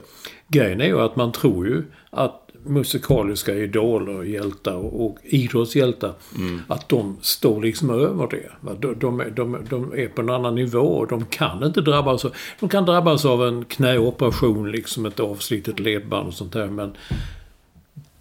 Grejen 0.48 0.82
är 0.82 0.86
ju 0.86 1.00
att 1.00 1.16
man 1.16 1.32
tror 1.32 1.68
ju 1.68 1.84
att 2.10 2.47
musikaliska 2.68 3.54
idoler, 3.54 4.24
hjältar 4.24 4.76
och, 4.76 5.06
och 5.06 5.18
idrottshjältar. 5.24 6.14
Mm. 6.36 6.62
Att 6.68 6.90
de 6.90 7.18
står 7.22 7.62
liksom 7.62 7.90
över 7.90 8.28
det. 8.28 8.52
De, 8.80 9.00
de, 9.00 9.24
de, 9.36 9.58
de, 9.70 9.94
är 9.94 10.08
på 10.08 10.22
en 10.22 10.30
annan 10.30 10.56
nivå 10.56 11.06
de 11.06 11.26
kan 11.26 11.64
inte 11.64 11.82
drabbas 11.82 12.26
av... 12.26 12.36
De 12.60 12.70
kan 12.70 12.86
drabbas 12.86 13.26
av 13.26 13.48
en 13.48 13.66
knäoperation, 13.66 14.72
liksom 14.72 15.06
ett 15.06 15.20
avslitet 15.20 15.80
ledband 15.80 16.28
och 16.28 16.34
sånt 16.34 16.54
där. 16.54 16.68
Men 16.68 16.98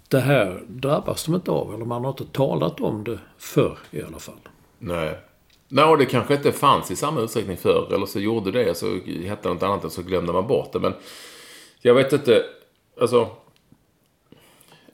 det 0.08 0.20
här 0.20 0.62
drabbas 0.68 1.24
de 1.24 1.34
inte 1.34 1.50
av. 1.50 1.74
Eller 1.74 1.84
man 1.84 2.04
har 2.04 2.10
inte 2.10 2.24
talat 2.24 2.80
om 2.80 3.04
det 3.04 3.18
förr 3.38 3.78
i 3.90 4.02
alla 4.02 4.18
fall. 4.18 4.34
Nej. 4.78 5.18
Nej, 5.68 5.96
det 5.98 6.06
kanske 6.06 6.34
inte 6.34 6.52
fanns 6.52 6.90
i 6.90 6.96
samma 6.96 7.20
utsträckning 7.20 7.56
förr. 7.56 7.94
Eller 7.94 8.06
så 8.06 8.20
gjorde 8.20 8.50
det, 8.50 8.74
så 8.74 8.86
hette 9.24 9.48
det 9.48 9.54
något 9.54 9.62
annat 9.62 9.84
och 9.84 9.92
så 9.92 10.02
glömde 10.02 10.32
man 10.32 10.46
bort 10.46 10.72
det. 10.72 10.78
Men 10.78 10.92
jag 11.80 11.94
vet 11.94 12.12
inte, 12.12 12.42
alltså. 13.00 13.28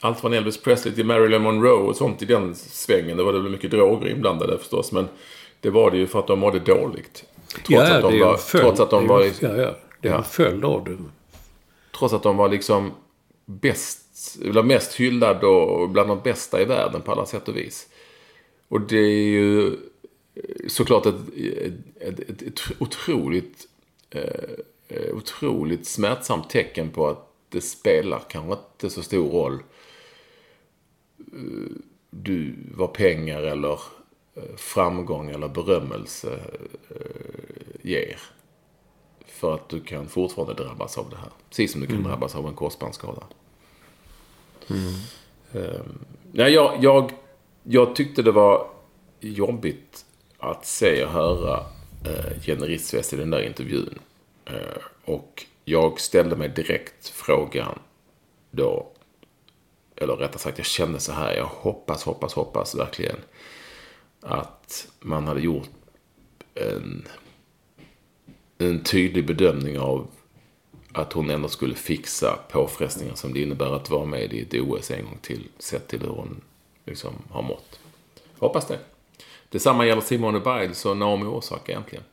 Allt 0.04 0.20
från 0.20 0.32
Elvis 0.32 0.62
Presley 0.62 0.94
till 0.94 1.06
Marilyn 1.06 1.42
Monroe 1.42 1.88
och 1.88 1.96
sånt 1.96 2.22
i 2.22 2.24
den 2.24 2.54
svängen. 2.54 3.16
Det 3.16 3.22
var 3.22 3.32
det 3.32 3.40
väl 3.40 3.52
mycket 3.52 3.70
droger 3.70 4.08
inblandade 4.08 4.58
förstås. 4.58 4.92
Men 4.92 5.08
det 5.60 5.70
var 5.70 5.90
det 5.90 5.96
ju 5.96 6.06
för 6.06 6.18
att 6.18 6.26
de 6.26 6.38
mådde 6.38 6.58
dåligt. 6.58 7.24
Trots 7.48 7.70
ja, 7.70 7.96
att 7.96 8.02
de 8.02 8.12
det 8.12 8.24
var, 8.24 8.36
följd, 8.36 8.64
trots 8.64 8.80
att 8.80 8.90
de 8.90 9.06
var... 9.06 9.24
Ja, 9.40 9.56
ja. 9.56 9.76
Det 10.00 10.08
är 10.08 10.14
en 10.14 10.24
följd 10.24 10.64
av 10.64 10.84
det. 10.84 10.96
Trots 11.98 12.14
att 12.14 12.22
de 12.22 12.36
var 12.36 12.48
liksom 12.48 12.90
bäst 13.44 14.38
eller 14.44 14.62
mest 14.62 14.94
hyllad 14.94 15.44
och 15.44 15.90
bland 15.90 16.08
de 16.08 16.20
bästa 16.20 16.62
i 16.62 16.64
världen 16.64 17.00
på 17.00 17.12
alla 17.12 17.26
sätt 17.26 17.48
och 17.48 17.56
vis. 17.56 17.88
Och 18.68 18.80
det 18.80 18.98
är 18.98 19.28
ju 19.28 19.76
såklart 20.68 21.06
ett, 21.06 21.14
ett, 22.00 22.20
ett, 22.20 22.42
ett 22.42 22.60
otroligt, 22.78 23.66
eh, 24.10 25.14
otroligt 25.14 25.86
smärtsamt 25.86 26.50
tecken 26.50 26.90
på 26.90 27.08
att 27.08 27.28
det 27.48 27.60
spelar 27.60 28.22
kanske 28.28 28.52
inte 28.52 28.94
så 28.94 29.02
stor 29.02 29.30
roll 29.30 29.54
eh, 29.54 29.58
du, 32.10 32.54
vad 32.74 32.92
pengar 32.92 33.42
eller 33.42 33.80
eh, 34.34 34.56
framgång 34.56 35.30
eller 35.30 35.48
berömmelse 35.48 36.40
eh, 36.90 37.80
ger. 37.82 38.20
För 39.26 39.54
att 39.54 39.68
du 39.68 39.80
kan 39.80 40.08
fortfarande 40.08 40.54
drabbas 40.54 40.98
av 40.98 41.10
det 41.10 41.16
här. 41.16 41.30
Precis 41.48 41.72
som 41.72 41.80
du 41.80 41.86
kan 41.86 41.96
mm. 41.96 42.08
drabbas 42.08 42.34
av 42.34 42.46
en 42.46 42.54
korsbandsskada. 42.54 43.22
Mm. 44.70 44.92
nej, 46.32 46.52
jag, 46.52 46.84
jag, 46.84 47.12
jag 47.62 47.96
tyckte 47.96 48.22
det 48.22 48.32
var 48.32 48.68
jobbigt 49.20 50.04
att 50.38 50.66
se 50.66 51.04
och 51.04 51.10
höra 51.10 51.66
Jenny 52.42 52.66
Rissveds 52.66 53.12
i 53.12 53.16
den 53.16 53.30
där 53.30 53.42
intervjun. 53.42 53.98
Uh, 54.50 54.82
och 55.04 55.46
jag 55.64 56.00
ställde 56.00 56.36
mig 56.36 56.48
direkt 56.48 57.08
frågan 57.08 57.78
då, 58.50 58.91
eller 60.02 60.16
rättare 60.16 60.38
sagt 60.38 60.58
jag 60.58 60.66
kände 60.66 61.00
så 61.00 61.12
här, 61.12 61.36
jag 61.36 61.46
hoppas, 61.46 62.04
hoppas, 62.04 62.34
hoppas 62.34 62.74
verkligen 62.74 63.16
att 64.20 64.88
man 65.00 65.26
hade 65.26 65.40
gjort 65.40 65.68
en, 66.54 67.08
en 68.58 68.84
tydlig 68.84 69.26
bedömning 69.26 69.78
av 69.78 70.06
att 70.92 71.12
hon 71.12 71.30
ändå 71.30 71.48
skulle 71.48 71.74
fixa 71.74 72.38
påfrestningar 72.50 73.14
som 73.14 73.34
det 73.34 73.42
innebär 73.42 73.76
att 73.76 73.90
vara 73.90 74.04
med 74.04 74.32
i 74.32 74.42
ett 74.42 74.54
OS 74.54 74.90
en 74.90 75.04
gång 75.04 75.18
till. 75.22 75.48
Sett 75.58 75.88
till 75.88 76.00
hur 76.00 76.08
hon 76.08 76.40
liksom 76.84 77.12
har 77.30 77.42
mått. 77.42 77.80
Hoppas 78.38 78.66
det. 78.66 78.78
Detsamma 79.48 79.86
gäller 79.86 80.02
Simone 80.02 80.40
Biles 80.40 80.86
och 80.86 80.96
Naomi 80.96 81.26
Osaka 81.26 81.72
egentligen. 81.72 82.04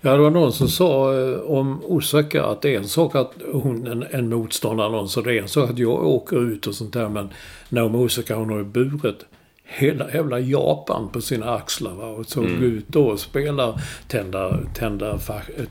Ja, 0.00 0.12
det 0.12 0.18
var 0.18 0.30
någon 0.30 0.52
som 0.52 0.68
sa 0.68 1.18
eh, 1.18 1.40
om 1.40 1.84
Osaka 1.84 2.44
att 2.44 2.62
det 2.62 2.74
är 2.74 2.78
en 2.78 2.88
sak 2.88 3.14
att 3.14 3.32
hon 3.52 3.86
är 3.86 3.90
en, 3.90 4.06
en 4.10 4.28
motståndare 4.28 4.90
någon, 4.90 5.08
så 5.08 5.20
det 5.20 5.34
är 5.34 5.42
en 5.42 5.48
sak 5.48 5.70
att 5.70 5.78
jag 5.78 6.06
åker 6.06 6.52
ut 6.52 6.66
och 6.66 6.74
sånt 6.74 6.92
där. 6.92 7.08
Men 7.08 7.28
Naomi 7.68 7.98
Osaka 7.98 8.34
hon 8.34 8.50
har 8.50 8.58
ju 8.58 8.64
burit 8.64 9.24
hela 9.70 10.12
jävla 10.14 10.40
Japan 10.40 11.08
på 11.12 11.20
sina 11.20 11.54
axlar. 11.54 11.94
Va? 11.94 12.06
Och 12.06 12.26
så 12.26 12.40
mm. 12.40 12.62
ut 12.62 12.88
då 12.88 13.06
och 13.06 13.20
spela, 13.20 13.80
tända, 14.08 14.58
tända, 14.74 15.18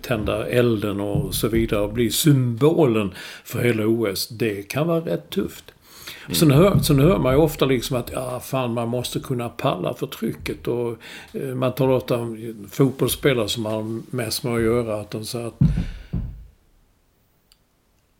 tända 0.02 0.48
elden 0.48 1.00
och 1.02 1.36
så 1.36 1.48
vidare. 1.48 1.82
Och 1.82 1.94
bli 1.94 2.12
symbolen 2.12 3.14
för 3.44 3.60
hela 3.60 3.88
OS. 3.88 4.28
Det 4.28 4.64
kan 4.64 4.88
vara 4.88 5.00
rätt 5.00 5.30
tufft. 5.30 5.66
Mm. 6.26 6.36
Sen, 6.36 6.52
hör, 6.52 6.80
sen 6.80 7.00
hör 7.00 7.18
man 7.18 7.34
ju 7.34 7.40
ofta 7.40 7.66
liksom 7.66 7.98
att 7.98 8.12
ja, 8.14 8.40
fan, 8.40 8.74
man 8.74 8.88
måste 8.88 9.20
kunna 9.20 9.50
palla 9.50 9.94
för 9.94 10.08
trycket. 10.08 10.68
Och, 10.68 10.98
eh, 11.34 11.56
man 11.56 11.74
talar 11.74 11.94
ofta 11.94 12.18
om 12.18 12.56
fotbollsspelare 12.72 13.50
som 13.50 13.66
har 13.66 14.02
mest 14.16 14.44
med 14.44 14.54
att 14.54 14.62
göra. 14.62 15.02
Att 15.02 15.12
de 15.12 15.26
säger 15.26 15.48
att 15.48 15.60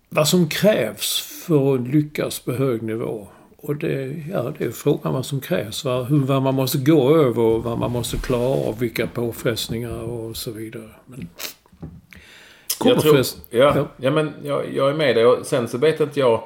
vad 0.10 0.28
som 0.28 0.50
krävs 0.50 1.20
för 1.48 1.76
att 1.76 1.88
lyckas 1.88 2.40
på 2.40 2.52
hög 2.52 2.82
nivå 2.82 3.28
och 3.62 3.76
det, 3.76 4.24
ja, 4.32 4.54
det 4.58 4.66
är 4.66 4.72
frågan 4.72 5.14
vad 5.14 5.26
som 5.26 5.42
krävs. 5.42 5.86
Va? 5.86 6.04
Hur, 6.04 6.20
vad 6.20 6.42
man 6.42 6.56
måste 6.56 6.78
gå 6.78 7.18
över 7.18 7.42
och 7.42 7.64
vad 7.64 7.80
man 7.80 7.92
måste 7.92 8.18
klara 8.18 8.68
av. 8.68 8.80
Vilka 8.80 9.08
påfrestningar 9.08 10.02
och 10.02 10.38
så 10.38 10.52
vidare. 10.52 10.90
Men, 11.06 11.30
jag 12.84 13.02
tror, 13.02 13.18
ja, 13.18 13.24
ja. 13.50 13.88
ja, 13.98 14.12
men 14.12 14.34
jag, 14.44 14.74
jag 14.74 14.90
är 14.90 14.94
med 14.94 15.16
dig. 15.16 15.26
Sen 15.44 15.68
så 15.68 15.78
vet 15.78 16.00
inte 16.00 16.20
jag 16.20 16.44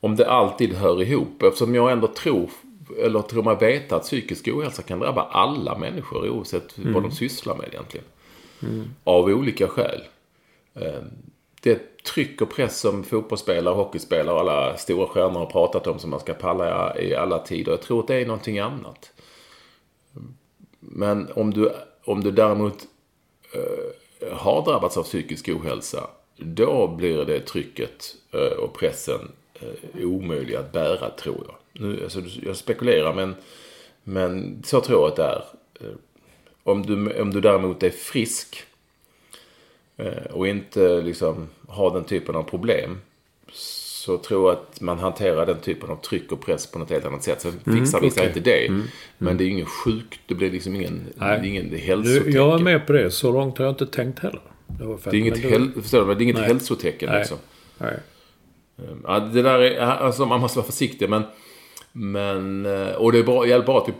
om 0.00 0.16
det 0.16 0.30
alltid 0.30 0.72
hör 0.72 1.02
ihop. 1.02 1.42
Eftersom 1.42 1.74
jag 1.74 1.92
ändå 1.92 2.06
tror, 2.06 2.50
eller 2.98 3.22
tror 3.22 3.42
mig 3.42 3.56
veta 3.60 3.96
att 3.96 4.02
psykisk 4.02 4.48
ohälsa 4.48 4.82
kan 4.82 4.98
drabba 4.98 5.22
alla 5.22 5.78
människor 5.78 6.28
oavsett 6.28 6.78
mm. 6.78 6.92
vad 6.92 7.02
de 7.02 7.10
sysslar 7.10 7.56
med 7.56 7.68
egentligen. 7.68 8.06
Mm. 8.62 8.84
Av 9.04 9.24
olika 9.24 9.68
skäl. 9.68 10.00
Ehm, 10.74 11.04
det 11.62 12.02
tryck 12.02 12.40
och 12.40 12.50
press 12.50 12.80
som 12.80 13.04
fotbollsspelare, 13.04 13.74
hockeyspelare 13.74 14.34
och 14.34 14.40
alla 14.40 14.76
stora 14.76 15.06
stjärnor 15.06 15.38
har 15.38 15.46
pratat 15.46 15.86
om 15.86 15.98
som 15.98 16.10
man 16.10 16.20
ska 16.20 16.34
palla 16.34 16.98
i 16.98 17.14
alla 17.14 17.38
tider. 17.38 17.72
Jag 17.72 17.82
tror 17.82 18.00
att 18.00 18.06
det 18.06 18.14
är 18.14 18.26
någonting 18.26 18.58
annat. 18.58 19.12
Men 20.80 21.28
om 21.34 21.50
du, 21.54 21.72
om 22.04 22.20
du 22.20 22.30
däremot 22.30 22.86
eh, 23.54 24.32
har 24.32 24.64
drabbats 24.64 24.96
av 24.96 25.02
psykisk 25.02 25.48
ohälsa, 25.48 26.10
då 26.36 26.88
blir 26.88 27.24
det 27.24 27.40
trycket 27.40 28.14
eh, 28.32 28.58
och 28.58 28.74
pressen 28.74 29.32
eh, 29.60 30.06
omöjlig 30.06 30.54
att 30.54 30.72
bära, 30.72 31.10
tror 31.10 31.44
jag. 31.46 31.82
Nu, 31.82 32.02
alltså, 32.02 32.20
jag 32.42 32.56
spekulerar, 32.56 33.14
men, 33.14 33.34
men 34.04 34.62
så 34.66 34.80
tror 34.80 35.00
jag 35.00 35.08
att 35.08 35.16
det 35.16 35.22
är. 35.22 35.44
Eh, 35.80 35.96
om 36.62 36.86
du, 36.86 37.20
om 37.20 37.30
du 37.30 37.40
däremot 37.40 37.82
är 37.82 37.90
frisk 37.90 38.66
Eh, 40.00 40.24
och 40.30 40.48
inte 40.48 41.00
liksom 41.00 41.48
ha 41.66 41.94
den 41.94 42.04
typen 42.04 42.36
av 42.36 42.42
problem. 42.42 42.98
Så 43.52 44.18
tror 44.18 44.50
jag 44.50 44.58
att 44.58 44.80
man 44.80 44.98
hanterar 44.98 45.46
den 45.46 45.58
typen 45.58 45.90
av 45.90 45.96
tryck 45.96 46.32
och 46.32 46.40
press 46.40 46.66
på 46.66 46.78
något 46.78 46.90
helt 46.90 47.04
annat 47.04 47.22
sätt. 47.22 47.40
Sen 47.40 47.60
mm, 47.66 47.78
fixar 47.78 47.98
mm, 47.98 48.08
vissa 48.08 48.20
okay. 48.20 48.28
inte 48.28 48.40
det. 48.40 48.66
Mm, 48.66 48.82
men 49.18 49.28
mm. 49.28 49.38
det 49.38 49.44
är 49.44 49.48
ingen 49.48 49.66
sjuk, 49.66 50.20
det 50.26 50.34
blir 50.34 50.50
liksom 50.50 50.74
ingen, 50.74 51.06
Nej. 51.14 51.48
ingen 51.48 51.78
hälsotecken. 51.78 52.32
Jag 52.32 52.54
är 52.54 52.62
med 52.62 52.86
på 52.86 52.92
det. 52.92 53.10
Så 53.10 53.32
långt 53.32 53.58
har 53.58 53.64
jag 53.64 53.72
inte 53.72 53.86
tänkt 53.86 54.18
heller. 54.18 54.40
Det, 54.66 54.84
var 54.84 54.98
det 55.04 55.10
är 55.10 55.14
inget, 55.14 55.38
hel, 55.38 55.72
förstår 55.82 56.06
du, 56.06 56.14
det 56.14 56.20
är 56.20 56.24
inget 56.24 56.38
hälsotecken 56.38 57.08
Nej. 57.08 57.18
liksom. 57.18 57.38
Nej. 57.78 57.96
Ehm, 58.88 59.04
ja, 59.06 59.20
det 59.20 59.42
där 59.42 59.58
är, 59.58 59.80
alltså 59.80 60.26
man 60.26 60.40
måste 60.40 60.58
vara 60.58 60.66
försiktig 60.66 61.10
men, 61.10 61.22
men 61.92 62.66
eh, 62.66 62.92
och 62.92 63.12
det 63.12 63.18
är 63.18 63.22
bra, 63.22 63.62
bra 63.62 63.78
att 63.78 63.88
vi, 63.88 63.92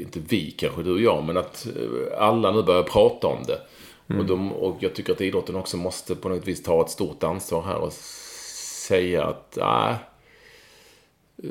inte 0.00 0.20
vi 0.28 0.50
kanske, 0.50 0.82
du 0.82 0.92
och 0.92 1.00
jag, 1.00 1.24
men 1.24 1.36
att 1.36 1.66
eh, 1.66 1.72
alla 2.18 2.50
nu 2.50 2.62
börjar 2.62 2.82
prata 2.82 3.26
om 3.26 3.42
det. 3.46 3.60
Mm. 4.06 4.20
Och, 4.20 4.26
de, 4.26 4.52
och 4.52 4.76
jag 4.80 4.94
tycker 4.94 5.12
att 5.12 5.20
idrotten 5.20 5.56
också 5.56 5.76
måste 5.76 6.14
på 6.14 6.28
något 6.28 6.48
vis 6.48 6.62
ta 6.62 6.80
ett 6.80 6.90
stort 6.90 7.22
ansvar 7.22 7.62
här 7.62 7.76
och 7.76 7.92
säga 7.92 9.24
att 9.24 9.58
nej, 9.60 9.94
äh, 11.42 11.50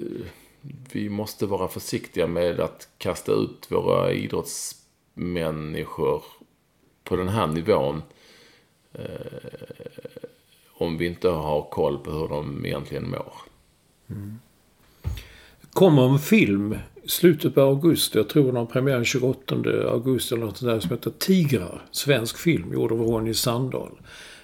vi 0.93 1.09
måste 1.09 1.45
vara 1.45 1.67
försiktiga 1.67 2.27
med 2.27 2.59
att 2.59 2.87
kasta 2.97 3.31
ut 3.31 3.67
våra 3.69 4.11
idrottsmänniskor 4.11 6.23
på 7.03 7.15
den 7.15 7.29
här 7.29 7.47
nivån. 7.47 8.01
Om 10.82 10.97
vi 10.97 11.05
inte 11.05 11.27
har 11.27 11.69
koll 11.71 11.97
på 11.97 12.11
hur 12.11 12.27
de 12.27 12.65
egentligen 12.65 13.09
mår. 13.09 13.34
Mm. 14.09 14.39
kommer 15.73 16.09
en 16.09 16.19
film 16.19 16.75
slutet 17.05 17.55
på 17.55 17.61
augusti, 17.61 18.17
jag 18.17 18.29
tror 18.29 18.45
den 18.45 18.55
har 18.55 18.65
premiär 18.65 19.03
28 19.03 19.55
augusti 19.91 20.36
eller 20.36 20.45
något 20.45 20.57
sånt 20.57 20.71
där, 20.71 20.79
som 20.79 20.89
heter 20.89 21.11
Tigrar. 21.19 21.82
Svensk 21.91 22.38
film, 22.38 22.73
gjord 22.73 22.91
av 22.91 23.01
Ronny 23.01 23.34
Sandahl. 23.34 23.91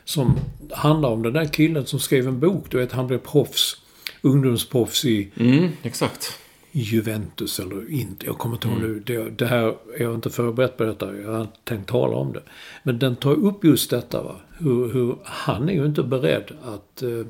Som 0.03 0.39
handlar 0.71 1.09
om 1.09 1.23
den 1.23 1.33
där 1.33 1.45
killen 1.45 1.85
som 1.85 1.99
skrev 1.99 2.27
en 2.27 2.39
bok. 2.39 2.65
Du 2.69 2.77
vet, 2.77 2.91
han 2.91 3.07
blev 3.07 3.17
proffs. 3.17 3.81
Ungdomsproffs 4.21 5.05
i... 5.05 5.31
Mm, 5.35 5.69
exakt. 5.83 6.39
Juventus 6.81 7.59
eller 7.59 7.91
inte. 7.91 8.25
Jag 8.25 8.37
kommer 8.37 8.55
inte 8.55 8.67
ihåg 8.67 8.77
mm. 8.77 8.91
nu. 8.91 8.99
Det, 8.99 9.29
det, 9.29 9.45
här, 9.45 9.75
jag 9.99 10.07
har 10.07 10.15
inte 10.15 10.29
förberett 10.29 10.77
på 10.77 10.83
detta. 10.83 11.17
Jag 11.17 11.31
har 11.31 11.41
inte 11.41 11.59
tänkt 11.63 11.89
tala 11.89 12.15
om 12.15 12.33
det. 12.33 12.41
Men 12.83 12.99
den 12.99 13.15
tar 13.15 13.33
upp 13.33 13.63
just 13.63 13.89
detta. 13.89 14.23
Va? 14.23 14.35
Hur, 14.57 14.93
hur 14.93 15.15
han 15.23 15.69
är 15.69 15.73
ju 15.73 15.85
inte 15.85 16.03
beredd 16.03 16.51
att 16.63 17.01
eh, 17.01 17.25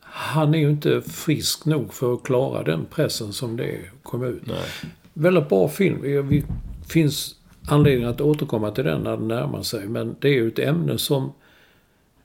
han 0.00 0.54
är 0.54 0.58
ju 0.58 0.70
inte 0.70 1.02
frisk 1.02 1.64
nog 1.64 1.94
för 1.94 2.14
att 2.14 2.22
klara 2.22 2.62
den 2.62 2.86
pressen 2.90 3.32
som 3.32 3.56
det 3.56 3.64
är 3.64 3.90
komma 4.02 4.26
ut. 4.26 4.46
Nej. 4.46 4.92
Väldigt 5.12 5.48
bra 5.48 5.68
film. 5.68 6.02
Det 6.02 6.42
finns 6.88 7.34
anledning 7.68 8.08
att 8.08 8.20
återkomma 8.20 8.70
till 8.70 8.84
den 8.84 9.00
när 9.00 9.16
den 9.16 9.28
närmar 9.28 9.62
sig. 9.62 9.88
Men 9.88 10.16
det 10.20 10.28
är 10.28 10.32
ju 10.32 10.48
ett 10.48 10.58
ämne 10.58 10.98
som, 10.98 11.32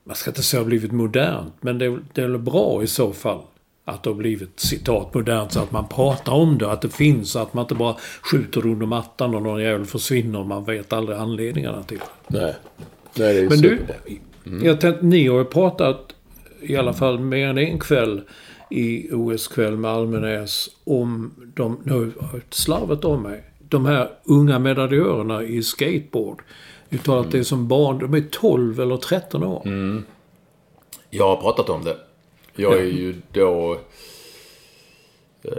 man 0.04 0.16
ska 0.16 0.30
inte 0.30 0.42
säga 0.42 0.60
har 0.60 0.66
blivit 0.66 0.92
modernt, 0.92 1.54
men 1.60 1.78
det 1.78 1.84
är, 1.84 1.98
det 2.12 2.22
är 2.22 2.38
bra 2.38 2.82
i 2.82 2.86
så 2.86 3.12
fall. 3.12 3.42
Att 3.90 4.02
det 4.02 4.10
har 4.10 4.14
blivit 4.14 4.60
citat 4.60 5.14
modernt 5.14 5.52
så 5.52 5.60
att 5.60 5.72
man 5.72 5.88
pratar 5.88 6.32
om 6.32 6.58
det, 6.58 6.72
att 6.72 6.82
det 6.82 6.88
finns, 6.88 7.36
att 7.36 7.54
man 7.54 7.64
inte 7.64 7.74
bara 7.74 7.96
skjuter 8.22 8.66
under 8.66 8.86
mattan 8.86 9.34
och 9.34 9.42
någon 9.42 9.62
jävel 9.62 9.86
försvinner 9.86 10.38
och 10.38 10.46
man 10.46 10.64
vet 10.64 10.92
aldrig 10.92 11.18
anledningarna 11.18 11.82
till 11.82 11.98
det. 11.98 12.38
Nej. 12.38 12.54
Nej, 13.14 13.34
det 13.34 13.40
är 13.40 13.48
Men 13.48 13.58
du, 13.58 13.78
mm. 14.46 14.66
jag 14.66 14.80
tänkte, 14.80 15.06
ni 15.06 15.28
har 15.28 15.38
ju 15.38 15.44
pratat 15.44 16.14
i 16.60 16.76
alla 16.76 16.92
fall 16.92 17.18
mer 17.18 17.48
än 17.48 17.58
en 17.58 17.78
kväll 17.78 18.22
i 18.70 19.12
OS-kväll 19.12 19.76
med 19.76 19.90
Almenäs 19.90 20.70
om 20.84 21.34
de, 21.54 21.80
nu 21.84 22.12
har 22.20 22.40
slarvat 22.50 23.04
om 23.04 23.22
mig, 23.22 23.44
de 23.58 23.86
här 23.86 24.10
unga 24.24 24.58
medaljörerna 24.58 25.42
i 25.42 25.62
skateboard. 25.62 26.42
Uttalat 26.90 27.26
mm. 27.26 27.38
det 27.38 27.44
som 27.44 27.68
barn, 27.68 27.98
de 27.98 28.14
är 28.14 28.24
12 28.30 28.80
eller 28.80 28.96
13 28.96 29.44
år. 29.44 29.62
Mm. 29.64 30.04
Jag 31.10 31.28
har 31.28 31.36
pratat 31.36 31.68
om 31.68 31.84
det. 31.84 31.96
Jag 32.54 32.78
är 32.78 32.84
ju 32.84 33.14
då... 33.32 33.80
Eh, 35.42 35.52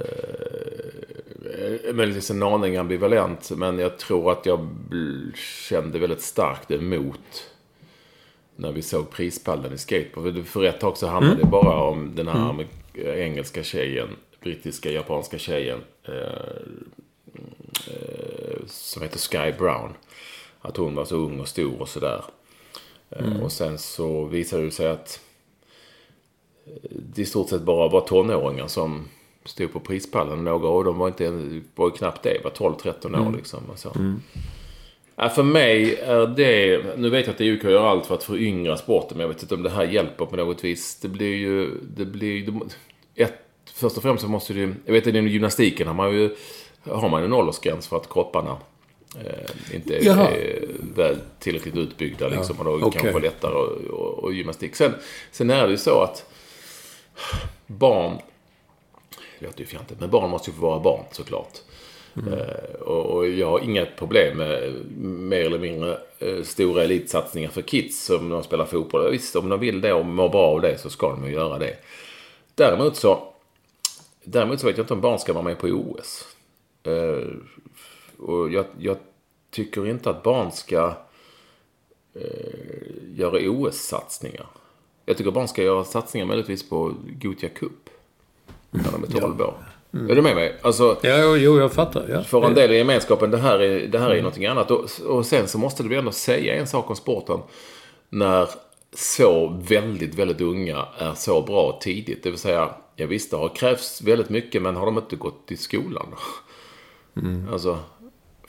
möjligtvis 1.94 2.32
en 2.32 2.44
aning 2.44 2.78
ambivalent. 2.78 3.52
Men 3.56 3.80
jag 3.80 3.98
tror 3.98 4.32
att 4.32 4.46
jag 4.46 4.70
kände 5.36 6.00
väldigt 6.00 6.22
starkt 6.22 6.72
emot 6.72 7.52
när 8.56 8.72
vi 8.72 8.82
såg 8.82 9.10
prispallen 9.12 9.74
i 9.74 9.78
skateboard. 9.78 10.46
För 10.46 10.64
ett 10.64 10.80
tag 10.80 10.98
så 10.98 11.08
handlade 11.08 11.36
mm. 11.36 11.46
det 11.46 11.52
bara 11.52 11.84
om 11.84 12.16
den 12.16 12.28
här 12.28 12.50
mm. 12.50 12.68
engelska 12.96 13.64
tjejen, 13.64 14.08
brittiska, 14.42 14.92
japanska 14.92 15.38
tjejen. 15.38 15.80
Eh, 16.04 16.14
eh, 17.88 18.66
som 18.68 19.02
heter 19.02 19.20
Sky 19.20 19.58
Brown. 19.58 19.94
Att 20.62 20.78
hon 20.78 20.96
var 20.96 21.06
så 21.06 21.16
ung 21.16 21.40
och 21.40 21.48
stor 21.48 21.82
och 21.82 21.90
sådär. 21.90 22.24
Eh, 23.10 23.26
mm. 23.26 23.42
Och 23.42 23.52
sen 23.52 23.78
så 23.78 24.26
visade 24.26 24.64
det 24.66 24.72
sig 24.72 24.88
att 24.88 25.20
i 27.16 27.26
stort 27.26 27.50
sett 27.50 27.62
bara 27.62 27.88
var 27.88 28.02
tonåringar 28.02 28.68
som 28.68 29.08
stod 29.46 29.74
på 29.74 29.80
prispallen. 29.80 30.44
Några 30.44 30.68
av 30.68 30.84
dem 30.84 30.98
var 30.98 31.08
inte, 31.08 31.32
var 31.76 31.90
knappt 31.90 32.24
det, 32.24 32.38
var 32.44 32.52
12-13 32.52 33.16
år 33.16 33.22
mm. 33.22 33.36
liksom. 33.36 33.60
Och 33.72 33.80
så. 33.80 33.90
Mm. 33.90 34.22
Ja, 35.16 35.30
för 35.30 35.44
mig 35.44 35.96
är 35.96 36.28
det... 36.28 36.84
Nu 36.98 37.10
vet 37.10 37.26
jag 37.28 37.34
att 37.34 37.42
IOK 37.42 37.64
gör 37.64 37.88
allt 37.88 38.06
för 38.06 38.16
att 38.16 38.24
föryngra 38.24 38.78
sporten. 38.78 39.18
Men 39.18 39.22
jag 39.22 39.34
vet 39.34 39.42
inte 39.42 39.56
om 39.56 39.64
det 39.64 39.70
här 39.70 39.84
hjälper 39.84 40.26
på 40.26 40.36
något 40.36 40.64
vis. 40.64 41.00
Det 41.02 41.08
blir 41.08 41.36
ju... 41.36 41.70
Det 41.96 42.06
blir, 42.06 42.54
ett, 43.16 43.34
först 43.74 43.98
och 43.98 44.04
främst 44.04 44.24
så 44.24 44.30
måste 44.30 44.54
det 44.54 44.74
Jag 44.86 44.94
vet 44.94 45.08
att 45.08 45.14
inom 45.14 45.28
gymnastiken 45.28 45.88
har 45.88 45.94
man 45.94 46.14
ju... 46.14 46.36
Har 46.84 47.10
man 47.10 47.24
en 47.24 47.34
åldersgräns 47.34 47.88
för 47.88 47.98
att 47.98 48.10
kropparna 48.10 48.58
eh, 49.26 49.76
inte 49.76 50.06
Jaha. 50.06 50.28
är 50.28 50.68
väl 50.96 51.16
tillräckligt 51.40 51.78
utbyggda. 51.78 52.28
Liksom, 52.28 52.56
ja, 52.60 52.70
och 52.70 52.80
då 52.80 52.86
okay. 52.86 53.02
kanske 53.02 53.22
lättare 53.22 53.54
och, 53.54 54.00
och, 54.00 54.24
och 54.24 54.34
gymnastik. 54.34 54.76
Sen, 54.76 54.94
sen 55.32 55.50
är 55.50 55.66
det 55.66 55.72
ju 55.72 55.78
så 55.78 56.02
att 56.02 56.26
barn... 57.68 58.18
Det 59.40 59.46
låter 59.46 59.60
ju 59.60 59.66
fjantigt, 59.66 60.00
men 60.00 60.10
barn 60.10 60.30
måste 60.30 60.50
ju 60.50 60.56
få 60.56 60.62
vara 60.62 60.80
barn 60.80 61.04
såklart. 61.12 61.60
Mm. 62.18 62.40
Och, 62.80 63.06
och, 63.06 63.30
jag 63.30 63.50
har 63.50 63.60
inget 63.60 63.96
problem 63.96 64.38
med 64.38 64.74
mer 65.00 65.46
eller 65.46 65.60
mindre 65.60 65.98
eh, 66.20 66.44
stora 66.44 66.84
elitsatsningar 66.84 67.50
för 67.50 67.62
kids 67.62 68.06
som 68.06 68.30
de 68.30 68.44
spelar 68.44 68.66
fotboll. 68.66 69.12
Visst, 69.12 69.36
om 69.36 69.50
de 69.50 69.60
vill 69.60 69.82
det 69.82 69.94
och 69.94 70.06
mår 70.06 70.30
bra 70.30 70.48
av 70.48 70.62
det 70.62 70.78
så 70.78 70.90
ska 70.90 71.10
de 71.10 71.26
ju 71.26 71.34
göra 71.34 71.58
det. 71.58 71.76
Däremot 72.56 72.96
så, 72.96 73.34
däremot 74.24 74.60
så 74.60 74.68
vet 74.68 74.78
jag 74.78 74.84
inte 74.84 74.94
om 74.94 75.02
barn 75.02 75.20
ska 75.20 75.34
vara 75.34 75.44
med 75.44 75.60
på 75.60 75.68
OS. 75.68 76.28
Uh, 76.88 77.28
och 78.18 78.52
jag, 78.52 78.66
jag, 78.80 78.98
tycker 79.50 79.88
inte 79.88 80.10
att 80.10 80.24
barn 80.24 80.52
ska 80.52 80.94
uh, 82.16 82.24
göra 83.16 83.50
OS-satsningar. 83.50 84.48
Jag 85.06 85.18
tycker 85.18 85.32
barn 85.32 85.48
ska 85.48 85.64
göra 85.64 85.84
satsningar 85.84 86.26
möjligtvis 86.28 86.70
på 86.70 86.94
Gothia 87.22 87.50
Cup. 87.50 87.90
När 88.70 88.92
de 88.92 89.04
är 89.04 89.20
12 89.22 89.36
ja. 89.40 89.46
år. 89.46 89.58
Mm. 89.94 90.10
Är 90.10 90.16
du 90.16 90.22
med 90.22 90.36
mig? 90.36 90.60
Alltså, 90.62 90.98
ja, 91.02 91.36
jo, 91.36 91.60
jag 91.60 91.72
fattar. 91.72 92.06
Ja. 92.10 92.24
För 92.24 92.46
en 92.46 92.54
del 92.54 92.72
i 92.72 92.78
gemenskapen, 92.78 93.32
det 93.32 93.38
här 93.38 93.60
är, 93.60 93.88
det 93.88 94.00
här 94.00 94.06
är 94.06 94.12
mm. 94.12 94.24
någonting 94.24 94.46
annat. 94.46 94.72
Och, 94.72 94.90
och 95.08 95.26
sen 95.26 95.48
så 95.48 95.58
måste 95.58 95.84
du 95.84 95.98
ändå 95.98 96.12
säga 96.12 96.56
en 96.56 96.68
sak 96.68 96.90
om 96.90 96.96
sporten. 96.96 97.40
När 98.10 98.50
så 98.94 99.60
väldigt, 99.68 100.16
väldigt 100.16 100.42
unga 100.42 100.86
är 100.98 101.14
så 101.14 101.42
bra 101.42 101.80
tidigt. 101.82 102.24
Det 102.24 102.30
vill 102.30 102.40
säga, 102.40 102.70
ja 102.96 103.08
visst 103.08 103.32
det 103.32 103.38
har 103.38 103.50
krävts 103.50 104.02
väldigt 104.02 104.30
mycket 104.30 104.62
men 104.62 104.76
har 104.76 104.86
de 104.86 104.98
inte 104.98 105.16
gått 105.16 105.52
i 105.52 105.58
skolan? 105.58 106.08
Mm. 107.16 107.50
Alltså, 107.54 107.80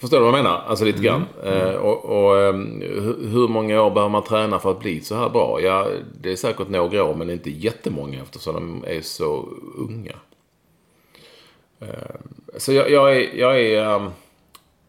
förstår 0.03 0.19
du 0.19 0.25
vad 0.25 0.39
jag 0.39 0.45
menar? 0.45 0.63
Alltså 0.67 0.85
lite 0.85 1.03
grann. 1.03 1.25
Mm. 1.43 1.55
Mm. 1.55 1.69
Eh, 1.69 1.75
och, 1.75 2.05
och 2.05 2.41
ehm, 2.41 2.81
hur 3.33 3.49
många 3.49 3.83
år 3.83 3.91
behöver 3.91 4.11
man 4.11 4.25
träna 4.25 4.59
för 4.59 4.71
att 4.71 4.81
bli 4.81 5.01
så 5.01 5.15
här 5.15 5.29
bra? 5.29 5.61
Ja, 5.61 5.89
det 6.21 6.33
är 6.33 6.37
säkert 6.37 6.69
några 6.69 7.05
år 7.05 7.15
men 7.15 7.31
inte 7.31 7.51
jättemånga 7.51 8.23
eftersom 8.23 8.55
de 8.55 8.85
är 8.97 9.01
så 9.01 9.49
unga. 9.77 10.15
Eh, 11.81 12.17
så 12.57 12.73
jag, 12.73 12.91
jag 12.91 13.17
är... 13.17 13.35
Jag, 13.35 13.61
är 13.61 13.95
um, 13.95 14.11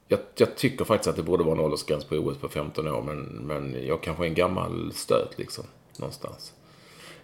jag, 0.07 0.19
jag, 0.35 0.55
tycker 0.55 0.85
faktiskt 0.85 1.09
att 1.09 1.15
det 1.15 1.23
borde 1.23 1.43
vara 1.43 1.55
en 1.55 1.61
åldersgräns 1.61 2.05
på 2.05 2.15
OS 2.15 2.37
på 2.37 2.49
15 2.49 2.87
år. 2.87 3.01
Men, 3.01 3.19
men 3.23 3.85
jag 3.87 4.01
kanske 4.01 4.23
är 4.23 4.27
en 4.27 4.33
gammal 4.33 4.91
stöt 4.93 5.37
liksom. 5.37 5.63
Någonstans. 5.97 6.53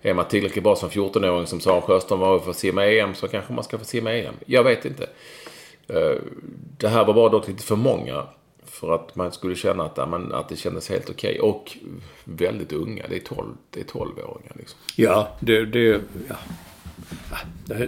Är 0.01 0.13
man 0.13 0.27
tillräckligt 0.27 0.63
bra 0.63 0.75
som 0.75 0.89
14-åring 0.89 1.47
som 1.47 1.59
Sara 1.59 1.81
Sjöström 1.81 2.19
var 2.19 2.39
för 2.39 2.51
att 2.51 2.57
simma 2.57 2.85
EM 2.85 3.15
så 3.15 3.27
kanske 3.27 3.53
man 3.53 3.63
ska 3.63 3.77
få 3.77 3.85
simma 3.85 4.11
EM. 4.11 4.33
Jag 4.45 4.63
vet 4.63 4.85
inte. 4.85 5.09
Eh, 5.89 6.21
det 6.77 6.87
här 6.87 7.05
var 7.05 7.13
bara 7.13 7.29
dock 7.29 7.47
lite 7.47 7.63
för 7.63 7.75
många. 7.75 8.23
För 8.63 8.95
att 8.95 9.15
man 9.15 9.31
skulle 9.31 9.55
känna 9.55 9.83
att, 9.83 9.99
att 9.99 10.49
det 10.49 10.55
kändes 10.55 10.89
helt 10.89 11.09
okej. 11.09 11.39
Okay. 11.39 11.49
Och 11.49 11.77
väldigt 12.23 12.71
unga. 12.73 13.05
Det 13.09 13.15
är 13.15 13.19
12, 13.19 13.47
det 13.69 13.79
är 13.79 13.83
12-åringar 13.83 14.55
liksom. 14.55 14.79
Ja, 14.95 15.37
det... 15.39 15.65
det 15.65 16.01
ja. 16.27 16.35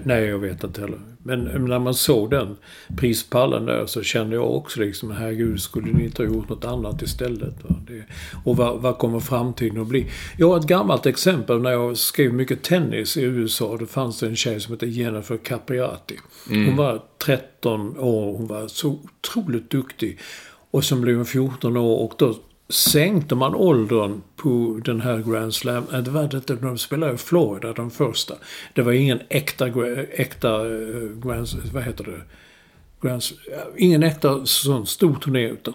Nej, 0.03 0.23
jag 0.23 0.39
vet 0.39 0.63
inte 0.63 0.81
heller. 0.81 0.99
Men 1.23 1.43
när 1.43 1.79
man 1.79 1.93
såg 1.93 2.29
den 2.29 2.57
prispallen 2.97 3.65
där 3.65 3.85
så 3.85 4.03
kände 4.03 4.35
jag 4.35 4.55
också 4.55 4.79
liksom, 4.79 5.11
herregud, 5.11 5.61
skulle 5.61 5.93
ni 5.93 6.03
inte 6.03 6.23
ha 6.23 6.33
gjort 6.33 6.49
något 6.49 6.65
annat 6.65 7.01
istället? 7.01 7.55
Det, 7.87 8.03
och 8.43 8.57
vad, 8.57 8.81
vad, 8.81 8.97
kommer 8.97 9.19
framtiden 9.19 9.81
att 9.81 9.87
bli? 9.87 10.05
Jag 10.37 10.49
har 10.49 10.57
ett 10.57 10.67
gammalt 10.67 11.05
exempel 11.05 11.61
när 11.61 11.71
jag 11.71 11.97
skrev 11.97 12.33
mycket 12.33 12.63
tennis 12.63 13.17
i 13.17 13.21
USA. 13.21 13.77
Det 13.77 13.87
fanns 13.87 14.23
en 14.23 14.35
tjej 14.35 14.59
som 14.59 14.73
hette 14.73 14.85
Jennifer 14.85 15.37
Capriati. 15.37 16.17
Mm. 16.49 16.65
Hon 16.65 16.75
var 16.75 17.01
13 17.25 17.97
år, 17.97 18.37
hon 18.37 18.47
var 18.47 18.67
så 18.67 18.89
otroligt 18.89 19.69
duktig. 19.69 20.19
Och 20.71 20.83
så 20.83 20.95
blev 20.95 21.15
hon 21.15 21.25
14 21.25 21.77
år 21.77 21.97
och 21.97 22.13
då 22.17 22.35
sänkte 22.71 23.35
man 23.35 23.55
åldern 23.55 24.21
på 24.35 24.79
den 24.85 25.01
här 25.01 25.17
Grand 25.17 25.53
Slam. 25.53 25.83
Det 25.91 26.11
var 26.11 26.23
det 26.47 26.61
de 26.61 26.77
spelade 26.77 27.13
i 27.13 27.17
Florida, 27.17 27.73
de 27.73 27.91
första. 27.91 28.33
Det 28.73 28.81
var 28.81 28.91
ingen 28.91 29.19
äkta, 29.29 29.67
äkta 30.11 30.49
eh, 30.49 31.01
Grand, 31.23 31.47
vad 31.73 31.83
heter 31.83 32.03
det? 32.03 32.21
Grand, 33.07 33.21
ingen 33.77 34.03
äkta 34.03 34.45
sån 34.45 34.85
stor 34.85 35.15
turné 35.15 35.49
utan. 35.49 35.73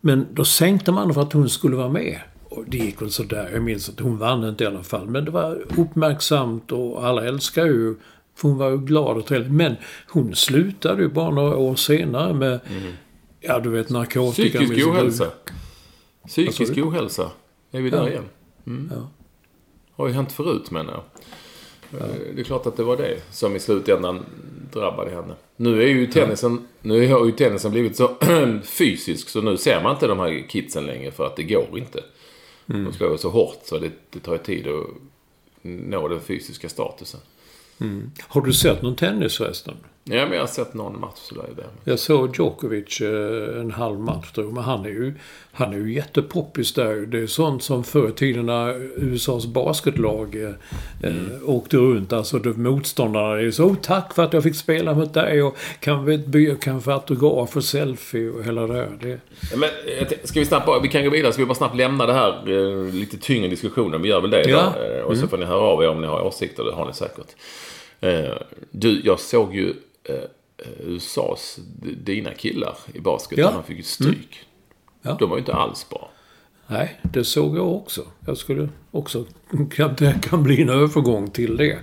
Men 0.00 0.26
då 0.32 0.44
sänkte 0.44 0.92
man 0.92 1.14
för 1.14 1.22
att 1.22 1.32
hon 1.32 1.48
skulle 1.48 1.76
vara 1.76 1.88
med. 1.88 2.20
Och 2.44 2.64
det 2.66 2.78
gick 2.78 3.02
väl 3.02 3.10
sådär. 3.10 3.50
Jag 3.52 3.62
minns 3.62 3.88
att 3.88 4.00
hon 4.00 4.18
vann 4.18 4.48
inte 4.48 4.64
i 4.64 4.66
alla 4.66 4.82
fall. 4.82 5.06
Men 5.06 5.24
det 5.24 5.30
var 5.30 5.62
uppmärksamt 5.76 6.72
och 6.72 7.06
alla 7.06 7.24
älskar 7.24 7.66
ju 7.66 7.94
för 8.34 8.48
hon 8.48 8.58
var 8.58 8.70
ju 8.70 8.78
glad 8.78 9.16
och 9.16 9.26
trevlig. 9.26 9.50
Men 9.50 9.76
hon 10.08 10.34
slutade 10.34 11.02
ju 11.02 11.08
bara 11.08 11.30
några 11.30 11.56
år 11.56 11.74
senare 11.74 12.34
med, 12.34 12.60
mm. 12.70 12.92
ja 13.40 13.58
du 13.58 13.70
vet 13.70 13.90
narkotika. 13.90 14.58
Psykisk 14.58 14.88
ohälsa. 14.88 15.26
Psykisk 16.26 16.78
ohälsa. 16.78 17.30
Är 17.70 17.80
vi 17.80 17.90
där 17.90 17.98
ja. 17.98 18.08
igen? 18.08 18.28
Mm. 18.66 18.90
Ja. 18.94 19.08
Har 19.92 20.08
ju 20.08 20.14
hänt 20.14 20.32
förut 20.32 20.70
menar 20.70 20.92
jag. 20.92 21.02
Ja. 22.00 22.06
Det 22.34 22.40
är 22.40 22.44
klart 22.44 22.66
att 22.66 22.76
det 22.76 22.82
var 22.82 22.96
det 22.96 23.20
som 23.30 23.56
i 23.56 23.60
slutändan 23.60 24.24
drabbade 24.72 25.10
henne. 25.10 25.34
Nu 25.56 25.82
är 25.82 25.86
ju 25.86 26.06
tennisen, 26.06 26.68
nu 26.80 27.12
har 27.12 27.26
ju 27.26 27.32
tennisen 27.32 27.70
blivit 27.70 27.96
så 27.96 28.16
fysisk 28.62 29.28
så 29.28 29.40
nu 29.40 29.56
ser 29.56 29.82
man 29.82 29.94
inte 29.94 30.06
de 30.06 30.18
här 30.18 30.48
kidsen 30.48 30.86
längre 30.86 31.10
för 31.10 31.26
att 31.26 31.36
det 31.36 31.42
går 31.42 31.78
inte. 31.78 32.04
Mm. 32.68 32.84
De 32.84 32.92
slår 32.92 33.16
så 33.16 33.30
hårt 33.30 33.60
så 33.64 33.78
det, 33.78 33.90
det 34.10 34.18
tar 34.18 34.38
tid 34.38 34.66
att 34.68 34.86
nå 35.62 36.08
den 36.08 36.20
fysiska 36.20 36.68
statusen. 36.68 37.20
Mm. 37.80 38.10
Har 38.20 38.40
du 38.40 38.52
sett 38.52 38.82
någon 38.82 38.96
tennis 38.96 39.36
förresten? 39.36 39.74
Ja, 40.04 40.26
men 40.26 40.32
jag 40.32 40.40
har 40.40 40.46
sett 40.46 40.74
någon 40.74 41.00
match 41.00 41.18
sådär. 41.18 41.48
Där. 41.56 41.66
Jag 41.84 41.98
såg 41.98 42.36
Djokovic 42.36 43.00
eh, 43.00 43.60
en 43.60 43.70
halv 43.70 44.00
match 44.00 44.32
tror 44.32 44.46
jag. 44.46 44.54
Men 44.54 44.64
han 44.64 44.84
är 44.84 44.90
ju, 44.90 45.14
han 45.52 45.72
är 45.72 45.76
ju 45.76 45.94
jättepoppis 45.94 46.74
där. 46.74 46.94
Det 46.94 47.18
är 47.18 47.26
sånt 47.26 47.62
som 47.62 47.84
förr 47.84 48.08
i 48.08 48.12
tiden 48.12 48.46
när 48.46 48.90
USAs 48.96 49.46
basketlag 49.46 50.34
eh, 50.34 50.48
eh, 51.02 51.16
mm. 51.16 51.30
åkte 51.46 51.76
runt. 51.76 52.12
Alltså 52.12 52.38
det, 52.38 52.56
motståndarna 52.56 53.40
är 53.40 53.50
så 53.50 53.64
oh, 53.64 53.76
tack 53.76 54.14
för 54.14 54.24
att 54.24 54.32
jag 54.32 54.42
fick 54.42 54.56
spela 54.56 54.94
mot 54.94 55.14
dig 55.14 55.42
och 55.42 55.56
kan 55.80 56.04
vi 56.04 56.56
kan 56.60 56.82
få 56.82 56.90
autograf 56.90 57.56
och 57.56 57.64
selfie 57.64 58.30
och 58.30 58.44
hela 58.44 58.66
det 58.66 58.74
här. 58.74 58.98
Det... 59.00 59.20
Men, 59.56 59.68
ska 60.24 60.40
vi 60.40 60.46
snabbt 60.46 60.68
vi 60.82 60.88
kan 60.88 61.04
gå 61.04 61.10
vidare. 61.10 61.32
Ska 61.32 61.42
vi 61.42 61.46
bara 61.46 61.54
snabbt 61.54 61.76
lämna 61.76 62.06
det 62.06 62.12
här 62.12 62.50
eh, 62.50 62.94
lite 62.94 63.18
tyngre 63.18 63.48
diskussionen. 63.48 64.02
Vi 64.02 64.08
gör 64.08 64.20
väl 64.20 64.30
det 64.30 64.48
ja. 64.48 64.74
Och 65.04 65.12
så 65.16 65.18
mm. 65.18 65.28
får 65.28 65.38
ni 65.38 65.44
höra 65.44 65.60
av 65.60 65.82
er 65.82 65.88
om 65.88 66.00
ni 66.00 66.06
har 66.06 66.22
åsikter. 66.22 66.64
Det 66.64 66.72
har 66.72 66.86
ni 66.86 66.92
säkert. 66.92 67.36
Du, 68.70 69.00
jag 69.04 69.20
såg 69.20 69.54
ju 69.54 69.74
eh, 70.04 70.14
USAs, 70.80 71.58
dina 71.96 72.34
killar 72.34 72.76
i 72.94 73.00
basket. 73.00 73.38
Ja. 73.38 73.50
De 73.50 73.62
fick 73.62 73.76
ju 73.76 73.82
stryk. 73.82 74.14
Mm. 74.14 74.46
Ja. 75.02 75.16
De 75.18 75.30
var 75.30 75.36
ju 75.36 75.40
inte 75.40 75.54
alls 75.54 75.88
bra. 75.88 76.10
Nej, 76.66 77.00
det 77.02 77.24
såg 77.24 77.56
jag 77.56 77.74
också. 77.74 78.02
Jag 78.26 78.36
skulle 78.36 78.68
också... 78.90 79.26
Det 79.98 80.22
kan 80.22 80.42
bli 80.42 80.62
en 80.62 80.68
övergång 80.68 81.30
till 81.30 81.56
det. 81.56 81.78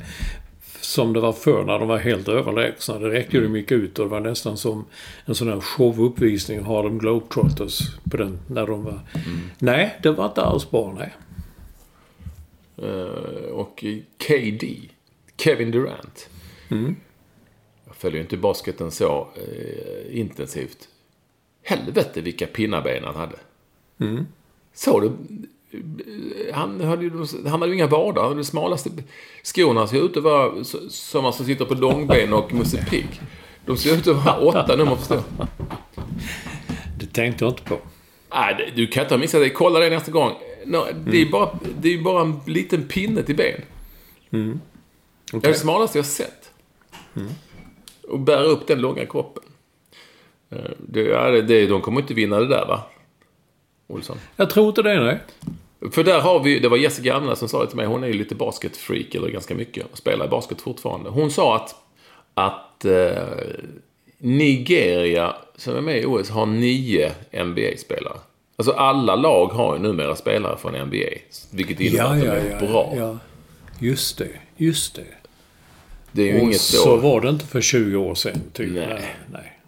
Som 0.82 1.14
det 1.14 1.20
var 1.20 1.34
förr 1.34 1.64
när 1.64 1.80
de 1.80 1.88
var 1.88 1.98
helt 1.98 2.28
överlägsna. 2.28 3.00
Det 3.00 3.10
räckte 3.10 3.38
ju 3.38 3.40
mm. 3.40 3.52
mycket 3.52 3.72
ut 3.72 4.00
och 4.00 4.06
det 4.06 4.12
var 4.12 4.20
nästan 4.20 4.58
som 4.58 4.86
en 5.26 5.36
sån 5.36 5.48
här 5.48 5.60
showuppvisning. 5.60 6.64
Harlem 6.64 6.98
Globetrotters 6.98 7.80
på 8.12 8.18
den, 8.18 8.40
när 8.48 8.68
de 8.68 8.84
var... 8.84 9.00
Mm. 9.14 9.40
Nej, 9.60 10.00
det 10.04 10.12
var 10.12 10.26
inte 10.26 10.42
alls 10.42 10.72
bra, 10.72 10.98
nej. 10.98 11.14
Uh, 12.90 13.52
och 13.52 13.84
KD, 14.28 14.78
Kevin 15.38 15.72
Durant. 15.72 16.30
Mm 16.70 16.96
följer 18.00 18.22
inte 18.22 18.38
basketen 18.38 18.92
så 18.92 19.28
eh, 19.36 20.20
intensivt. 20.20 20.88
Helvete 21.64 22.22
vilka 22.22 22.48
pinnaben 22.48 23.04
han 23.04 23.16
hade. 23.16 23.36
Mm. 24.00 24.28
Såg 24.74 25.02
du? 25.02 25.12
Han 26.54 26.82
hade 26.82 27.04
ju, 27.04 27.12
han 27.46 27.62
hade 27.62 27.68
ju 27.68 27.74
inga 27.74 27.88
vader. 27.88 28.22
Han 28.22 28.30
hade 28.30 28.40
de 28.40 28.46
smalaste 28.46 28.90
skorna. 29.44 29.88
Såg 29.88 29.98
ut 29.98 30.18
att 30.18 30.24
vara 30.24 30.64
som 30.90 31.24
man 31.24 31.34
som 31.34 31.46
sitter 31.46 31.66
på 31.66 31.74
långben 31.74 32.34
och 32.34 32.54
Musse 32.54 32.86
Pigg. 32.90 33.22
De 33.66 33.78
ser 33.78 33.96
ut 33.96 34.08
att 34.08 34.26
vara 34.26 34.38
åtta 34.38 34.76
nummer 34.76 34.96
för 34.96 35.04
stora. 35.04 35.24
Det 37.00 37.14
tänkte 37.14 37.46
jag 37.46 37.52
inte 37.52 37.64
på. 37.64 37.78
Nej, 38.34 38.74
du 38.76 38.88
kan 38.88 39.04
inte 39.04 39.14
ha 39.14 39.20
missat 39.20 39.42
det. 39.42 39.50
Kolla 39.50 39.80
det 39.80 39.90
nästa 39.90 40.12
gång. 40.12 40.34
No, 40.66 40.86
det 41.06 41.18
är 41.18 41.22
mm. 41.22 41.32
bara, 41.32 41.60
det 41.82 41.94
är 41.94 42.02
bara 42.02 42.22
en 42.22 42.40
liten 42.46 42.88
pinne 42.88 43.24
till 43.24 43.36
ben. 43.36 43.62
Mm. 44.32 44.60
Okay. 45.28 45.40
Det 45.40 45.48
är 45.48 45.52
det 45.52 45.60
smalaste 45.60 45.98
jag 45.98 46.06
sett. 46.06 46.52
Mm 47.16 47.30
och 48.10 48.20
bära 48.20 48.44
upp 48.44 48.68
den 48.68 48.82
långa 48.82 49.06
kroppen. 49.06 49.44
Eh, 50.50 50.72
det, 50.78 51.42
det, 51.42 51.68
de 51.68 51.82
kommer 51.82 52.02
inte 52.02 52.14
vinna 52.14 52.40
det 52.40 52.48
där 52.48 52.66
va? 52.68 52.84
Olsson? 53.88 54.18
Jag 54.36 54.50
tror 54.50 54.68
inte 54.68 54.82
det, 54.82 55.04
nej. 55.04 55.20
För 55.92 56.04
där 56.04 56.20
har 56.20 56.44
vi, 56.44 56.60
det 56.60 56.70
var 56.70 56.78
Jessica 56.78 57.16
Anna 57.16 57.36
som 57.36 57.50
sa 57.50 57.62
det 57.62 57.68
till 57.68 57.78
mig, 57.78 57.86
hon 57.86 58.04
är 58.04 58.08
ju 58.08 58.14
lite 58.14 58.36
basketfreak, 58.36 59.16
eller 59.16 59.30
ganska 59.30 59.56
mycket, 59.56 59.92
och 59.92 59.98
spelar 59.98 60.28
basket 60.28 60.62
fortfarande. 60.62 61.10
Hon 61.10 61.32
sa 61.32 61.56
att, 61.56 61.76
att 62.34 62.86
eh, 62.86 63.24
Nigeria, 64.18 65.36
som 65.56 65.76
är 65.76 65.82
med 65.82 66.02
i 66.02 66.06
OS, 66.06 66.30
har 66.30 66.46
nio 66.46 67.12
NBA-spelare. 67.32 68.18
Alltså 68.56 68.72
alla 68.72 69.16
lag 69.16 69.48
har 69.48 69.76
ju 69.76 69.82
numera 69.82 70.16
spelare 70.16 70.58
från 70.58 70.74
NBA. 70.74 70.98
Vilket 71.52 71.80
innebär 71.80 72.04
ja, 72.04 72.14
att 72.14 72.22
de 72.22 72.28
är 72.28 72.58
ja, 72.62 72.68
bra. 72.68 72.94
Ja. 72.98 73.18
Just 73.80 74.18
det, 74.18 74.30
just 74.58 74.96
det. 74.96 75.19
Det 76.12 76.22
är 76.22 76.34
ju 76.34 76.40
och 76.40 76.46
inget 76.46 76.62
så 76.62 76.96
då. 76.96 76.96
var 76.96 77.22
det 77.22 77.30
inte 77.30 77.46
för 77.46 77.62
20 77.62 77.96
år 77.96 78.16
sedan. 78.16 78.42
Typ. 78.54 78.72
Nej. 78.72 79.16
Nej. 79.32 79.60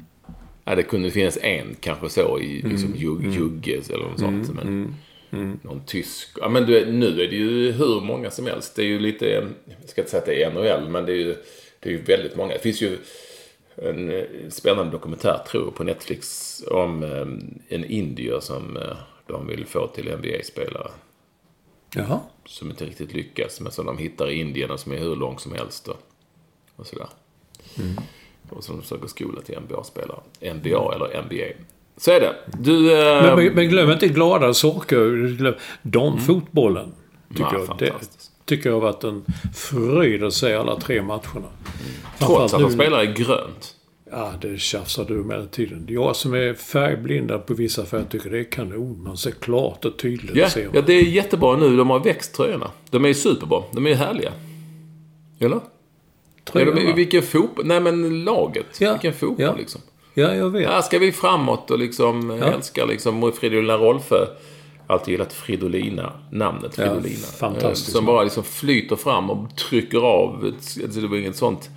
Ja, 0.66 0.76
det 0.76 0.84
kunde 0.84 1.12
finnas 1.12 1.38
en 1.42 1.76
kanske 1.80 2.10
så 2.10 2.40
i 2.40 2.62
liksom, 2.62 2.94
mm. 2.94 3.18
Mm. 3.18 3.32
Jugges 3.32 3.90
eller 3.90 4.06
något 4.06 4.20
sånt. 4.20 4.50
Mm. 4.50 4.56
Men 4.56 4.68
mm. 4.68 4.96
mm. 5.32 5.60
någon 5.64 5.86
tysk. 5.86 6.30
Ja, 6.42 6.50
men 6.50 6.66
du, 6.66 6.92
nu 6.92 7.08
är 7.08 7.28
det 7.28 7.36
ju 7.36 7.72
hur 7.72 8.02
många 8.02 8.32
som 8.32 8.46
helst. 8.46 8.76
Det 8.76 8.82
är 8.82 8.88
ju 8.88 9.00
lite, 9.00 9.26
jag 9.66 9.90
ska 9.90 10.02
inte 10.02 10.12
säga 10.12 10.22
att 10.22 10.26
det 10.26 10.44
är 10.44 10.52
NHL, 10.52 10.90
men 10.90 11.06
det 11.06 11.12
är 11.12 11.18
ju, 11.18 11.36
det 11.80 11.90
är 11.90 11.94
ju 11.94 12.02
väldigt 12.02 12.36
många. 12.36 12.54
Det 12.54 12.60
finns 12.60 12.82
ju 12.82 12.98
en 13.76 14.12
eh, 14.12 14.24
spännande 14.50 14.92
dokumentär, 14.92 15.42
tror 15.48 15.64
jag, 15.64 15.76
på 15.76 15.84
Netflix 15.84 16.64
om 16.68 17.04
eh, 17.04 17.76
en 17.76 17.86
indier 17.86 18.40
som 18.40 18.78
eh, 18.78 18.98
de 19.28 19.48
vill 19.48 19.66
få 19.66 19.88
till 19.88 20.18
NBA-spelare. 20.18 20.92
Jaha. 21.96 22.20
Som 22.46 22.70
inte 22.70 22.86
riktigt 22.86 23.14
lyckas, 23.14 23.62
men 23.62 23.72
som 23.72 23.86
de 23.86 23.98
hittar 23.98 24.30
i 24.30 24.40
Indien 24.40 24.72
och 24.72 24.80
som 24.80 24.92
är 24.92 24.98
hur 24.98 25.16
lång 25.16 25.40
som 25.40 25.52
helst. 25.52 25.88
Och 25.88 25.98
och 26.82 26.88
sådär. 26.88 27.08
Mm. 27.80 27.96
Och 28.50 28.64
som 28.64 28.84
söker 28.84 29.08
skola 29.08 29.42
till 29.42 29.60
NBA-spelare. 29.60 30.20
NBA 30.54 30.96
eller 30.96 31.22
NBA. 31.22 31.64
Så 31.98 32.12
är 32.12 32.20
det. 32.20 32.36
Du, 32.60 33.02
eh... 33.02 33.36
men, 33.36 33.54
men, 33.54 33.70
glöm 33.70 33.92
inte 33.92 34.08
glada 34.08 34.54
saker. 34.54 35.58
Damfotbollen. 35.82 36.84
Mm. 36.84 36.96
Tycker, 37.30 37.44
ja, 37.44 37.66
jag, 37.68 37.78
det, 37.80 37.94
tycker 38.46 38.70
jag 38.70 38.76
har 38.76 38.82
varit 38.82 39.04
en 39.04 39.26
fröjd 39.56 40.24
att 40.24 40.34
se 40.34 40.54
alla 40.54 40.80
tre 40.80 41.02
matcherna. 41.02 41.22
Mm. 41.36 41.50
Trots 42.20 42.54
att 42.54 42.62
de 42.62 42.72
spelar 42.72 43.04
i 43.04 43.08
grönt. 43.08 43.76
Ja, 44.12 44.34
det 44.42 44.60
tjafsar 44.60 45.06
du 45.06 45.14
med 45.14 45.38
hela 45.38 45.48
tiden. 45.48 45.86
Jag 45.90 46.16
som 46.16 46.34
är 46.34 46.54
färgblindad 46.54 47.46
på 47.46 47.54
vissa 47.54 47.86
färger 47.86 48.06
tycker 48.06 48.30
det 48.30 48.40
är 48.40 48.52
kanon. 48.52 49.04
Man 49.04 49.18
ser 49.18 49.32
klart 49.32 49.86
och 49.86 50.00
tydligt. 50.00 50.36
Ja, 50.36 50.48
ja, 50.74 50.82
det 50.82 50.94
är 50.94 51.04
jättebra 51.04 51.58
nu. 51.58 51.78
De 51.78 51.90
har 51.90 52.00
växt 52.00 52.36
tröjorna. 52.36 52.72
De 52.90 53.06
är 53.06 53.14
superbra. 53.14 53.64
De 53.72 53.88
är 53.88 53.96
härliga. 53.96 54.32
Eller? 55.40 55.60
Tröjorna. 56.44 56.82
Ja, 56.82 56.94
vilken 56.94 57.24
fotboll? 57.24 57.66
Nej, 57.66 57.80
men 57.80 58.24
laget. 58.24 58.82
Ja. 58.82 58.92
Vilken 58.92 59.14
fotboll 59.14 59.46
ja. 59.46 59.56
liksom. 59.56 59.82
Ja, 60.14 60.36
jag 60.36 60.50
vet. 60.50 60.70
Här 60.70 60.82
ska 60.82 61.00
vi 61.00 61.12
framåt 61.12 61.72
och 61.72 61.80
liksom 61.80 62.40
ja. 62.42 62.46
älskar 62.46 62.88
liksom 62.88 63.32
Fridolina 63.32 63.78
Rolfö. 63.78 64.26
Alltid 64.88 65.12
gillat 65.12 65.34
Fridolina, 65.34 66.14
namnet 66.32 66.76
Fridolina. 66.76 67.20
Ja, 67.22 67.38
fantastiskt. 67.38 67.92
Som 67.92 68.06
bara 68.06 68.24
liksom 68.24 68.44
flyter 68.44 68.96
fram 68.96 69.30
och 69.30 69.56
trycker 69.56 69.98
av. 69.98 70.54
Alltså, 70.84 71.02
det 71.02 71.08
var 71.08 71.18
inget 71.18 71.36
sånt 71.36 71.70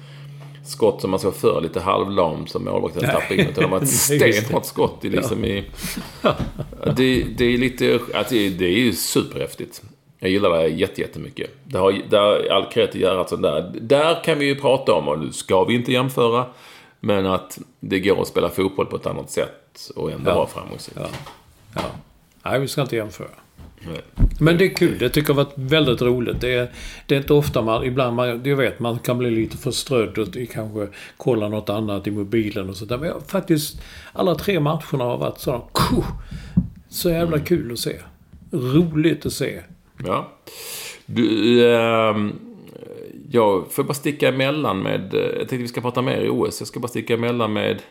skott 0.64 1.00
som 1.00 1.10
man 1.10 1.20
såg 1.20 1.34
förr, 1.34 1.60
lite 1.60 1.80
halvlam 1.80 2.46
som 2.46 2.64
målvakten 2.64 3.02
tappade 3.02 3.34
in. 3.34 3.48
Utan 3.48 3.64
det 3.64 3.70
var 3.70 3.78
ett 3.78 3.88
stenhårt 3.98 4.64
skott 4.64 5.04
i 5.04 5.08
liksom 5.08 5.44
i... 5.44 5.64
Det, 6.96 7.24
det 7.36 7.44
är 7.44 7.58
lite... 7.58 8.00
Alltså, 8.14 8.34
det 8.34 8.64
är 8.64 8.78
ju 8.78 8.92
superhäftigt. 8.92 9.82
Jag 10.24 10.30
gillar 10.30 10.50
det 10.50 10.68
jätte, 10.68 11.00
jättemycket. 11.00 11.50
Det 11.64 11.78
har, 11.78 11.92
där, 12.10 12.52
all 12.52 12.66
cred 12.72 12.92
till 12.92 13.00
Gerhardsson 13.00 13.42
där. 13.42 13.72
Där 13.80 14.24
kan 14.24 14.38
vi 14.38 14.44
ju 14.46 14.54
prata 14.54 14.92
om, 14.92 15.08
och 15.08 15.18
nu 15.18 15.32
ska 15.32 15.64
vi 15.64 15.74
inte 15.74 15.92
jämföra, 15.92 16.46
men 17.00 17.26
att 17.26 17.58
det 17.80 18.00
går 18.00 18.22
att 18.22 18.28
spela 18.28 18.48
fotboll 18.48 18.86
på 18.86 18.96
ett 18.96 19.06
annat 19.06 19.30
sätt 19.30 19.90
och 19.96 20.12
ändå 20.12 20.30
Ja. 20.30 20.34
vara 20.34 20.46
framgångsrik. 20.46 20.96
Ja. 21.00 21.08
ja. 21.74 21.82
Nej, 22.42 22.60
vi 22.60 22.68
ska 22.68 22.82
inte 22.82 22.96
jämföra. 22.96 23.28
Men 24.40 24.58
det 24.58 24.64
är 24.64 24.74
kul. 24.74 24.98
Det 24.98 25.08
tycker 25.08 25.30
jag 25.30 25.36
har 25.36 25.44
varit 25.44 25.54
väldigt 25.56 26.02
roligt. 26.02 26.40
Det 26.40 26.54
är, 26.54 26.70
det 27.06 27.14
är 27.14 27.18
inte 27.18 27.34
ofta 27.34 27.62
man... 27.62 27.84
Ibland 27.84 28.16
man... 28.16 28.44
Jag 28.44 28.56
vet, 28.56 28.80
man 28.80 28.98
kan 28.98 29.18
bli 29.18 29.30
lite 29.30 29.56
förströdd 29.56 30.18
och 30.18 30.28
kanske 30.52 30.88
kolla 31.16 31.48
något 31.48 31.68
annat 31.68 32.06
i 32.06 32.10
mobilen 32.10 32.68
och 32.70 32.76
sådär. 32.76 32.98
Men 32.98 33.08
jag, 33.08 33.22
faktiskt, 33.26 33.82
alla 34.12 34.34
tre 34.34 34.60
matcherna 34.60 35.04
har 35.04 35.18
varit 35.18 35.38
sådana... 35.38 35.64
Så 36.88 37.10
jävla 37.10 37.38
kul 37.38 37.72
att 37.72 37.78
se. 37.78 37.96
Roligt 38.50 39.26
att 39.26 39.32
se. 39.32 39.60
Ja. 40.04 40.28
Du, 41.06 41.60
eh, 41.64 42.16
jag 43.30 43.72
får 43.72 43.82
bara 43.84 43.94
sticka 43.94 44.28
emellan 44.28 44.82
med... 44.82 45.14
Eh, 45.14 45.20
jag 45.20 45.36
tänkte 45.38 45.56
vi 45.56 45.68
ska 45.68 45.80
prata 45.80 46.02
mer 46.02 46.20
i 46.20 46.28
OS. 46.28 46.60
Jag 46.60 46.68
ska 46.68 46.80
bara 46.80 46.88
sticka 46.88 47.14
emellan 47.14 47.52
med... 47.52 47.82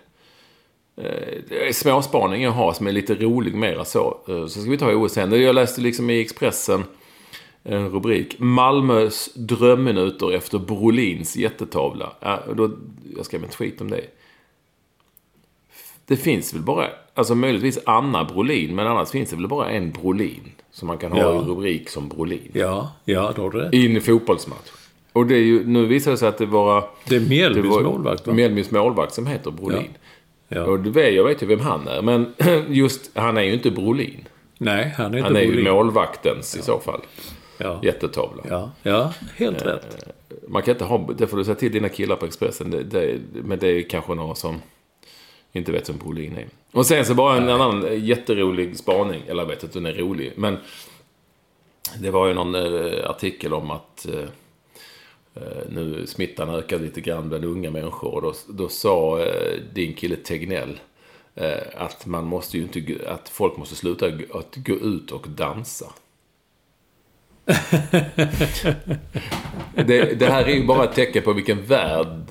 Eh, 0.97 1.57
eh, 1.57 1.71
småspaning 1.71 2.43
jag 2.43 2.51
har 2.51 2.73
som 2.73 2.87
är 2.87 2.91
lite 2.91 3.15
rolig 3.15 3.55
mera 3.55 3.85
så. 3.85 4.17
Eh, 4.27 4.45
Så 4.45 4.61
ska 4.61 4.71
vi 4.71 4.77
ta 4.77 4.91
i 4.91 4.95
OS 4.95 5.11
sen. 5.13 5.41
Jag 5.41 5.55
läste 5.55 5.81
liksom 5.81 6.09
i 6.09 6.21
Expressen 6.21 6.83
en 7.63 7.89
rubrik. 7.89 8.35
Malmös 8.39 9.29
drömminuter 9.33 10.31
efter 10.31 10.59
Brolins 10.59 11.35
jättetavla. 11.35 12.13
Ja, 12.19 12.39
då, 12.55 12.71
jag 13.15 13.25
skrev 13.25 13.43
en 13.43 13.49
tweet 13.49 13.81
om 13.81 13.89
det. 13.89 14.01
Det 16.05 16.15
finns 16.15 16.53
väl 16.53 16.61
bara, 16.61 16.87
alltså 17.13 17.35
möjligtvis 17.35 17.79
Anna 17.85 18.23
Brolin, 18.23 18.75
men 18.75 18.87
annars 18.87 19.09
finns 19.09 19.29
det 19.29 19.35
väl 19.35 19.47
bara 19.47 19.69
en 19.69 19.91
Brolin. 19.91 20.51
Som 20.71 20.87
man 20.87 20.97
kan 20.97 21.11
ha 21.11 21.19
Ja. 21.19 21.35
i 21.41 21.45
rubrik 21.45 21.89
som 21.89 22.09
Brolin. 22.09 22.51
Ja, 22.53 22.91
ja, 23.05 23.33
då 23.35 23.41
har 23.41 23.49
du 23.51 23.59
rätt. 23.59 23.73
I 23.73 23.95
en 23.95 24.01
fotbollsmatch. 24.01 24.69
Och 25.13 25.25
det 25.25 25.35
är 25.35 25.39
ju, 25.43 25.67
nu 25.67 25.85
visar 25.85 26.11
det 26.11 26.17
sig 26.17 26.27
att 26.27 26.37
det 26.37 26.45
var... 26.45 26.89
Det 27.07 27.15
är 27.15 27.19
Det 27.19 27.29
Mjällbys 27.29 27.65
målvakt, 27.65 28.27
va? 28.27 28.33
Mjällbys 28.33 28.71
målvakt 28.71 29.13
som 29.13 29.27
heter 29.27 29.51
Brolin. 29.51 29.87
Ja. 30.47 30.63
Och 30.63 30.79
du 30.79 30.89
vet, 30.89 31.13
jag 31.13 31.23
vet 31.23 31.43
ju 31.43 31.47
vem 31.47 31.59
han 31.59 31.87
är. 31.87 32.01
Men 32.01 32.33
just, 32.67 33.11
han 33.17 33.37
är 33.37 33.41
ju 33.41 33.53
inte 33.53 33.71
Brolin. 33.71 34.27
Nej, 34.57 34.93
han 34.97 35.13
är 35.13 35.17
inte 35.17 35.27
Han 35.27 35.35
är 35.35 35.41
ju 35.41 35.47
Brolin. 35.51 35.73
målvaktens 35.73 36.57
i 36.57 36.61
så 36.61 36.79
fall. 36.79 37.01
Ja. 37.57 37.79
Jättetavla. 37.83 38.43
Ja, 38.49 38.71
ja, 38.83 39.13
helt 39.35 39.65
rätt. 39.65 40.07
Man 40.47 40.61
kan 40.61 40.71
inte 40.71 40.85
ha, 40.85 41.09
det 41.17 41.27
får 41.27 41.37
du 41.37 41.43
säga 41.45 41.55
till 41.55 41.71
dina 41.71 41.89
killar 41.89 42.15
på 42.15 42.25
Expressen. 42.25 42.71
Det, 42.71 42.83
det, 42.83 43.19
men 43.43 43.59
det 43.59 43.67
är 43.67 43.81
kanske 43.81 44.15
några 44.15 44.35
som 44.35 44.61
inte 45.53 45.71
vet 45.71 45.89
vem 45.89 45.97
Brolin 45.97 46.37
är. 46.37 46.47
Och 46.71 46.85
sen 46.85 47.05
så 47.05 47.13
bara 47.13 47.37
en 47.37 47.49
annan 47.49 48.05
jätterolig 48.05 48.77
spaning. 48.77 49.21
Eller 49.27 49.43
jag 49.43 49.49
vet 49.49 49.63
om 49.63 49.69
den 49.73 49.85
är 49.85 49.93
rolig. 49.93 50.33
Men 50.35 50.57
det 51.97 52.11
var 52.11 52.27
ju 52.27 52.33
någon 52.33 52.55
eh, 52.55 53.09
artikel 53.09 53.53
om 53.53 53.71
att 53.71 54.05
eh, 54.05 54.27
eh, 55.35 55.63
nu 55.69 56.07
smittan 56.07 56.49
ökar 56.49 56.79
lite 56.79 57.01
grann 57.01 57.29
bland 57.29 57.45
unga 57.45 57.71
människor. 57.71 58.15
Och 58.15 58.21
då, 58.21 58.33
då 58.47 58.69
sa 58.69 59.25
din 59.73 59.93
kille 59.93 60.15
Tegnell 60.15 60.79
att 61.75 62.05
man 62.05 62.25
måste 62.25 62.57
ju 62.57 62.63
inte, 62.63 63.09
att 63.09 63.29
folk 63.29 63.57
måste 63.57 63.75
sluta 63.75 64.05
att 64.33 64.55
gå 64.55 64.73
ut 64.73 65.11
och 65.11 65.27
dansa. 65.29 65.85
det, 69.75 70.19
det 70.19 70.25
här 70.25 70.43
är 70.43 70.55
ju 70.55 70.65
bara 70.65 70.83
ett 70.83 70.95
tecken 70.95 71.23
på 71.23 71.33
vilken 71.33 71.65
värld 71.65 72.29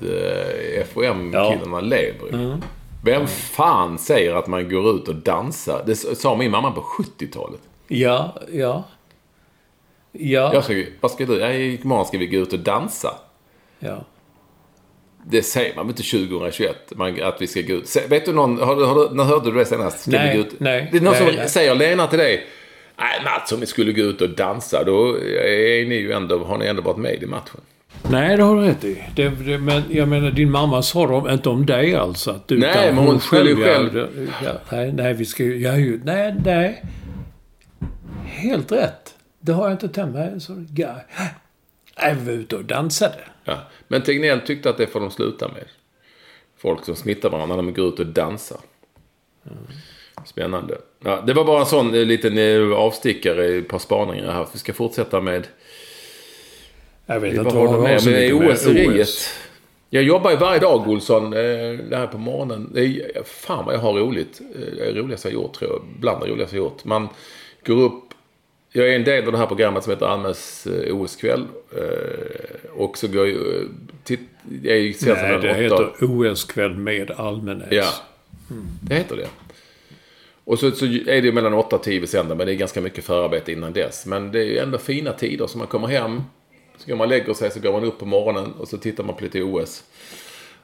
FOM-killarna 0.93 1.81
lever 1.81 2.27
i. 2.27 2.57
Vem 3.05 3.27
fan 3.27 3.97
säger 3.97 4.35
att 4.35 4.47
man 4.47 4.69
går 4.69 4.95
ut 4.95 5.07
och 5.07 5.15
dansar? 5.15 5.83
Det 5.85 5.95
sa 5.95 6.35
min 6.37 6.51
mamma 6.51 6.71
på 6.71 6.81
70-talet. 6.81 7.59
Ja, 7.87 8.35
ja. 8.53 8.83
Ja, 10.11 10.53
Jag 10.53 10.63
ska, 10.63 10.83
vad 11.01 11.11
ska 11.11 11.25
du? 11.25 11.37
Ja, 11.39 11.53
imorgon 11.53 12.05
ska 12.05 12.17
vi 12.17 12.27
gå 12.27 12.37
ut 12.37 12.53
och 12.53 12.59
dansa. 12.59 13.15
ja. 13.79 14.03
Det 15.25 15.43
säger 15.43 15.75
man 15.75 15.87
väl 15.87 15.91
inte 15.99 16.03
2021, 16.27 16.75
man, 16.95 17.21
att 17.23 17.41
vi 17.41 17.47
ska 17.47 17.61
gå 17.61 17.73
ut. 17.73 17.97
Vet 18.09 18.25
du 18.25 18.33
någon, 18.33 18.59
har, 18.59 18.75
du- 18.75 18.85
har, 18.85 19.09
när 19.09 19.23
hörde 19.23 19.51
du 19.51 19.57
det 19.57 19.65
senast? 19.65 19.99
Ska 19.99 20.11
Nej, 20.11 20.29
vi 20.37 20.41
gå 20.43 20.47
ut? 20.47 20.59
nej, 20.59 20.89
Det 20.91 20.97
är 20.97 21.01
någon 21.01 21.13
nej, 21.13 21.21
som 21.27 21.35
nej. 21.35 21.49
säger 21.49 21.75
Lena 21.75 22.07
till 22.07 22.19
dig. 22.19 22.47
Nej 22.97 23.21
Mats, 23.23 23.51
om 23.51 23.59
vi 23.59 23.65
skulle 23.65 23.91
gå 23.91 24.01
ut 24.01 24.21
och 24.21 24.29
dansa, 24.29 24.83
då 24.83 25.17
är 25.17 25.85
ni 25.85 25.95
ju 25.95 26.11
ändå, 26.11 26.43
har 26.43 26.57
ni 26.57 26.65
ändå 26.65 26.81
varit 26.81 26.97
med 26.97 27.23
i 27.23 27.25
matchen. 27.25 27.61
Nej, 28.11 28.37
det 28.37 28.43
har 28.43 28.55
du 28.55 28.61
rätt 28.61 28.83
i. 28.83 29.03
Det, 29.15 29.29
det, 29.29 29.57
men 29.57 29.83
jag 29.89 30.07
menar, 30.07 30.31
din 30.31 30.51
mamma 30.51 30.81
sa 30.81 31.07
de, 31.07 31.29
inte 31.29 31.49
om 31.49 31.65
dig 31.65 31.95
alltså. 31.95 32.31
Att, 32.31 32.47
du- 32.47 32.57
Nej, 32.59 32.93
men 32.93 33.03
hon 33.07 33.19
skulle 33.19 33.49
ju 33.49 33.55
själv- 33.63 33.93
det- 33.93 34.09
Ja, 34.45 34.51
nej, 34.71 34.91
nej, 34.93 35.13
vi 35.13 35.25
ska 35.25 35.43
ju... 35.43 35.57
Ja, 35.61 35.77
ju 35.77 36.01
nej, 36.03 36.35
nej. 36.45 36.83
Helt 38.25 38.71
rätt. 38.71 39.13
Det 39.39 39.51
har 39.51 39.63
jag 39.63 39.71
inte 39.73 39.89
tänkt 39.89 40.13
mig. 40.13 40.41
Så, 40.41 40.65
ja. 40.75 40.95
Vi 42.15 42.25
var 42.25 42.31
ute 42.33 42.55
och 42.55 42.65
dansade. 42.65 43.15
Ja. 43.45 43.57
Men 43.87 44.01
Tegnell 44.01 44.39
tyckte 44.39 44.69
att 44.69 44.77
det 44.77 44.87
får 44.87 44.99
de 44.99 45.11
sluta 45.11 45.47
med. 45.47 45.63
Folk 46.57 46.85
som 46.85 46.95
smittar 46.95 47.29
varandra 47.29 47.55
när 47.55 47.63
de 47.63 47.73
går 47.73 47.87
ut 47.87 47.99
och 47.99 48.05
dansar. 48.05 48.57
Spännande. 50.25 50.77
Ja, 51.03 51.21
det 51.27 51.33
var 51.33 51.45
bara 51.45 51.59
en 51.59 51.65
sån 51.65 51.93
eh, 51.95 52.05
liten 52.05 52.37
eh, 52.37 52.77
avstickare 52.77 53.45
ett 53.45 53.67
par 53.67 53.79
spaningar 53.79 54.31
här. 54.31 54.47
Vi 54.53 54.59
ska 54.59 54.73
fortsätta 54.73 55.21
med... 55.21 55.47
Jag 57.05 57.19
vet 57.19 57.33
Vi 57.33 57.37
inte 57.37 57.55
vad 57.55 57.67
håller 57.69 57.89
har 57.89 57.97
så 57.99 58.09
Men 58.09 58.19
mycket 58.19 58.39
med 58.39 58.49
OS-eriet. 58.51 59.29
Jag 59.89 60.03
jobbar 60.03 60.31
ju 60.31 60.37
varje 60.37 60.59
dag, 60.59 60.87
Olsson. 60.87 61.25
eh, 61.33 61.39
Det 61.89 61.95
här 61.97 62.07
på 62.07 62.17
morgonen. 62.17 62.69
Det 62.73 62.81
är, 62.85 63.23
fan 63.23 63.65
vad 63.65 63.75
jag 63.75 63.79
har 63.79 63.93
roligt. 63.93 64.41
Eh, 64.55 64.59
Det 64.77 64.89
är 64.89 64.93
det 64.93 64.99
roligaste 65.01 65.27
jag 65.27 65.33
gjort, 65.33 65.53
tror 65.53 65.71
jag. 65.71 65.81
Bland 65.99 66.21
det 66.21 66.27
roligaste 66.27 66.55
jag 66.55 66.63
gjort. 66.63 66.85
Man 66.85 67.07
går 67.65 67.81
upp... 67.83 68.03
Jag 68.75 68.89
är 68.89 68.95
en 68.95 69.03
del 69.03 69.25
av 69.25 69.31
det 69.31 69.37
här 69.37 69.45
programmet 69.45 69.83
som 69.83 69.91
heter 69.93 70.05
Almes 70.05 70.67
eh, 70.67 70.95
OS-kväll. 70.95 71.43
Och 72.73 72.97
så 72.97 73.07
går 73.07 73.27
jag... 73.27 73.37
titt- 74.03 74.19
Jag 74.63 74.77
är 74.77 75.05
Nej, 75.13 75.39
det 75.41 75.53
heter 75.53 75.91
OS-kväll 76.01 76.73
med 76.75 77.11
Almenäs. 77.11 77.67
Ja, 77.71 77.89
det 78.81 78.95
heter 78.95 79.15
det. 79.15 79.27
Och 80.45 80.59
så, 80.59 80.71
så 80.71 80.85
är 80.85 80.89
det 81.05 81.17
ju 81.19 81.31
mellan 81.31 81.53
8 81.53 81.75
och 81.75 81.83
10 81.83 81.99
vi 81.99 82.07
sänder, 82.07 82.35
men 82.35 82.47
det 82.47 82.53
är 82.53 82.55
ganska 82.55 82.81
mycket 82.81 83.03
förarbete 83.03 83.51
innan 83.51 83.73
dess. 83.73 84.05
Men 84.05 84.31
det 84.31 84.39
är 84.39 84.43
ju 84.45 84.57
ändå 84.57 84.77
fina 84.77 85.13
tider, 85.13 85.47
så 85.47 85.57
man 85.57 85.67
kommer 85.67 85.87
hem, 85.87 86.21
så 86.77 86.87
går 86.89 86.95
man 86.95 87.05
och 87.05 87.09
lägger 87.09 87.33
sig, 87.33 87.51
så 87.51 87.59
går 87.59 87.71
man 87.71 87.83
upp 87.83 87.99
på 87.99 88.05
morgonen 88.05 88.53
och 88.59 88.67
så 88.67 88.77
tittar 88.77 89.03
man 89.03 89.15
på 89.15 89.23
lite 89.23 89.41
OS. 89.43 89.83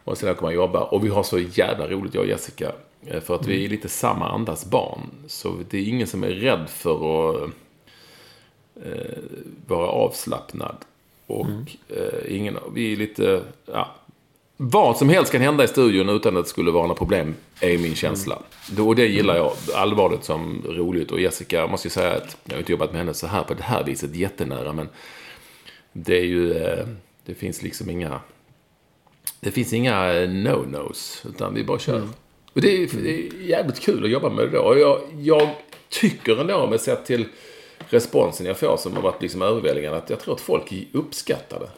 Och 0.03 0.17
sen 0.17 0.29
åker 0.29 0.41
man 0.41 0.53
jobba. 0.53 0.79
Och 0.83 1.05
vi 1.05 1.09
har 1.09 1.23
så 1.23 1.39
jävla 1.39 1.87
roligt, 1.87 2.13
jag 2.13 2.21
och 2.23 2.29
Jessica. 2.29 2.71
eh, 3.07 3.19
För 3.21 3.35
att 3.35 3.47
vi 3.47 3.65
är 3.65 3.69
lite 3.69 3.89
samma 3.89 4.29
andas 4.29 4.65
barn. 4.65 5.01
Så 5.27 5.55
det 5.69 5.77
är 5.77 5.83
ingen 5.87 6.07
som 6.07 6.23
är 6.23 6.27
rädd 6.29 6.65
för 6.69 7.35
att 7.45 7.49
eh, 8.85 9.17
vara 9.67 9.87
avslappnad. 9.87 10.75
Och 11.27 11.47
eh, 11.89 12.35
ingen, 12.35 12.57
vi 12.73 12.93
är 12.93 12.97
lite, 12.97 13.41
ja, 13.65 13.95
vad 14.57 14.97
som 14.97 15.09
helst 15.09 15.31
kan 15.31 15.41
hända 15.41 15.63
i 15.63 15.67
studion 15.67 16.09
utan 16.09 16.37
att 16.37 16.43
det 16.43 16.49
skulle 16.49 16.71
vara 16.71 16.87
något 16.87 16.97
problem, 16.97 17.35
är 17.61 17.77
min 17.77 17.95
känsla. 17.95 18.39
Då- 18.71 18.87
Och 18.87 18.95
det 18.95 19.05
gillar 19.07 19.35
jag 19.37 19.51
allvarligt 19.75 20.23
som 20.23 20.61
roligt. 20.69 21.11
Och 21.11 21.19
Jessica, 21.19 21.57
jag 21.57 21.69
måste 21.69 21.87
ju 21.87 21.91
säga 21.91 22.13
att 22.13 22.37
jag 22.45 22.53
har 22.53 22.59
inte 22.59 22.71
jobbat 22.71 22.91
med 22.91 22.99
henne 22.99 23.13
så 23.13 23.27
här 23.27 23.43
på 23.43 23.53
det 23.53 23.63
här 23.63 23.83
viset 23.83 24.15
jättenära, 24.15 24.73
men 24.73 24.89
det 26.05 26.17
är 26.17 26.25
ju, 26.25 26.53
eh, 26.53 26.87
det 27.25 27.33
finns 27.33 27.61
liksom 27.61 27.89
inga, 27.89 28.21
det 29.39 29.51
finns 29.51 29.73
inga 29.73 30.13
eh, 30.13 30.29
no-nos, 30.29 31.25
utan 31.29 31.53
vi 31.53 31.63
bara 31.63 31.79
kör. 31.79 32.07
Och 32.53 32.61
det 32.61 32.83
är, 32.83 32.89
det 33.03 33.09
är 33.09 33.41
jävligt 33.41 33.79
kul 33.79 34.03
att 34.03 34.09
jobba 34.09 34.29
med 34.29 34.45
det 34.45 34.51
då. 34.57 34.61
Och 34.61 34.79
jag, 34.79 35.01
jag 35.19 35.49
tycker 35.89 36.41
ändå, 36.41 36.67
med 36.67 36.81
sett 36.81 37.05
till 37.05 37.25
responsen 37.89 38.45
jag 38.45 38.57
får 38.57 38.77
som 38.77 38.93
har 38.93 39.01
varit 39.01 39.21
liksom 39.21 39.41
överväldigande, 39.41 39.97
att 39.97 40.09
jag 40.09 40.19
tror 40.19 40.33
att 40.33 40.41
folk 40.41 40.73
uppskattar 40.91 41.59
det. 41.59 41.69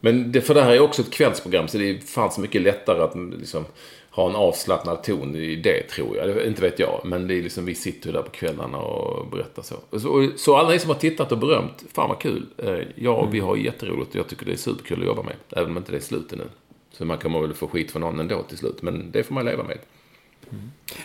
Men 0.00 0.32
det, 0.32 0.40
för 0.40 0.54
det 0.54 0.62
här 0.62 0.72
är 0.72 0.80
också 0.80 1.02
ett 1.02 1.10
kvällsprogram 1.10 1.68
så 1.68 1.78
det 1.78 1.90
är 1.90 1.98
fan 1.98 2.32
så 2.32 2.40
mycket 2.40 2.62
lättare 2.62 3.02
att 3.02 3.14
liksom, 3.40 3.64
ha 4.10 4.28
en 4.30 4.36
avslappnad 4.36 5.02
ton 5.02 5.36
i 5.36 5.56
det 5.56 5.82
tror 5.82 6.16
jag. 6.16 6.46
Inte 6.46 6.62
vet 6.62 6.78
jag. 6.78 7.00
Men 7.04 7.28
det 7.28 7.34
är 7.34 7.42
liksom, 7.42 7.64
vi 7.64 7.74
sitter 7.74 8.06
ju 8.06 8.12
där 8.12 8.22
på 8.22 8.30
kvällarna 8.30 8.78
och 8.78 9.26
berättar 9.26 9.62
så. 9.62 9.74
Så, 9.98 10.30
så 10.36 10.56
alla 10.56 10.68
ni 10.68 10.78
som 10.78 10.90
har 10.90 10.98
tittat 10.98 11.32
och 11.32 11.38
berömt, 11.38 11.84
fan 11.94 12.08
vad 12.08 12.18
kul. 12.18 12.46
Eh, 12.58 12.78
Ja, 12.94 13.28
vi 13.32 13.40
har 13.40 13.56
jätteroligt 13.56 14.10
och 14.10 14.16
jag 14.16 14.28
tycker 14.28 14.46
det 14.46 14.52
är 14.52 14.56
superkul 14.56 15.00
att 15.00 15.06
jobba 15.06 15.22
med. 15.22 15.34
Även 15.50 15.70
om 15.70 15.76
inte 15.76 15.92
det 15.92 15.98
är 15.98 16.02
slut 16.02 16.32
ännu. 16.32 16.44
Så 16.92 17.04
man 17.04 17.18
kommer 17.18 17.40
väl 17.40 17.54
få 17.54 17.68
skit 17.68 17.90
från 17.90 18.02
någon 18.02 18.20
ändå 18.20 18.42
till 18.42 18.58
slut. 18.58 18.82
Men 18.82 19.10
det 19.10 19.22
får 19.22 19.34
man 19.34 19.44
leva 19.44 19.62
med. 19.64 19.78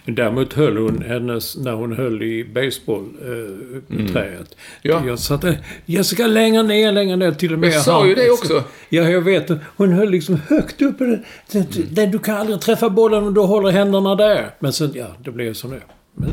Däremot 0.05 0.53
höll 0.53 0.77
hon 0.77 1.01
hennes, 1.07 1.57
när 1.57 1.71
hon 1.73 1.93
höll 1.93 2.23
i 2.23 2.43
baseball 2.43 3.09
eh, 3.21 3.99
i 3.99 4.07
träet. 4.09 4.31
Mm. 4.31 4.45
Ja. 4.81 5.03
Jag 5.07 5.19
satte 5.19 5.59
Jessica 5.85 6.27
längre 6.27 6.63
ner, 6.63 6.91
längre 6.91 7.15
ner 7.15 7.31
till 7.31 7.53
och 7.53 7.59
med. 7.59 7.69
Jag 7.69 7.81
sa 7.83 8.07
ju 8.07 8.15
det 8.15 8.29
också. 8.29 8.63
Ja, 8.89 9.09
jag 9.09 9.21
vet. 9.21 9.51
Hon 9.77 9.93
höll 9.93 10.09
liksom 10.09 10.39
högt 10.49 10.81
uppe. 10.81 11.03
Den, 11.51 11.65
den, 11.89 12.11
du 12.11 12.19
kan 12.19 12.37
aldrig 12.37 12.61
träffa 12.61 12.89
bollen 12.89 13.23
om 13.23 13.33
du 13.33 13.41
håller 13.41 13.71
händerna 13.71 14.15
där. 14.15 14.49
Men 14.59 14.73
sen, 14.73 14.91
ja, 14.95 15.07
det 15.23 15.31
blev 15.31 15.53
som 15.53 15.71
det. 15.71 15.81
Men 16.13 16.29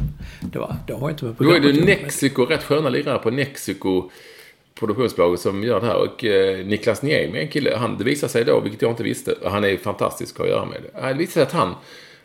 det, 0.53 0.59
var, 0.59 0.77
det 0.87 0.93
har 0.93 1.11
inte 1.11 1.25
med 1.25 1.35
Då 1.39 1.45
är 1.45 1.49
programmet 1.61 1.87
det. 1.87 2.03
Mexiko, 2.03 2.45
rätt 2.45 2.63
sköna 2.63 2.89
lirare 2.89 3.19
på 3.19 3.31
Mexiko. 3.31 4.11
produktionsbolaget 4.81 5.41
som 5.41 5.65
gör 5.65 5.81
det 5.81 5.87
här. 5.87 5.97
Och 5.97 6.25
eh, 6.25 6.67
Niklas 6.67 7.03
Niemi, 7.03 7.41
en 7.41 7.49
kille, 7.49 7.77
han, 7.77 7.99
det 7.99 8.05
visar 8.05 8.29
sig 8.29 8.45
då, 8.45 8.61
vilket 8.61 8.83
jag 8.83 8.91
inte 8.91 9.03
visste, 9.03 9.35
han 9.45 9.65
är 9.65 9.77
fantastisk 9.77 10.41
att 10.41 10.49
göra 10.49 10.65
med. 10.65 10.83
Det 10.83 11.09
Det 11.09 11.15
visar 11.15 11.33
sig 11.33 11.43
att 11.43 11.53
han, 11.53 11.75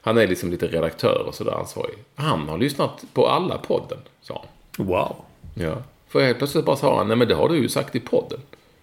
han 0.07 0.17
är 0.17 0.27
liksom 0.27 0.51
lite 0.51 0.67
redaktör 0.67 1.23
och 1.27 1.35
sådär 1.35 1.51
ansvarig. 1.51 1.93
Han 2.15 2.49
har 2.49 2.57
lyssnat 2.57 3.03
på 3.13 3.27
alla 3.27 3.57
podden, 3.57 3.97
sa 4.21 4.45
han. 4.77 4.87
Wow. 4.87 5.15
Ja. 5.53 5.75
För 6.09 6.21
helt 6.25 6.37
plötsligt 6.37 6.65
bara 6.65 6.75
sa 6.75 6.97
han, 6.97 7.07
nej 7.07 7.17
men 7.17 7.27
det 7.27 7.35
har 7.35 7.49
du 7.49 7.57
ju 7.57 7.69
sagt 7.69 7.95
i 7.95 7.99
podden. 7.99 8.39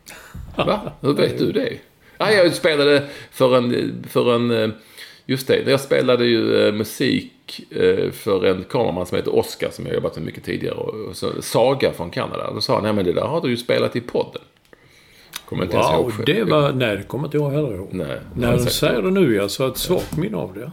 Va? 0.56 0.80
Hur 1.00 1.12
vet 1.14 1.38
du 1.38 1.52
det? 1.52 1.72
Ja, 2.18 2.30
jag 2.32 2.54
spelade 2.54 3.08
för 3.30 3.56
en, 3.56 4.04
för 4.08 4.34
en, 4.34 4.50
eh, 4.50 4.68
just 5.26 5.46
det, 5.48 5.62
jag 5.70 5.80
spelade 5.80 6.24
ju 6.24 6.66
eh, 6.66 6.72
musik 6.74 7.60
eh, 7.70 8.10
för 8.10 8.44
en 8.44 8.64
kameraman 8.64 9.06
som 9.06 9.16
heter 9.16 9.34
Oscar 9.34 9.70
som 9.70 9.86
jag 9.86 9.94
jobbat 9.94 10.16
med 10.16 10.24
mycket 10.24 10.44
tidigare. 10.44 10.74
Och 10.74 11.16
så, 11.16 11.42
Saga 11.42 11.92
från 11.92 12.10
Kanada. 12.10 12.50
Då 12.54 12.60
sa 12.60 12.74
han, 12.74 12.82
nej 12.82 12.92
men 12.92 13.04
det 13.04 13.12
där 13.12 13.22
har 13.26 13.40
du 13.40 13.48
ju 13.50 13.56
spelat 13.56 13.96
i 13.96 14.00
podden. 14.00 14.42
Kommer 15.48 15.62
inte 15.64 15.76
ens 15.76 15.88
Wow, 15.88 16.00
ihåg 16.00 16.12
själv. 16.12 16.24
det 16.26 16.44
var... 16.44 16.72
Nej, 16.72 16.96
det 16.96 17.02
kommer 17.02 17.24
inte 17.24 17.36
jag 17.36 17.50
heller 17.50 17.74
ihåg. 17.74 17.88
Nej, 17.92 18.18
När 18.36 18.48
har 18.50 18.58
du 18.58 18.64
säger 18.64 19.02
det 19.02 19.10
nu, 19.10 19.34
jag 19.34 19.50
så 19.50 19.66
ett 19.66 19.76
svagt 19.76 20.16
minne 20.16 20.36
av 20.36 20.54
det. 20.54 20.70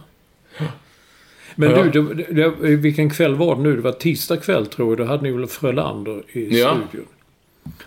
Men 1.56 1.70
Ja. 1.70 1.82
du, 1.84 2.14
det, 2.14 2.26
det, 2.34 2.76
vilken 2.76 3.10
kväll 3.10 3.34
var 3.34 3.56
det 3.56 3.62
nu? 3.62 3.76
Det 3.76 3.82
var 3.82 3.92
tisdag 3.92 4.36
kväll 4.36 4.66
tror 4.66 4.88
jag. 4.90 4.98
Då 4.98 5.04
hade 5.04 5.22
ni 5.22 5.30
väl 5.30 5.46
Frölander 5.46 6.22
i 6.32 6.60
Ja. 6.60 6.76
studion. 6.88 7.06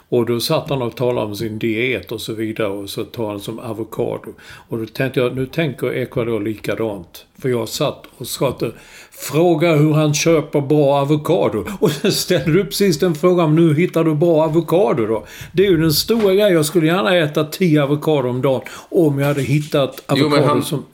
Och 0.09 0.25
då 0.25 0.39
satt 0.39 0.69
han 0.69 0.81
och 0.81 0.95
talade 0.95 1.27
om 1.27 1.35
sin 1.35 1.59
diet 1.59 2.11
och 2.11 2.21
så 2.21 2.33
vidare. 2.33 2.67
Och 2.67 2.89
så 2.89 3.03
tar 3.03 3.27
han 3.29 3.39
som 3.39 3.59
avokado. 3.59 4.33
Och 4.69 4.77
då 4.77 4.85
tänkte 4.85 5.19
jag, 5.19 5.35
nu 5.35 5.45
tänker 5.45 5.87
Ecuador 5.93 6.39
likadant. 6.41 7.25
För 7.41 7.49
jag 7.49 7.69
satt 7.69 8.03
och 8.17 8.27
sa 8.27 8.49
att 8.49 8.63
Fråga 9.11 9.75
hur 9.75 9.93
han 9.93 10.13
köper 10.13 10.61
bra 10.61 10.95
avokado. 11.01 11.65
Och 11.79 11.91
sen 11.91 12.11
ställde 12.11 12.51
du 12.53 12.65
precis 12.65 12.99
den 12.99 13.15
frågan. 13.15 13.55
Nu 13.55 13.73
hittar 13.73 14.03
du 14.03 14.15
bra 14.15 14.43
avokado 14.43 15.05
då? 15.05 15.25
Det 15.53 15.65
är 15.65 15.69
ju 15.71 15.77
den 15.77 15.93
stora 15.93 16.33
grejen. 16.33 16.53
Jag 16.53 16.65
skulle 16.65 16.87
gärna 16.87 17.17
äta 17.17 17.43
10 17.43 17.83
avokado 17.83 18.29
om 18.29 18.41
dagen. 18.41 18.61
Om 18.89 19.19
jag 19.19 19.27
hade 19.27 19.41
hittat 19.41 20.03
Jo, 20.09 20.13
avokado 20.15 20.29
men 20.41 20.43
han, 20.49 20.63
som... 20.63 20.85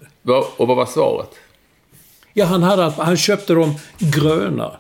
och 0.58 0.68
vad 0.68 0.78
var 0.78 0.86
svaret? 0.86 1.30
Ja, 2.34 2.46
han, 2.46 2.64
hade, 2.64 2.84
han 2.84 3.18
köpte 3.18 3.54
dem 3.54 3.74
gröna. 4.00 4.72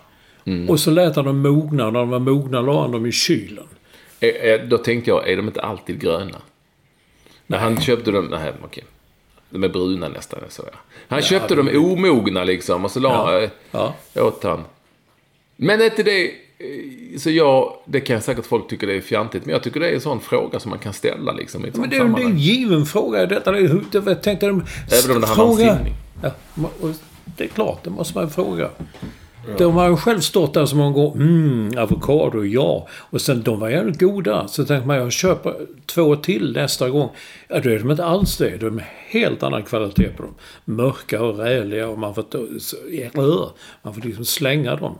Mm. 0.45 0.69
Och 0.69 0.79
så 0.79 0.91
lät 0.91 1.15
han 1.15 1.25
dem 1.25 1.39
mogna. 1.41 1.85
När 1.85 1.99
de 1.99 2.09
var 2.09 2.19
mogna 2.19 2.61
la 2.61 2.81
han 2.81 2.91
dem 2.91 3.05
i 3.05 3.11
kylen. 3.11 3.65
Då 4.69 4.77
tänkte 4.77 5.09
jag, 5.09 5.29
är 5.29 5.37
de 5.37 5.47
inte 5.47 5.61
alltid 5.61 5.99
gröna? 5.99 6.37
När 7.47 7.57
han 7.57 7.81
köpte 7.81 8.11
dem, 8.11 8.25
nej 8.25 8.53
okej. 8.63 8.83
De 9.49 9.63
är 9.63 9.69
bruna 9.69 10.07
nästan, 10.07 10.39
så 10.49 10.63
ja. 10.71 10.77
Han 11.07 11.21
köpte 11.21 11.55
dem 11.55 11.69
omogna 11.75 12.43
liksom 12.43 12.85
och 12.85 12.91
så 12.91 12.99
la 12.99 13.41
Ja. 13.41 13.49
ja. 13.71 13.93
Ja. 14.13 14.23
åt 14.23 14.43
han. 14.43 14.63
Men 15.55 15.81
är 15.81 15.85
inte 15.85 16.03
det... 16.03 16.25
eh, 16.27 17.17
Så 17.19 17.29
jag, 17.29 17.77
det 17.85 17.99
kan 18.01 18.21
säkert 18.21 18.45
folk 18.45 18.67
tycka 18.69 18.85
det 18.85 18.93
är 18.95 19.01
fjantigt, 19.01 19.45
men 19.45 19.53
jag 19.53 19.63
tycker 19.63 19.79
det 19.79 19.89
är 19.89 19.93
en 19.93 20.01
sån 20.01 20.19
fråga 20.19 20.59
som 20.59 20.69
man 20.69 20.79
kan 20.79 20.93
ställa 20.93 21.31
liksom 21.31 21.61
i 21.61 21.63
Men 21.63 21.73
sånt 21.75 21.89
det 21.91 21.97
är 21.97 22.05
ju 22.05 22.13
det 22.13 22.21
en 22.23 22.37
given 22.37 22.85
fråga. 22.85 23.25
Detta, 23.25 23.51
det 23.51 23.67
det, 23.91 24.05
jag 24.05 24.23
tänkte, 24.23 24.47
de, 24.47 24.63
Även 25.03 25.15
om 25.15 25.21
det 25.21 25.27
handlar 25.27 25.45
om 25.45 25.55
simning. 25.57 25.95
Ja, 26.23 26.31
och 26.81 26.89
det 27.37 27.43
är 27.43 27.47
klart, 27.47 27.83
det 27.83 27.89
måste 27.89 28.17
man 28.17 28.29
fråga. 28.29 28.69
De 29.57 29.73
har 29.75 29.89
ju 29.89 29.95
själv 29.97 30.19
stått 30.19 30.53
där 30.53 30.65
så 30.65 30.75
många 30.75 30.91
gånger. 30.91 31.15
Mm, 31.15 31.77
avokado, 31.77 32.43
ja. 32.45 32.87
Och 32.91 33.21
sen, 33.21 33.41
de 33.43 33.59
var 33.59 33.69
jävligt 33.69 33.99
goda. 33.99 34.47
Så 34.47 34.65
tänkte 34.65 34.87
man, 34.87 34.97
jag 34.97 35.11
köper 35.11 35.55
två 35.85 36.15
till 36.15 36.53
nästa 36.53 36.89
gång. 36.89 37.09
Ja, 37.47 37.59
då 37.59 37.69
är 37.69 37.79
de 37.79 37.91
inte 37.91 38.05
alls 38.05 38.37
det. 38.37 38.57
De 38.57 38.77
är 38.77 38.89
helt 39.07 39.43
annan 39.43 39.63
kvalitet 39.63 40.09
på 40.17 40.23
dem. 40.23 40.33
Mörka 40.65 41.23
och 41.23 41.37
räliga 41.37 41.87
och 41.87 41.99
man 41.99 42.15
får, 42.15 42.25
ja, 42.91 43.51
man 43.83 43.93
får 43.93 44.01
liksom 44.01 44.25
slänga 44.25 44.75
dem. 44.75 44.95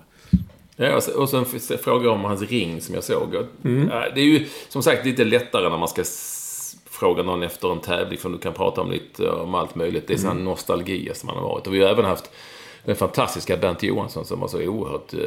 Ja, 0.76 0.96
och 0.96 1.04
sen- 1.04 1.16
och 1.16 1.30
sen 1.30 1.46
f- 1.56 1.80
frågar 1.84 2.06
jag 2.06 2.14
om 2.14 2.24
hans 2.26 2.42
ring 2.42 2.82
som 2.82 2.96
jag 2.96 3.04
såg. 3.04 3.36
Mm. 3.64 3.90
ja, 3.92 4.04
Det 4.16 4.22
är 4.22 4.26
ju 4.26 4.46
som 4.70 4.84
sagt 4.84 5.06
lite 5.06 5.24
lättare 5.24 5.70
när 5.70 5.78
man 5.78 5.88
ska 5.88 6.04
fråga 7.02 7.24
någon 7.24 7.44
efter 7.44 7.72
en 7.72 7.80
tävling. 7.80 8.18
För 8.20 8.30
du 8.30 8.38
kan 8.38 8.54
prata 8.54 8.82
om 8.82 8.92
lite 8.92 9.30
om 9.30 9.56
allt 9.56 9.76
möjligt. 9.76 10.08
Det 10.08 10.14
är 10.14 10.18
Mm. 10.20 10.32
sån 10.32 10.44
nostalgi 10.46 11.10
som 11.14 11.28
man 11.28 11.36
har 11.36 11.44
varit. 11.44 11.68
Och 11.68 11.74
vi 11.74 11.82
har 11.84 11.90
även 11.90 12.06
haft 12.06 12.32
den 12.86 12.96
fantastiska 12.96 13.58
Bernt 13.58 13.84
Johansson 13.84 14.26
som 14.26 14.40
var 14.40 14.48
så 14.48 14.62
oerhört 14.68 15.14
eh, 15.14 15.20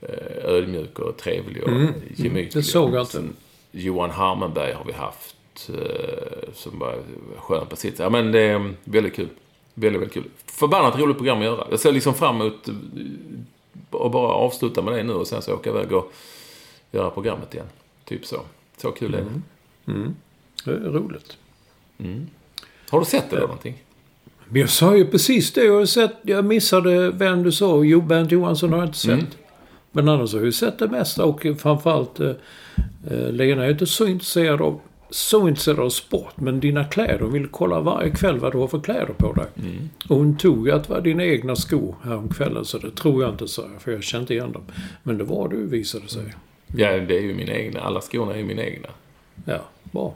eh, 0.00 0.44
ödmjuk 0.54 0.98
och 0.98 1.16
trevlig 1.16 1.62
och 1.64 1.70
gemytlig. 1.70 2.26
Mm. 2.30 2.48
det 2.54 2.62
såg 2.62 2.94
jag 2.94 3.02
inte. 3.02 3.22
Johan 3.70 4.10
Harmenberg 4.10 4.72
har 4.72 4.84
vi 4.84 4.92
haft. 4.92 5.36
eh, 5.68 6.52
Som 6.54 6.78
var 6.78 6.98
skön 7.36 7.66
på 7.66 7.76
sitt. 7.76 7.98
Ja 7.98 8.10
men 8.10 8.32
det 8.32 8.40
är 8.40 8.74
väldigt 8.84 9.14
kul. 9.14 9.28
Väldigt, 9.74 10.00
väldigt 10.02 10.14
kul. 10.14 10.24
Förbannat 10.46 10.98
roligt 10.98 11.16
program 11.16 11.38
att 11.38 11.44
göra. 11.44 11.66
Jag 11.70 11.80
ser 11.80 11.92
liksom 11.92 12.14
fram 12.14 12.40
emot 12.40 12.68
eh, 12.68 12.74
och 13.90 14.10
bara 14.10 14.32
avsluta 14.32 14.82
med 14.82 14.94
det 14.94 15.02
nu 15.02 15.12
och 15.12 15.26
sen 15.26 15.42
så 15.42 15.54
åka 15.54 15.70
iväg 15.70 15.92
och 15.92 16.12
göra 16.92 17.10
programmet 17.10 17.54
igen. 17.54 17.66
Typ 18.04 18.26
så. 18.26 18.40
Så 18.76 18.90
kul 18.90 19.14
är 19.14 19.18
det. 19.18 19.24
Det 19.84 19.92
är 19.92 20.12
roligt. 20.72 21.36
Har 22.90 23.00
du 23.00 23.06
sett 23.06 23.30
det 23.30 23.36
då 23.36 23.42
någonting? 23.42 23.84
Men 24.48 24.60
jag 24.60 24.70
sa 24.70 24.96
ju 24.96 25.06
precis 25.06 25.52
det. 25.52 25.64
Jag, 25.64 25.78
har 25.78 25.86
sett, 25.86 26.12
jag 26.22 26.44
missade 26.44 27.10
vem 27.10 27.42
du 27.42 27.52
sa. 27.52 27.84
Jo, 27.84 28.00
Bernt 28.00 28.32
Johansson 28.32 28.72
har 28.72 28.78
jag 28.78 28.88
inte 28.88 28.98
sett. 28.98 29.12
Mm. 29.12 29.26
Men 29.92 30.08
annars 30.08 30.32
har 30.32 30.38
jag 30.38 30.46
ju 30.46 30.52
sett 30.52 30.78
det 30.78 30.88
mesta. 30.88 31.24
Och 31.24 31.46
framförallt 31.58 32.20
eh, 32.20 32.32
eh, 33.10 33.32
Lena 33.32 33.64
är 33.64 33.70
inte 33.70 33.86
så 33.86 34.06
intresserad 34.06 34.62
av 34.62 34.80
så 35.10 35.48
intresserad 35.48 35.80
av 35.80 35.88
sport. 35.88 36.32
Men 36.36 36.60
dina 36.60 36.84
kläder. 36.84 37.18
Hon 37.18 37.32
vill 37.32 37.46
kolla 37.46 37.80
varje 37.80 38.10
kväll 38.10 38.38
vad 38.38 38.52
du 38.52 38.58
har 38.58 38.68
för 38.68 38.80
kläder 38.80 39.14
på 39.16 39.32
dig. 39.32 39.46
Mm. 39.56 39.90
Och 40.08 40.16
hon 40.16 40.36
tog 40.36 40.66
ju 40.66 40.72
att 40.72 40.84
det 40.84 40.92
var 40.92 41.00
dina 41.00 41.24
egna 41.24 41.56
skor 41.56 41.94
häromkvällen. 42.02 42.64
Så 42.64 42.78
det 42.78 42.90
tror 42.90 43.22
jag 43.22 43.32
inte, 43.32 43.46
jag. 43.56 43.82
För 43.82 43.92
jag 43.92 44.02
kände 44.02 44.22
inte 44.22 44.34
igen 44.34 44.52
dem. 44.52 44.62
Men 45.02 45.18
det 45.18 45.24
var 45.24 45.48
du, 45.48 45.66
visade 45.66 46.08
sig. 46.08 46.34
Ja, 46.76 46.92
det 46.92 47.18
är 47.18 47.22
ju 47.22 47.34
mina 47.34 47.52
egna. 47.52 47.80
Alla 47.80 48.00
skorna 48.00 48.32
är 48.32 48.38
ju 48.38 48.44
mina 48.44 48.62
egna. 48.62 48.88
Ja, 49.44 49.60
bra. 49.82 50.14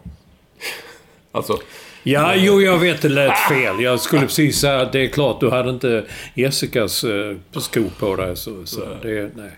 Alltså, 1.35 1.59
Ja, 2.05 2.35
jo, 2.37 2.61
jag 2.61 2.79
vet 2.79 3.03
det 3.03 3.09
lät 3.09 3.39
fel. 3.39 3.81
Jag 3.81 4.01
skulle 4.01 4.23
precis 4.23 4.61
säga 4.61 4.81
att 4.81 4.93
det 4.93 5.01
är 5.01 5.09
klart, 5.09 5.41
du 5.41 5.51
hade 5.51 5.71
inte 5.71 6.05
Jessicas 6.35 7.05
eh, 7.05 7.37
skor 7.53 7.91
på 7.99 8.17
dig. 8.17 8.37
Så, 8.37 8.67
så 8.67 8.81
det, 9.03 9.31
nej. 9.37 9.51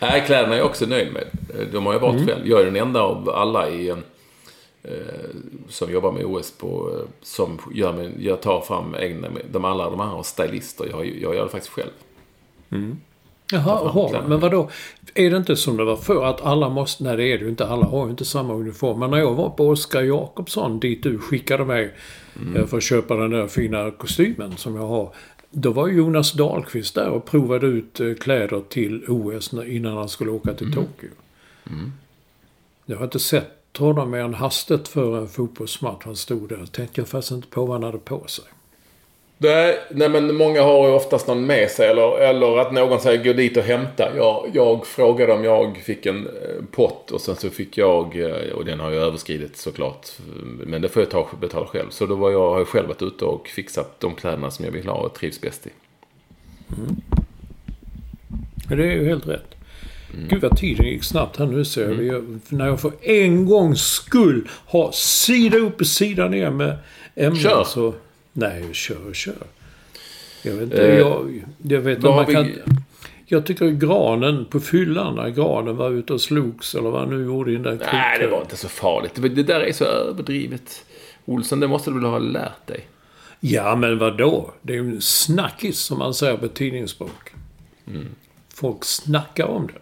nej, 0.00 0.22
kläderna 0.26 0.54
är 0.54 0.58
jag 0.58 0.66
också 0.66 0.86
nöjd 0.86 1.12
med. 1.12 1.24
De 1.72 1.86
har 1.86 1.92
jag 1.92 2.00
valt 2.00 2.28
själv. 2.28 2.48
Jag 2.48 2.60
är 2.60 2.64
den 2.64 2.76
enda 2.76 3.02
av 3.02 3.30
alla 3.30 3.70
i 3.70 3.88
eh, 3.88 3.96
som 5.68 5.92
jobbar 5.92 6.12
med 6.12 6.24
OS 6.24 6.50
på, 6.50 6.90
eh, 6.94 7.08
som 7.22 7.58
gör 7.74 7.92
med, 7.92 8.12
jag 8.18 8.40
tar 8.40 8.60
fram 8.60 8.96
egna, 8.98 9.28
de 9.50 9.64
alla 9.64 9.90
de 9.90 10.00
här 10.00 10.06
har 10.06 10.22
stylister. 10.22 10.86
Jag, 10.90 11.06
jag 11.06 11.34
gör 11.34 11.44
det 11.44 11.50
faktiskt 11.50 11.74
själv. 11.74 11.90
Fram 12.70 13.11
jaha, 13.52 14.08
kläderna. 14.08 14.28
men 14.28 14.40
vadå? 14.40 14.70
Är 15.14 15.30
det 15.30 15.36
inte 15.36 15.56
som 15.56 15.76
det 15.76 15.84
var 15.84 15.96
förr 15.96 16.24
att 16.24 16.40
alla 16.40 16.68
måste... 16.68 17.04
Nej, 17.04 17.16
det 17.16 17.24
är 17.24 17.38
det 17.38 17.44
ju 17.44 17.50
inte. 17.50 17.66
Alla 17.66 17.86
har 17.86 18.04
ju 18.04 18.10
inte 18.10 18.24
samma 18.24 18.54
uniform. 18.54 18.98
Men 18.98 19.10
när 19.10 19.18
jag 19.18 19.34
var 19.34 19.50
på 19.50 19.68
Oskar 19.68 20.02
Jakobsson, 20.02 20.80
dit 20.80 21.02
du 21.02 21.18
skickade 21.18 21.64
mig 21.64 21.94
eh, 22.56 22.66
för 22.66 22.76
att 22.76 22.82
köpa 22.82 23.16
den 23.16 23.30
där 23.30 23.46
fina 23.46 23.90
kostymen 23.90 24.56
som 24.56 24.76
jag 24.76 24.86
har. 24.86 25.14
Då 25.50 25.72
var 25.72 25.88
Jonas 25.88 26.32
Dahlqvist 26.32 26.94
där 26.94 27.08
och 27.08 27.24
provade 27.24 27.66
ut 27.66 28.00
eh, 28.00 28.14
kläder 28.14 28.62
till 28.68 29.04
OS 29.08 29.52
innan 29.52 29.96
han 29.96 30.08
skulle 30.08 30.30
åka 30.30 30.54
till 30.54 30.72
Tokyo. 30.72 31.10
Jag 32.86 32.96
har 32.96 33.04
inte 33.04 33.18
sett 33.18 33.76
honom 33.78 34.10
mer 34.10 34.18
än 34.18 34.34
hastigt 34.34 34.88
för 34.88 35.18
en 35.18 35.28
fotbollsmatch. 35.28 36.04
Han 36.04 36.16
stod 36.16 36.48
där. 36.48 36.66
Tänkte 36.66 37.00
jag 37.00 37.08
faktiskt 37.08 37.32
inte 37.32 37.48
på 37.48 37.66
vad 37.66 37.76
han 37.76 37.82
hade 37.82 37.98
på 37.98 38.26
sig. 38.26 38.44
Nej, 39.42 39.78
nej, 39.90 40.08
men 40.08 40.36
många 40.36 40.62
har 40.62 40.88
ju 40.88 40.94
oftast 40.94 41.26
någon 41.26 41.46
med 41.46 41.70
sig. 41.70 41.88
Eller, 41.88 42.18
eller 42.18 42.58
att 42.58 42.72
någon 42.72 43.00
säger 43.00 43.24
gå 43.24 43.32
dit 43.32 43.56
och 43.56 43.62
hämta. 43.62 44.16
Jag, 44.16 44.50
jag 44.52 44.86
frågade 44.86 45.32
om 45.32 45.44
jag 45.44 45.76
fick 45.76 46.06
en 46.06 46.26
eh, 46.26 46.64
pott 46.70 47.10
och 47.10 47.20
sen 47.20 47.36
så 47.36 47.50
fick 47.50 47.78
jag, 47.78 48.20
eh, 48.20 48.52
och 48.52 48.64
den 48.64 48.80
har 48.80 48.90
jag 48.90 49.02
överskridit 49.02 49.56
såklart. 49.56 50.08
Men 50.66 50.82
det 50.82 50.88
får 50.88 51.02
jag 51.02 51.10
ta, 51.10 51.28
betala 51.40 51.66
själv. 51.66 51.90
Så 51.90 52.06
då 52.06 52.14
var 52.14 52.30
jag, 52.30 52.50
har 52.50 52.58
jag 52.58 52.68
själv 52.68 52.88
varit 52.88 53.02
ute 53.02 53.24
och 53.24 53.48
fixat 53.48 54.00
de 54.00 54.14
kläderna 54.14 54.50
som 54.50 54.64
jag 54.64 54.72
vill 54.72 54.88
ha 54.88 54.94
och 54.94 55.14
trivs 55.14 55.40
bäst 55.40 55.66
i. 55.66 55.70
Men 58.68 58.78
det 58.78 58.84
är 58.84 58.92
ju 58.92 59.04
helt 59.04 59.28
rätt. 59.28 59.54
Mm. 60.14 60.28
Gud 60.28 60.42
vad 60.42 60.56
tiden 60.56 60.86
gick 60.86 61.04
snabbt 61.04 61.36
här 61.36 61.46
nu 61.46 61.64
ser 61.64 61.90
jag. 61.90 62.04
jag. 62.04 62.38
När 62.48 62.66
jag 62.66 62.80
för 62.80 62.92
en 63.02 63.46
gångs 63.46 63.80
skull 63.80 64.48
har 64.66 64.90
sida 64.92 65.58
upp 65.58 65.80
och 65.80 65.86
sida 65.86 66.28
ner 66.28 66.50
med 66.50 66.78
ämnen 67.14 67.42
Kör. 67.42 67.64
så... 67.64 67.94
Nej, 68.32 68.68
kör, 68.72 69.12
kör. 69.12 69.46
Jag 70.42 70.52
vet 70.52 70.62
inte. 70.62 70.88
Eh, 70.88 70.98
jag, 70.98 71.44
jag 71.62 71.80
vet 71.80 71.98
vad 71.98 72.16
Man 72.16 72.34
kan, 72.34 72.52
jag 73.26 73.46
tycker 73.46 73.70
granen 73.70 74.44
på 74.44 74.60
fyllan, 74.60 75.14
när 75.14 75.30
granen 75.30 75.76
var 75.76 75.90
ute 75.90 76.12
och 76.12 76.20
slogs 76.20 76.74
eller 76.74 76.90
vad 76.90 77.00
han 77.00 77.18
nu 77.18 77.24
gjorde 77.24 77.50
i 77.50 77.54
den 77.54 77.62
där 77.62 77.88
Nej, 77.92 78.18
det 78.18 78.26
var 78.26 78.40
inte 78.40 78.56
så 78.56 78.68
farligt. 78.68 79.12
Det, 79.14 79.42
där 79.42 79.60
är 79.60 79.72
så 79.72 79.84
överdrivet. 79.84 80.84
Olsson, 81.24 81.60
det 81.60 81.68
måste 81.68 81.90
du 81.90 81.94
väl 81.94 82.04
ha 82.10 82.18
lärt 82.18 82.66
dig? 82.66 82.86
Ja, 83.40 83.76
men 83.76 83.98
vad 83.98 84.18
då? 84.18 84.54
Det 84.62 84.72
är 84.72 84.76
ju 84.76 84.94
en 84.94 85.00
snackis 85.00 85.78
som 85.78 85.98
man 85.98 86.14
säger 86.14 86.36
på 86.36 86.48
tidningsspråk. 86.48 87.32
Folk 88.54 88.84
snackar 88.84 89.44
om 89.44 89.66
det. 89.66 89.78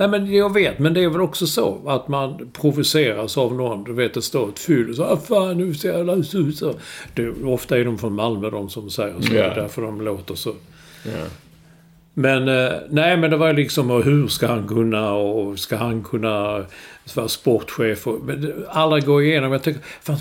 Nej, 0.00 0.08
men 0.08 0.34
jag 0.34 0.54
vet, 0.54 0.78
men 0.78 0.94
det 0.94 1.04
är 1.04 1.08
väl 1.08 1.20
också 1.20 1.46
så 1.46 1.80
att 1.86 2.08
man 2.08 2.50
provoceras 2.52 3.38
av 3.38 3.54
någon. 3.54 3.84
Du 3.84 3.92
vet, 3.92 4.14
det 4.14 4.22
står 4.22 4.48
ett 4.48 4.58
fyll 4.58 4.90
och 4.90 4.96
så 4.96 5.04
ah, 5.04 5.16
fan 5.16 5.58
nu 5.58 5.74
ser 5.74 5.98
jag 5.98 6.06
lös 6.06 6.34
ut 6.34 6.56
så. 6.56 6.74
Det, 7.14 7.28
ofta 7.44 7.78
är 7.78 7.84
de 7.84 7.98
från 7.98 8.14
Malmö 8.14 8.50
de 8.50 8.70
som 8.70 8.90
säger 8.90 9.20
så. 9.20 9.34
Ja. 9.34 9.42
Det 9.42 9.50
är 9.50 9.54
därför 9.54 9.82
de 9.82 10.00
låter 10.00 10.34
så. 10.34 10.54
Ja. 11.04 11.24
Men 12.14 12.48
eh, 12.48 12.72
nej, 12.90 13.16
men 13.16 13.30
det 13.30 13.36
var 13.36 13.52
liksom 13.52 13.90
hur 13.90 14.28
ska 14.28 14.46
han 14.46 14.68
kunna 14.68 15.12
och 15.12 15.58
ska 15.58 15.76
han 15.76 16.02
kunna 16.04 16.64
vara 17.14 17.28
sportchef 17.28 18.06
och 18.06 18.20
men 18.24 18.64
alla 18.68 19.00
går 19.00 19.22
igenom. 19.22 19.52
Jag 19.52 19.62
tänker, 19.62 19.82
fan, 20.02 20.18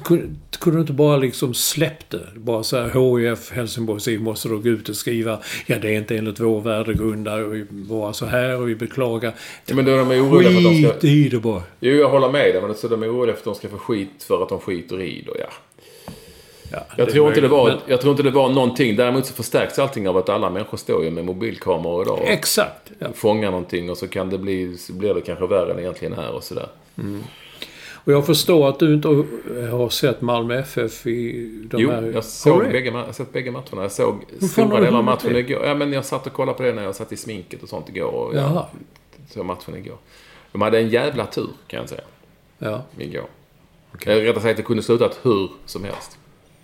kunde, 0.60 0.64
kunde 0.64 0.78
du 0.78 0.82
inte 0.82 0.94
bara 0.94 1.18
liksom 1.18 1.54
släppt 1.54 2.10
det? 2.10 2.28
Bara 2.36 2.64
så 2.64 2.78
här, 2.78 3.18
HIF 3.32 3.52
Helsingborgs 3.52 4.08
IF 4.08 4.22
måste 4.22 4.50
då 4.50 4.58
gå 4.58 4.70
ut 4.70 4.90
och 4.90 4.96
skriva 4.96 5.40
ja 5.66 5.76
det 5.82 5.88
är 5.88 5.98
inte 5.98 6.18
enligt 6.18 6.40
vår 6.40 6.62
värdegrund 6.62 7.28
och 7.28 7.54
vi 7.56 7.66
var 7.70 8.14
så 8.14 8.26
här 8.26 8.62
och 8.62 8.70
vi 8.70 8.76
beklagar. 8.76 9.34
Ja, 9.66 9.76
men 9.76 9.86
då 9.86 9.92
är 9.92 9.98
de 9.98 10.12
oroliga 10.12 10.50
för 10.52 10.58
att 10.58 10.64
de 10.64 10.84
ska... 10.84 10.94
Skit 10.94 11.04
i 11.04 11.30
det 11.30 11.40
bara. 11.40 11.64
Jo, 11.80 11.96
jag 11.96 12.10
håller 12.10 12.30
med 12.30 12.54
dig. 12.56 12.62
Men 12.62 12.76
så 12.76 12.88
de 12.88 13.04
är 13.04 13.08
oroliga 13.14 13.36
för 13.36 13.40
att 13.42 13.46
de 13.46 13.56
ska 13.56 13.70
få 13.70 13.78
skit 13.78 14.24
för 14.28 14.44
att 14.44 14.50
de 14.50 14.60
skiter 14.60 15.02
i 15.02 15.22
det. 15.22 15.40
Ja. 15.40 15.48
Ja, 16.72 16.86
Jag, 16.98 17.10
tror 17.10 17.28
inte 17.28 17.42
det 17.42 17.48
var, 17.48 17.68
men- 17.70 17.78
jag 17.88 18.02
tror 18.02 18.12
inte 18.12 18.24
det 18.24 18.30
var 18.32 18.50
någonting. 18.50 18.96
Däremot 18.96 19.26
så 19.26 19.34
förstärks 19.34 19.80
allting 19.80 20.10
av 20.10 20.18
att 20.18 20.30
alla 20.30 20.50
människor 20.50 20.78
står 20.78 21.04
ju 21.04 21.12
med 21.12 21.26
mobilkameror 21.26 22.02
idag. 22.02 22.20
Och 22.20 22.28
Exakt. 22.28 22.92
Ja. 23.00 23.08
fångar 23.16 23.52
någonting 23.52 23.90
och 23.90 23.98
så 23.98 24.08
kan 24.08 24.30
det 24.30 24.38
bli, 24.38 24.78
så 24.78 24.94
blir 24.94 25.14
det 25.14 25.22
kanske 25.22 25.48
värre 25.48 25.74
än 25.74 25.80
egentligen 25.80 26.14
här 26.14 26.32
och 26.32 26.44
sådär. 26.44 26.68
Och 28.10 28.16
jag 28.16 28.26
förstår 28.26 28.70
att 28.70 28.80
du 28.80 28.94
inte 28.94 29.08
har 29.72 29.90
sett 29.90 30.22
Malmö 30.22 30.60
FF 30.60 31.08
i 31.08 31.32
de 31.72 31.82
Jo, 31.82 31.92
här... 31.92 32.02
jag 32.14 32.24
såg 32.24 32.60
bägge, 32.64 32.90
jag 32.92 33.16
sett 33.16 33.34
bägge 33.34 33.52
matcherna. 33.52 33.82
Jag 33.82 33.92
såg 33.92 34.24
stora 34.52 34.80
delar 34.80 34.98
av 34.98 35.04
matchen 35.04 35.34
det? 35.34 35.40
igår. 35.40 35.66
Ja, 35.66 35.76
men 35.76 35.94
jag 35.94 36.06
satt 36.06 36.28
och 36.28 36.34
kollade 36.34 36.58
på 36.58 36.64
det 36.64 36.74
när 36.74 36.84
jag 36.84 36.96
satt 36.96 37.12
i 37.12 37.18
sminket 37.18 37.64
och 37.64 37.70
sånt 37.70 37.90
igår. 37.90 38.12
Och 38.12 38.36
Jaha. 38.36 38.66
jag 39.22 39.30
såg 39.34 39.46
matchen 39.46 39.76
igår. 39.78 39.98
De 40.52 40.62
hade 40.62 40.80
en 40.80 40.90
jävla 40.90 41.26
tur, 41.26 41.50
kan 41.68 41.80
jag 41.80 41.90
säga, 41.90 42.02
Ja. 42.58 42.82
igår. 42.98 43.26
Eller 44.06 44.22
rättare 44.22 44.44
sagt, 44.44 44.58
det 44.58 44.64
kunde 44.64 44.84
slutat 44.84 45.20
hur 45.24 45.50
som 45.66 45.84
helst. 45.84 46.18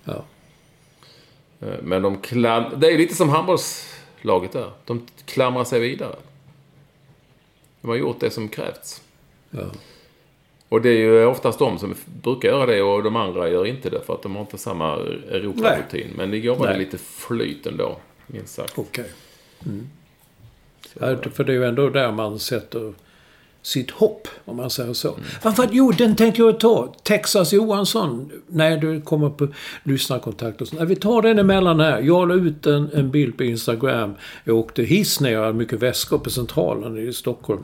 ja. 0.03 0.23
Eh, 1.59 1.67
Men 1.83 2.01
de 2.01 2.17
klam... 2.17 2.63
Det 2.77 2.91
är 2.91 2.97
lite 2.97 3.15
som 3.15 3.29
handbollslaget 3.29 4.51
där. 4.51 4.71
De 4.85 5.07
klamrar 5.25 5.63
sig 5.63 5.79
vidare. 5.79 6.15
De 7.81 7.87
har 7.87 7.95
gjort 7.95 8.19
det 8.19 8.29
som 8.29 8.49
krävts. 8.49 9.01
ja. 9.51 9.59
Och 10.69 10.81
det 10.81 10.89
är 10.89 10.97
ju 10.97 11.25
oftast 11.25 11.59
de 11.59 11.79
som 11.79 11.95
brukar 12.23 12.49
göra 12.49 12.65
det 12.65 12.81
och 12.81 13.03
de 13.03 13.15
andra 13.15 13.49
gör 13.49 13.65
inte 13.65 13.89
det 13.89 14.01
för 14.05 14.13
att 14.13 14.21
de 14.21 14.35
har 14.35 14.41
inte 14.41 14.57
samma 14.57 14.93
Europa-rutin. 15.31 16.07
Men 16.17 16.33
igår 16.33 16.55
var 16.55 16.67
det 16.67 16.77
lite 16.77 16.97
flyt 16.97 17.67
ändå, 17.67 17.97
minst 18.27 18.53
sagt. 18.53 18.73
Okej. 18.75 19.11
Mm. 19.65 19.89
Ja, 20.99 21.17
för 21.33 21.43
det 21.43 21.51
är 21.51 21.57
ju 21.57 21.65
ändå 21.65 21.89
där 21.89 22.11
man 22.11 22.39
sätter 22.39 22.93
sitt 23.61 23.91
hopp, 23.91 24.27
om 24.45 24.57
man 24.57 24.69
säger 24.69 24.93
så. 24.93 25.17
Fan, 25.41 25.67
jo, 25.71 25.91
den 25.91 26.15
tänkte 26.15 26.41
jag 26.41 26.59
ta. 26.59 26.95
Texas 27.03 27.53
Johansson. 27.53 28.31
Nej, 28.47 28.77
du 28.77 29.01
kommer 29.01 29.29
på 29.29 29.47
lyssnarkontakt 29.83 30.61
och 30.61 30.67
sånt. 30.67 30.79
Nej, 30.79 30.87
vi 30.87 30.95
tar 30.95 31.21
den 31.21 31.39
emellan 31.39 31.79
här. 31.79 32.01
Jag 32.01 32.27
la 32.27 32.35
ut 32.35 32.65
en, 32.65 32.89
en 32.93 33.11
bild 33.11 33.37
på 33.37 33.43
Instagram. 33.43 34.15
Jag 34.43 34.57
åkte 34.57 34.83
hiss 34.83 35.19
ner. 35.19 35.31
Jag 35.31 35.41
hade 35.41 35.53
mycket 35.53 35.79
väskor 35.79 36.17
på 36.17 36.29
Centralen 36.29 37.09
i 37.09 37.13
Stockholm. 37.13 37.63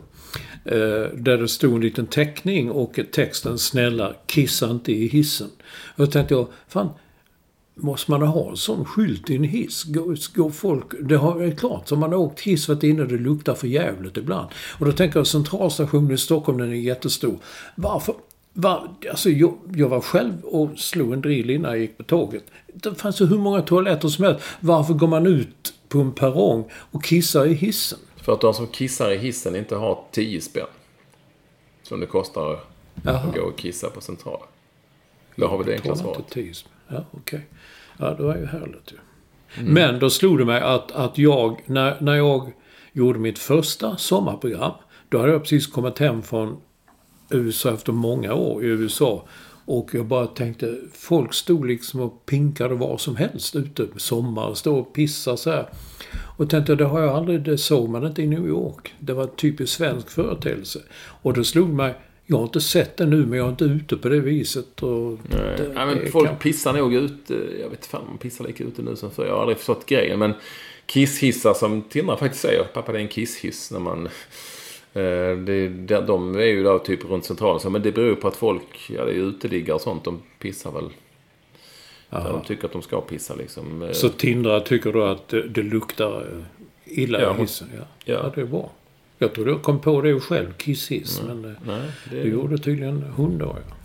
Eh, 0.65 1.17
där 1.17 1.37
det 1.37 1.47
stod 1.47 1.75
en 1.75 1.81
liten 1.81 2.07
teckning 2.07 2.71
och 2.71 2.99
texten 3.11 3.59
Snälla, 3.59 4.13
kissa 4.25 4.69
inte 4.69 4.91
i 4.91 5.07
hissen. 5.07 5.49
Och 5.95 6.05
då 6.05 6.11
tänkte 6.11 6.33
jag, 6.33 6.47
fan, 6.67 6.89
Måste 7.75 8.11
man 8.11 8.21
ha 8.21 8.49
en 8.49 8.57
sån 8.57 8.85
skylt 8.85 9.29
i 9.29 9.35
en 9.35 9.43
hiss? 9.43 9.83
Går, 9.83 10.35
går 10.35 10.49
folk... 10.49 10.85
Det 11.01 11.15
har 11.15 11.39
det 11.39 11.45
är 11.45 11.51
klart, 11.55 11.87
som 11.87 11.99
man 11.99 12.11
har 12.11 12.19
åkt 12.19 12.39
hiss 12.39 12.67
varit 12.67 12.83
inne 12.83 13.03
det 13.03 13.17
luktar 13.17 13.53
för 13.53 13.67
jävligt 13.67 14.17
ibland. 14.17 14.47
Och 14.79 14.85
då 14.85 14.91
tänker 14.91 15.19
jag 15.19 15.27
centralstationen 15.27 16.11
i 16.11 16.17
Stockholm, 16.17 16.57
den 16.57 16.71
är 16.71 16.75
jättestor. 16.75 17.37
Varför? 17.75 18.15
Var, 18.53 18.89
alltså 19.09 19.29
jag, 19.29 19.57
jag 19.75 19.89
var 19.89 20.01
själv 20.01 20.41
och 20.43 20.69
slog 20.77 21.13
en 21.13 21.21
drill 21.21 21.49
innan 21.49 21.71
jag 21.71 21.79
gick 21.79 21.97
på 21.97 22.03
tåget. 22.03 22.43
Det 22.73 22.95
fanns 22.95 23.21
ju 23.21 23.25
hur 23.25 23.37
många 23.37 23.61
toaletter 23.61 24.07
som 24.07 24.25
helst. 24.25 24.41
Varför 24.59 24.93
går 24.93 25.07
man 25.07 25.27
ut 25.27 25.73
på 25.89 25.99
en 25.99 26.11
perrong 26.11 26.65
och 26.73 27.03
kissar 27.03 27.45
i 27.45 27.53
hissen? 27.53 27.99
För 28.21 28.33
att 28.33 28.41
de 28.41 28.53
som 28.53 28.67
kissar 28.67 29.11
i 29.11 29.17
hissen 29.17 29.55
inte 29.55 29.75
har 29.75 30.03
10 30.11 30.41
spänn. 30.41 30.65
Som 31.83 31.99
det 31.99 32.05
kostar 32.05 32.59
Jaha. 33.03 33.15
att 33.17 33.35
gå 33.35 33.41
och 33.41 33.57
kissa 33.57 33.89
på 33.89 34.01
Centralen. 34.01 34.47
Då 35.35 35.47
har 35.47 35.57
vi 35.57 35.63
det 35.63 35.73
enkla 35.73 35.95
svaret. 35.95 36.37
inte. 36.37 36.59
Ja, 36.87 37.05
okej. 37.11 37.47
Ja, 37.97 38.13
det 38.13 38.23
var 38.23 38.35
ju 38.35 38.45
härligt 38.45 38.91
ju. 38.91 38.97
Men 39.63 39.99
då 39.99 40.09
slog 40.09 40.37
det 40.37 40.45
mig 40.45 40.61
att, 40.61 40.91
att 40.91 41.17
jag, 41.17 41.61
när, 41.65 42.01
när 42.01 42.15
jag 42.15 42.51
gjorde 42.91 43.19
mitt 43.19 43.39
första 43.39 43.97
sommarprogram, 43.97 44.71
då 45.09 45.19
hade 45.19 45.31
jag 45.31 45.41
precis 45.41 45.67
kommit 45.67 45.99
hem 45.99 46.21
från 46.21 46.57
USA 47.29 47.73
efter 47.73 47.91
många 47.91 48.33
år 48.33 48.63
i 48.63 48.67
USA. 48.67 49.27
Och 49.65 49.89
jag 49.93 50.05
bara 50.05 50.27
tänkte, 50.27 50.77
folk 50.93 51.33
stod 51.33 51.65
liksom 51.65 51.99
och 51.99 52.25
pinkade 52.25 52.75
var 52.75 52.97
som 52.97 53.15
helst 53.15 53.55
ute 53.55 53.85
på 53.85 53.99
sommaren. 53.99 54.55
Stod 54.55 54.77
och 54.77 54.93
pissade 54.93 55.37
så 55.37 55.51
här. 55.51 55.69
Och 56.41 56.49
tänkte, 56.49 56.75
det 56.75 56.85
har 56.85 57.01
jag 57.01 57.09
aldrig, 57.09 57.41
det 57.41 57.57
såg 57.57 57.89
man 57.89 58.05
inte 58.07 58.21
i 58.21 58.27
New 58.27 58.47
York. 58.47 58.93
Det 58.99 59.13
var 59.13 59.23
en 59.23 59.35
typisk 59.35 59.73
svensk 59.73 60.09
företeelse. 60.09 60.79
Och 61.21 61.33
då 61.33 61.43
slog 61.43 61.69
mig, 61.69 61.93
jag 62.25 62.37
har 62.37 62.43
inte 62.43 62.61
sett 62.61 62.97
det 62.97 63.05
nu 63.05 63.25
men 63.25 63.37
jag 63.39 63.45
är 63.47 63.49
inte 63.51 63.63
ute 63.65 63.97
på 63.97 64.09
det 64.09 64.19
viset. 64.19 64.83
Och 64.83 64.91
Nej. 64.91 65.19
det- 65.57 65.71
Ja, 65.75 65.85
men 65.85 66.11
folk 66.11 66.27
kan- 66.29 66.37
pissar 66.37 66.73
nog 66.73 66.93
ute. 66.93 67.33
Jag 67.61 67.69
vet 67.69 67.85
fan 67.85 68.01
de 68.11 68.17
pissar 68.17 68.45
lika 68.47 68.63
ute 68.63 68.81
nu 68.81 68.95
som 68.95 69.11
förr. 69.11 69.25
Jag 69.25 69.33
har 69.33 69.39
aldrig 69.41 69.57
förstått 69.57 69.85
grejen. 69.85 70.19
Men 70.19 70.33
kisshissar 70.85 71.53
som 71.53 71.81
Tindra 71.81 72.17
faktiskt 72.17 72.41
säger. 72.41 72.63
Pappa 72.63 72.91
det 72.91 72.97
är 72.97 73.01
en 73.01 73.07
kisshiss 73.07 73.71
när 73.71 73.79
man... 73.79 74.05
Eh, 74.93 75.37
det, 75.45 75.67
de, 76.07 76.35
är 76.35 76.41
ju 76.45 76.63
där 76.63 76.77
typ 76.79 77.05
runt 77.09 77.25
centralen. 77.25 77.71
Men 77.71 77.81
det 77.81 77.91
beror 77.91 78.15
på 78.15 78.27
att 78.27 78.35
folk, 78.35 78.89
ja 78.89 79.05
det 79.05 79.11
är 79.11 79.15
uteliggare 79.15 79.75
och 79.75 79.81
sånt. 79.81 80.03
De 80.03 80.19
pissar 80.39 80.71
väl 80.71 80.89
där 82.19 82.29
de 82.29 82.43
tycker 82.43 82.65
att 82.65 82.73
de 82.73 82.81
ska 82.81 83.01
pissa 83.01 83.35
liksom. 83.35 83.83
Eh, 83.83 83.91
Så 83.91 84.09
Tindra 84.09 84.59
tycker 84.59 84.93
då 84.93 85.03
att 85.03 85.27
det, 85.29 85.63
luktar 85.63 86.21
eh, 86.21 86.99
illa 86.99 87.21
Ja, 87.21 87.35
i 87.37 87.41
hissen? 87.41 87.67
Ja. 87.77 87.83
ja. 88.05 88.13
Ja. 88.23 88.31
det 88.35 88.41
är 88.41 88.45
bra. 88.45 88.71
Jag 89.17 89.33
trodde 89.33 89.51
jag 89.51 89.61
kom 89.61 89.79
på 89.79 90.01
det 90.01 90.19
själv, 90.19 90.53
kisshiss. 90.53 91.21
Men 91.27 91.45
eh, 91.45 91.51
nej, 91.65 91.81
det 92.09 92.23
det 92.23 92.29
gjorde 92.29 92.57
tydligen 92.57 93.03
hon 93.15 93.37
då, 93.37 93.55
ja. 93.67 93.75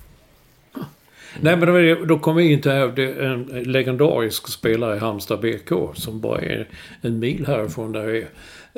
Nej, 1.40 1.56
men 1.56 1.68
då, 1.98 2.04
då 2.04 2.18
kom 2.18 2.36
vi 2.36 2.52
in 2.52 2.60
till 2.62 2.70
här, 2.70 2.88
det 2.88 3.02
är 3.02 3.20
en 3.20 3.42
legendarisk 3.44 4.48
spelare 4.48 4.96
i 4.96 4.98
Halmstad 4.98 5.40
BK 5.40 5.72
som 5.94 6.20
bara 6.20 6.40
är 6.40 6.68
en 7.00 7.18
mil 7.18 7.46
härifrån 7.46 7.92
där 7.92 8.08
jag 8.08 8.16
är. 8.16 8.28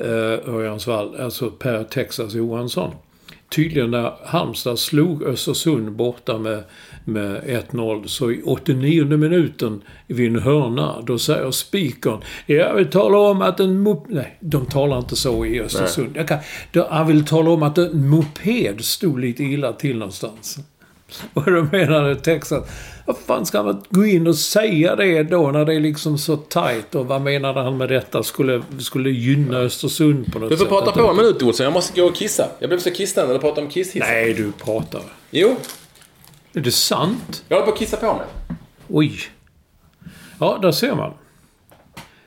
Uh, 0.05 0.55
Örjansvall, 0.55 1.21
alltså 1.21 1.51
Per 1.51 1.85
Texas 1.85 2.35
Johansson. 2.35 2.91
Tydligen 3.51 3.91
när 3.91 4.13
Halmstad 4.25 4.79
slog 4.79 5.23
Östersund 5.23 5.93
borta 5.93 6.39
med, 6.39 6.65
med 7.05 7.43
1-0 7.71 8.07
så 8.07 8.31
i 8.31 8.43
89 8.43 9.17
minuten 9.17 9.83
vid 10.07 10.37
en 10.37 10.43
hörna 10.43 11.01
då 11.01 11.19
säger 11.19 11.51
spikern 11.51 12.21
Jag 12.47 12.75
vill 12.75 12.91
tala 12.91 13.19
om 13.19 13.43
att 13.43 13.61
en 13.61 13.81
mop... 13.81 14.07
Nej, 14.09 14.37
de 14.41 14.67
talar 14.67 14.99
inte 14.99 15.17
så 15.17 15.47
i 15.47 15.61
Östersund. 15.61 16.11
Jag 16.15 16.29
kan, 16.29 16.39
han 16.91 17.07
vill 17.07 17.27
tala 17.27 17.51
om 17.51 17.63
att 17.63 17.79
en 17.79 18.09
moped 18.09 18.85
stod 18.85 19.21
lite 19.21 19.45
illa 19.45 19.73
till 19.73 19.99
någonstans. 19.99 20.59
Och 21.35 21.45
då 21.53 21.63
menade 21.73 22.17
Texas, 22.17 22.65
vad 23.07 23.17
fan 23.19 23.47
ska 23.47 23.63
man 23.63 23.83
gå 23.91 24.07
in 24.07 24.27
och 24.27 24.37
säga 24.37 24.97
det 24.97 25.23
då 25.23 25.51
när 25.51 25.65
det 25.65 25.75
är 25.75 25.81
liksom 25.81 26.19
så 26.19 26.37
tajt? 26.37 26.95
Och 26.95 27.07
vad 27.07 27.21
menade 27.23 27.61
han 27.61 27.77
med 27.77 27.89
detta? 27.89 28.23
Skulle, 28.23 28.63
skulle 28.79 29.11
gynna 29.11 29.59
Östersund 29.59 30.33
på 30.33 30.39
något 30.39 30.51
Du 30.51 30.57
får 30.57 30.65
sätt? 30.65 30.69
prata 30.73 30.93
på 30.93 31.09
en 31.11 31.17
minut 31.17 31.43
Olsson. 31.43 31.65
Jag 31.65 31.73
måste 31.73 32.01
gå 32.01 32.07
och 32.07 32.15
kissa. 32.15 32.49
Jag 32.59 32.69
blev 32.71 32.79
så 32.79 32.91
kissnödig 32.91 33.29
när 33.29 33.35
du 33.35 33.41
pratade 33.41 33.67
om 33.67 33.73
kisshissar. 33.73 34.09
Nej, 34.09 34.35
du 34.35 34.53
pratar. 34.53 35.03
Jo, 35.31 35.57
Är 36.55 36.61
det 36.61 36.73
sant? 36.73 37.45
jag 37.49 37.57
håller 37.57 37.67
på 37.67 37.73
att 37.73 37.79
kissa 37.79 37.97
på 37.97 38.07
mig. 38.15 38.27
Oj. 38.89 39.21
Ja, 40.41 40.59
där 40.63 40.73
ser 40.73 40.95
man. 40.95 41.13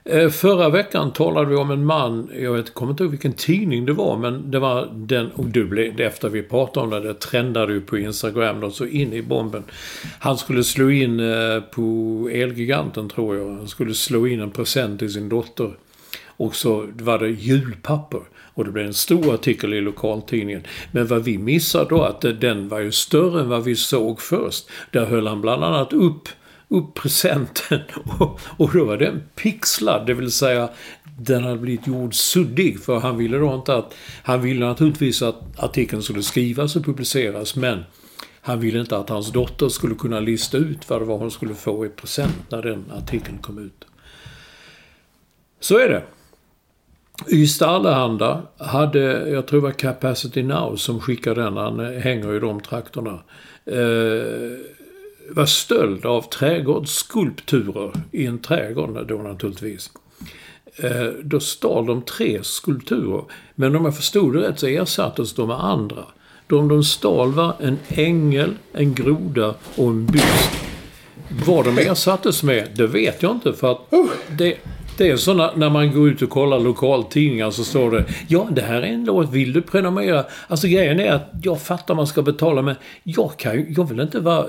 Eh, 0.03 0.29
förra 0.29 0.69
veckan 0.69 1.13
talade 1.13 1.49
vi 1.49 1.55
om 1.55 1.71
en 1.71 1.85
man, 1.85 2.29
jag 2.39 2.53
vet, 2.53 2.73
kommer 2.73 2.91
inte 2.91 3.03
ihåg 3.03 3.11
vilken 3.11 3.33
tidning 3.33 3.85
det 3.85 3.93
var, 3.93 4.17
men 4.17 4.51
det 4.51 4.59
var 4.59 4.89
den, 4.93 5.31
och 5.31 5.45
du 5.45 5.65
blev, 5.65 5.95
det 5.95 6.03
efter 6.03 6.29
vi 6.29 6.43
pratade 6.43 6.83
om 6.83 6.89
det, 6.89 6.99
det 6.99 7.19
trendade 7.19 7.73
ju 7.73 7.81
på 7.81 7.97
Instagram 7.97 8.59
då, 8.59 8.71
så 8.71 8.85
in 8.85 9.13
i 9.13 9.21
bomben. 9.21 9.63
Han 10.19 10.37
skulle 10.37 10.63
slå 10.63 10.89
in 10.89 11.19
eh, 11.19 11.59
på 11.71 12.29
Elgiganten 12.33 13.09
tror 13.09 13.37
jag, 13.37 13.49
han 13.49 13.67
skulle 13.67 13.93
slå 13.93 14.27
in 14.27 14.41
en 14.41 14.51
present 14.51 14.99
till 14.99 15.13
sin 15.13 15.29
dotter. 15.29 15.71
Och 16.25 16.55
så 16.55 16.87
var 16.93 17.19
det 17.19 17.29
julpapper. 17.29 18.21
Och 18.53 18.65
det 18.65 18.71
blev 18.71 18.85
en 18.85 18.93
stor 18.93 19.33
artikel 19.33 19.73
i 19.73 19.81
lokaltidningen. 19.81 20.63
Men 20.91 21.07
vad 21.07 21.23
vi 21.23 21.37
missade 21.37 21.89
då 21.89 22.03
att 22.03 22.21
den 22.21 22.69
var 22.69 22.79
ju 22.79 22.91
större 22.91 23.41
än 23.41 23.49
vad 23.49 23.63
vi 23.63 23.75
såg 23.75 24.21
först. 24.21 24.69
Där 24.91 25.05
höll 25.05 25.27
han 25.27 25.41
bland 25.41 25.63
annat 25.63 25.93
upp 25.93 26.29
upp 26.71 26.93
presenten 26.93 27.79
och, 28.19 28.39
och 28.57 28.73
då 28.73 28.85
var 28.85 28.97
den 28.97 29.23
pixlad, 29.35 30.07
det 30.07 30.13
vill 30.13 30.31
säga 30.31 30.69
den 31.19 31.43
hade 31.43 31.57
blivit 31.57 31.87
gjord 31.87 32.13
suddig 32.13 32.79
för 32.79 32.99
han 32.99 33.17
ville 33.17 33.37
då 33.37 33.55
inte 33.55 33.75
att... 33.75 33.93
Han 34.23 34.41
ville 34.41 34.65
naturligtvis 34.65 35.21
att 35.21 35.41
artikeln 35.57 36.03
skulle 36.03 36.23
skrivas 36.23 36.75
och 36.75 36.85
publiceras 36.85 37.55
men 37.55 37.83
han 38.41 38.59
ville 38.59 38.79
inte 38.79 38.97
att 38.97 39.09
hans 39.09 39.31
dotter 39.31 39.69
skulle 39.69 39.95
kunna 39.95 40.19
lista 40.19 40.57
ut 40.57 40.89
vad 40.89 41.01
det 41.01 41.05
var 41.05 41.17
hon 41.17 41.31
skulle 41.31 41.53
få 41.53 41.85
i 41.85 41.89
present 41.89 42.51
när 42.51 42.61
den 42.61 42.85
artikeln 42.97 43.37
kom 43.37 43.59
ut. 43.59 43.85
Så 45.59 45.79
är 45.79 45.89
det. 45.89 46.03
Ystad 47.29 47.69
Allehanda 47.69 48.41
hade, 48.57 49.29
jag 49.29 49.47
tror 49.47 49.61
det 49.61 49.67
var 49.67 49.71
Capacity 49.71 50.43
Now 50.43 50.75
som 50.75 50.99
skickade 50.99 51.41
den, 51.41 51.57
han 51.57 51.79
hänger 51.79 52.35
i 52.35 52.39
de 52.39 52.59
trakterna. 52.59 53.19
Eh, 53.65 54.80
var 55.29 55.45
stöld 55.45 56.05
av 56.05 56.21
trädgårdsskulpturer 56.21 57.91
i 58.11 58.25
en 58.25 58.39
trädgård 58.39 59.07
då 59.07 59.15
naturligtvis. 59.17 59.91
Eh, 60.75 61.07
då 61.23 61.39
stal 61.39 61.85
de 61.85 62.01
tre 62.01 62.43
skulpturer. 62.43 63.23
Men 63.55 63.75
om 63.75 63.85
jag 63.85 63.95
förstod 63.95 64.33
det 64.33 64.39
rätt 64.39 64.59
så 64.59 64.67
ersattes 64.67 65.33
de 65.33 65.47
med 65.47 65.65
andra. 65.65 66.05
De 66.47 66.67
de 66.67 66.83
stal 66.83 67.31
var 67.31 67.55
en 67.59 67.79
ängel, 67.87 68.57
en 68.73 68.93
groda 68.93 69.55
och 69.75 69.87
en 69.87 70.05
byst. 70.05 70.51
Vad 71.45 71.65
de 71.65 71.77
ersattes 71.77 72.43
med, 72.43 72.69
det 72.75 72.87
vet 72.87 73.23
jag 73.23 73.31
inte 73.31 73.53
för 73.53 73.71
att 73.71 73.79
det, 74.37 74.57
det 75.01 75.09
är 75.09 75.17
så 75.17 75.33
när, 75.33 75.55
när 75.55 75.69
man 75.69 75.93
går 75.93 76.09
ut 76.09 76.21
och 76.21 76.29
kollar 76.29 76.59
lokaltidningar 76.59 77.51
så 77.51 77.63
står 77.63 77.91
det 77.91 78.05
Ja, 78.27 78.47
det 78.51 78.61
här 78.61 78.81
är 78.81 78.87
en 78.87 79.05
låt, 79.05 79.31
vill 79.33 79.53
du 79.53 79.61
prenumerera? 79.61 80.25
Alltså 80.47 80.67
grejen 80.67 80.99
är 80.99 81.11
att 81.11 81.29
jag 81.43 81.61
fattar 81.61 81.95
man 81.95 82.07
ska 82.07 82.21
betala 82.21 82.61
men 82.61 82.75
jag 83.03 83.37
kan 83.37 83.73
jag 83.73 83.89
vill 83.89 83.99
inte 83.99 84.19
vara, 84.19 84.45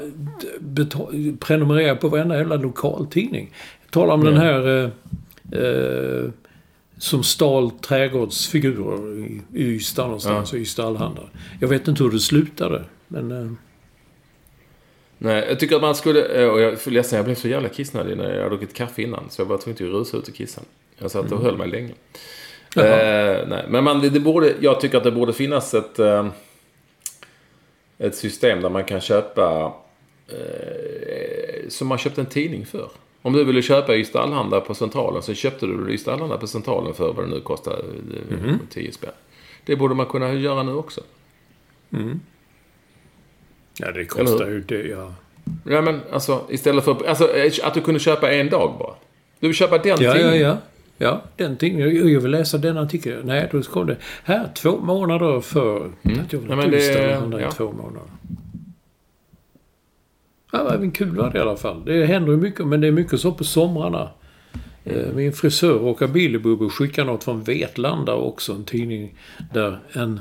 betal, 0.61 1.37
prenumerera 1.41 1.97
på 1.97 2.09
varenda 2.09 2.37
jävla 2.37 2.57
lokaltidning. 2.57 3.51
Tala 3.91 4.15
om 4.15 4.25
den 4.25 4.37
här 4.37 4.69
eh, 4.69 4.91
eh, 5.61 6.31
som 6.99 7.23
stal 7.23 7.71
trädgårdsfigurer 7.71 9.19
i, 9.19 9.43
i 9.53 9.63
Ystad 9.63 10.05
någonstans, 10.05 10.53
ja. 10.53 10.59
Ystad 10.59 10.87
Allhandar. 10.87 11.29
Jag 11.61 11.69
vet 11.69 11.89
inte 11.89 12.03
hur 12.03 12.11
det 12.11 12.21
slutade, 12.21 12.83
men... 13.09 13.33
Eh, 13.33 13.53
Nej, 15.25 15.45
jag 15.49 15.61
tycker 15.61 15.77
att 15.77 15.83
man 15.83 15.95
skulle... 15.95 16.43
Eh, 16.43 16.49
och 16.49 16.61
jag 16.61 16.73
är 16.73 16.91
ledsen, 16.91 17.17
jag 17.17 17.25
blev 17.25 17.35
så 17.35 17.49
jävla 17.49 17.69
kissnödig 17.69 18.17
när 18.17 18.35
jag 18.35 18.43
hade 18.43 18.57
druckit 18.57 18.75
kaffe 18.75 19.03
innan. 19.03 19.31
Så 19.31 19.43
jag 19.43 19.47
var 19.47 19.59
tvungen 19.59 19.85
att 19.85 20.01
rusa 20.01 20.17
ut 20.17 20.29
och 20.29 20.35
kissa. 20.35 20.61
Jag 20.97 21.11
satt 21.11 21.25
och 21.25 21.33
mm. 21.33 21.45
höll 21.45 21.57
mig 21.57 21.69
länge. 21.69 21.93
Eh, 22.77 23.49
nej, 23.49 23.65
men 23.69 23.85
man, 23.85 24.01
det 24.01 24.21
borde, 24.21 24.55
jag 24.61 24.81
tycker 24.81 24.99
att 24.99 25.05
det 25.05 25.11
borde 25.11 25.33
finnas 25.33 25.75
ett, 25.75 25.99
eh, 25.99 26.27
ett 27.99 28.15
system 28.15 28.63
där 28.63 28.69
man 28.69 28.85
kan 28.85 29.01
köpa... 29.01 29.73
Eh, 30.29 31.69
som 31.69 31.89
man 31.89 31.99
köpte 31.99 32.21
en 32.21 32.27
tidning 32.27 32.67
för. 32.67 32.89
Om 33.23 33.33
du 33.33 33.45
ville 33.45 33.63
köpa 33.63 33.97
Ystad 33.97 34.23
Allehanda 34.23 34.61
på 34.61 34.75
Centralen 34.75 35.23
så 35.23 35.35
köpte 35.35 35.67
du 35.67 35.91
Ystad 35.91 36.13
Allehanda 36.13 36.39
på 36.39 36.47
Centralen 36.47 36.95
för 36.95 37.13
vad 37.13 37.25
det 37.25 37.31
nu 37.31 37.41
kostar. 37.41 37.85
Mm. 38.31 38.59
10 38.71 38.93
spänn. 38.93 39.11
Det 39.65 39.77
borde 39.77 39.95
man 39.95 40.07
kunna 40.07 40.33
göra 40.33 40.63
nu 40.63 40.75
också. 40.75 41.01
Mm. 41.91 42.21
Ja, 43.79 43.93
det 43.93 44.05
kostar 44.05 44.47
ju 44.47 44.61
det, 44.61 44.83
ja. 44.89 45.15
Ja, 45.65 45.81
men 45.81 46.01
alltså 46.13 46.47
istället 46.51 46.85
för... 46.85 47.07
Alltså 47.09 47.29
att 47.63 47.75
du 47.75 47.81
kunde 47.81 48.01
köpa 48.01 48.33
en 48.33 48.51
dag 48.51 48.77
bara. 48.79 48.95
Du 49.41 49.47
vill 49.47 49.57
köpa 49.57 49.79
den 49.79 49.97
ja, 50.01 50.13
tidningen. 50.13 50.41
Ja, 50.41 50.49
ja, 50.49 50.59
ja. 50.99 51.23
den 51.37 51.57
tidningen. 51.57 52.13
Jag 52.13 52.21
vill 52.21 52.31
läsa 52.31 52.59
den 52.59 52.79
artikeln. 52.79 53.21
Nej, 53.25 53.49
då 53.53 53.63
kom 53.63 53.87
det. 53.87 53.97
Här, 54.25 54.49
två 54.55 54.77
månader 54.77 55.41
för 55.41 55.91
mm. 56.03 56.21
att 56.21 56.33
jag 56.33 56.41
vill 56.41 56.53
ha 56.53 56.65
ja, 56.65 57.41
ja. 57.41 57.51
två 57.51 57.73
månader. 57.73 58.09
Ja, 60.53 60.77
men 60.79 60.91
kul 60.91 61.17
var 61.17 61.31
det 61.31 61.39
i 61.39 61.41
alla 61.41 61.57
fall. 61.57 61.85
Det 61.85 62.05
händer 62.05 62.33
ju 62.33 62.39
mycket, 62.39 62.67
men 62.67 62.81
det 62.81 62.87
är 62.87 62.93
mycket 62.93 63.21
så 63.21 63.33
på 63.33 63.45
somrarna. 63.45 64.09
Mm. 64.85 65.17
Min 65.17 65.33
frisör 65.33 65.79
råkar 65.79 66.07
Billybubbel 66.07 66.71
skicka 66.71 67.05
något 67.05 67.25
från 67.25 67.43
Vetlanda 67.43 68.15
också. 68.15 68.53
En 68.53 68.65
tidning 68.65 69.15
där 69.53 69.79
en 69.93 70.21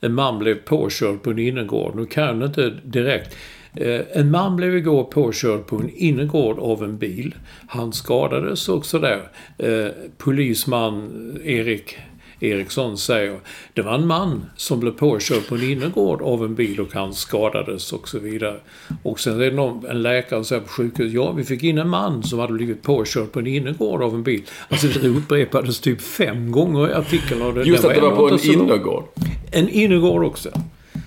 en 0.00 0.14
man 0.14 0.38
blev 0.38 0.54
påkörd 0.54 1.22
på 1.22 1.30
en 1.30 1.38
innergård. 1.38 1.96
Nu 1.96 2.06
kan 2.06 2.40
jag 2.40 2.48
inte 2.48 2.70
direkt. 2.84 3.36
Eh, 3.74 4.00
en 4.12 4.30
man 4.30 4.56
blev 4.56 4.76
igår 4.76 5.04
påkörd 5.04 5.66
på 5.66 5.76
en 5.76 5.90
innergård 5.94 6.58
av 6.58 6.84
en 6.84 6.98
bil. 6.98 7.34
Han 7.68 7.92
skadades 7.92 8.68
och 8.68 8.86
sådär. 8.86 9.22
Eh, 9.58 9.88
polisman 10.18 11.10
Erik 11.44 11.96
Eriksson 12.40 12.98
säger 12.98 13.38
det 13.72 13.82
var 13.82 13.94
en 13.94 14.06
man 14.06 14.44
som 14.56 14.80
blev 14.80 14.90
påkörd 14.90 15.46
på 15.48 15.54
en 15.54 15.62
innergård 15.62 16.22
av 16.22 16.44
en 16.44 16.54
bil 16.54 16.80
och 16.80 16.92
han 16.92 17.14
skadades 17.14 17.92
och 17.92 18.08
så 18.08 18.18
vidare. 18.18 18.56
Och 19.02 19.20
sen 19.20 19.40
är 19.40 19.44
det 19.44 19.56
någon, 19.56 19.86
en 19.86 20.02
läkare 20.02 20.38
som 20.38 20.44
säger 20.44 20.62
på 20.62 20.68
sjukhuset 20.68 21.12
ja 21.12 21.32
vi 21.32 21.44
fick 21.44 21.62
in 21.62 21.78
en 21.78 21.88
man 21.88 22.22
som 22.22 22.38
hade 22.38 22.52
blivit 22.52 22.82
påkörd 22.82 23.32
på 23.32 23.38
en 23.38 23.46
innergård 23.46 24.02
av 24.02 24.14
en 24.14 24.22
bil. 24.22 24.42
Alltså 24.68 24.86
det 24.86 25.08
upprepades 25.08 25.80
typ 25.80 26.00
fem 26.00 26.52
gånger 26.52 26.90
i 26.90 26.92
artikeln. 26.92 27.42
Och 27.42 27.54
det, 27.54 27.62
Just 27.62 27.84
att 27.84 27.94
det 27.94 28.00
var 28.00 28.16
på 28.16 28.28
en 28.28 28.50
innergård? 28.50 29.04
En 29.50 29.68
innergård 29.68 30.24
också. 30.24 30.50
Ja, 30.54 31.00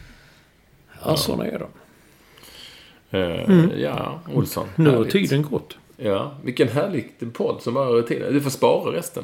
ja. 1.06 1.18
sådana 1.18 1.46
är 1.46 1.60
de. 1.60 1.68
Uh, 3.18 3.50
mm. 3.50 3.72
Ja, 3.80 4.22
Olsson. 4.34 4.68
Nu 4.76 4.90
har 4.90 5.06
tiden 5.06 5.42
gått. 5.42 5.78
Ja, 5.98 6.38
vilken 6.44 6.68
härlig 6.68 7.34
podd 7.34 7.62
som 7.62 7.74
var 7.74 8.02
tiden. 8.02 8.34
Du 8.34 8.42
får 8.42 8.50
spara 8.50 8.94
resten. 8.94 9.24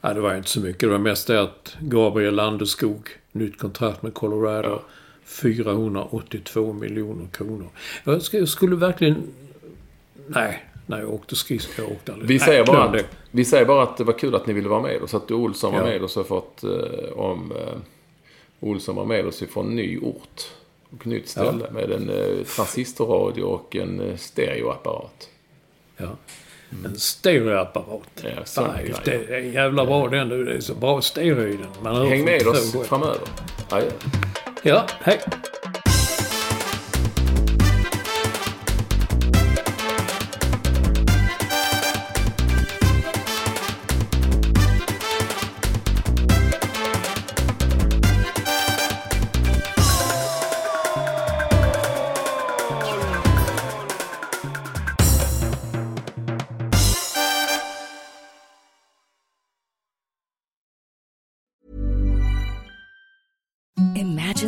Ja, 0.00 0.14
det 0.14 0.20
var 0.20 0.34
inte 0.34 0.48
så 0.48 0.60
mycket. 0.60 0.80
Det 0.80 0.88
var 0.88 0.98
mest 0.98 1.26
det 1.26 1.42
att 1.42 1.76
Gabriel 1.80 2.34
Landeskog, 2.34 3.08
nytt 3.32 3.58
kontrakt 3.58 4.02
med 4.02 4.14
Colorado. 4.14 4.68
Ja. 4.68 4.82
482 5.28 6.72
miljoner 6.72 7.26
kronor. 7.26 7.68
Jag 8.04 8.48
skulle 8.48 8.76
verkligen... 8.76 9.22
Nej, 10.26 10.64
när 10.88 11.00
jag 11.00 11.14
åkte 11.14 11.36
skridskor. 11.36 11.84
Jag 11.84 11.92
åkte 11.92 12.12
aldrig. 12.12 12.28
Vi 12.28 12.38
säger, 12.38 12.64
bara 12.64 12.84
att, 12.84 13.04
vi 13.30 13.44
säger 13.44 13.64
bara 13.64 13.82
att 13.82 13.96
det 13.96 14.04
var 14.04 14.18
kul 14.18 14.34
att 14.34 14.46
ni 14.46 14.52
ville 14.52 14.68
vara 14.68 14.82
med 14.82 15.02
oss. 15.02 15.14
Att 15.14 15.30
Olsson 15.30 15.72
var 15.72 15.80
ja. 15.80 15.86
med 15.86 16.02
oss 16.02 16.16
och 16.16 16.26
fått... 16.26 16.64
Eh, 16.64 16.70
om 17.16 17.52
eh, 17.52 17.78
Olsson 18.60 18.96
var 18.96 19.04
med 19.04 19.26
oss 19.26 19.42
ifrån 19.42 19.76
ny 19.76 19.98
ort. 19.98 20.42
Och 20.90 21.06
nytt 21.06 21.28
ställe. 21.28 21.64
Ja. 21.64 21.70
Med 21.70 21.90
en 21.90 22.10
eh, 22.10 22.44
transistorradio 22.56 23.42
och 23.42 23.76
en 23.76 24.00
eh, 24.00 24.16
stereoapparat. 24.16 25.28
Ja. 25.96 26.08
En 26.84 26.98
stereoapparat. 26.98 28.24
Ja, 28.56 28.62
Nej, 28.62 28.94
det 29.04 29.34
är 29.34 29.40
jävla 29.40 29.86
bra 29.86 30.08
den 30.08 30.28
du. 30.28 30.44
Det 30.44 30.52
är 30.52 30.60
så 30.60 30.74
bra 30.74 31.00
stereo 31.00 31.48
i 31.48 31.58
den. 31.82 32.08
Häng 32.08 32.24
med 32.24 32.46
oss 32.46 32.76
framöver. 32.86 33.28
Adjö. 33.70 33.90
Ja, 34.62 34.86
hej. 35.00 35.20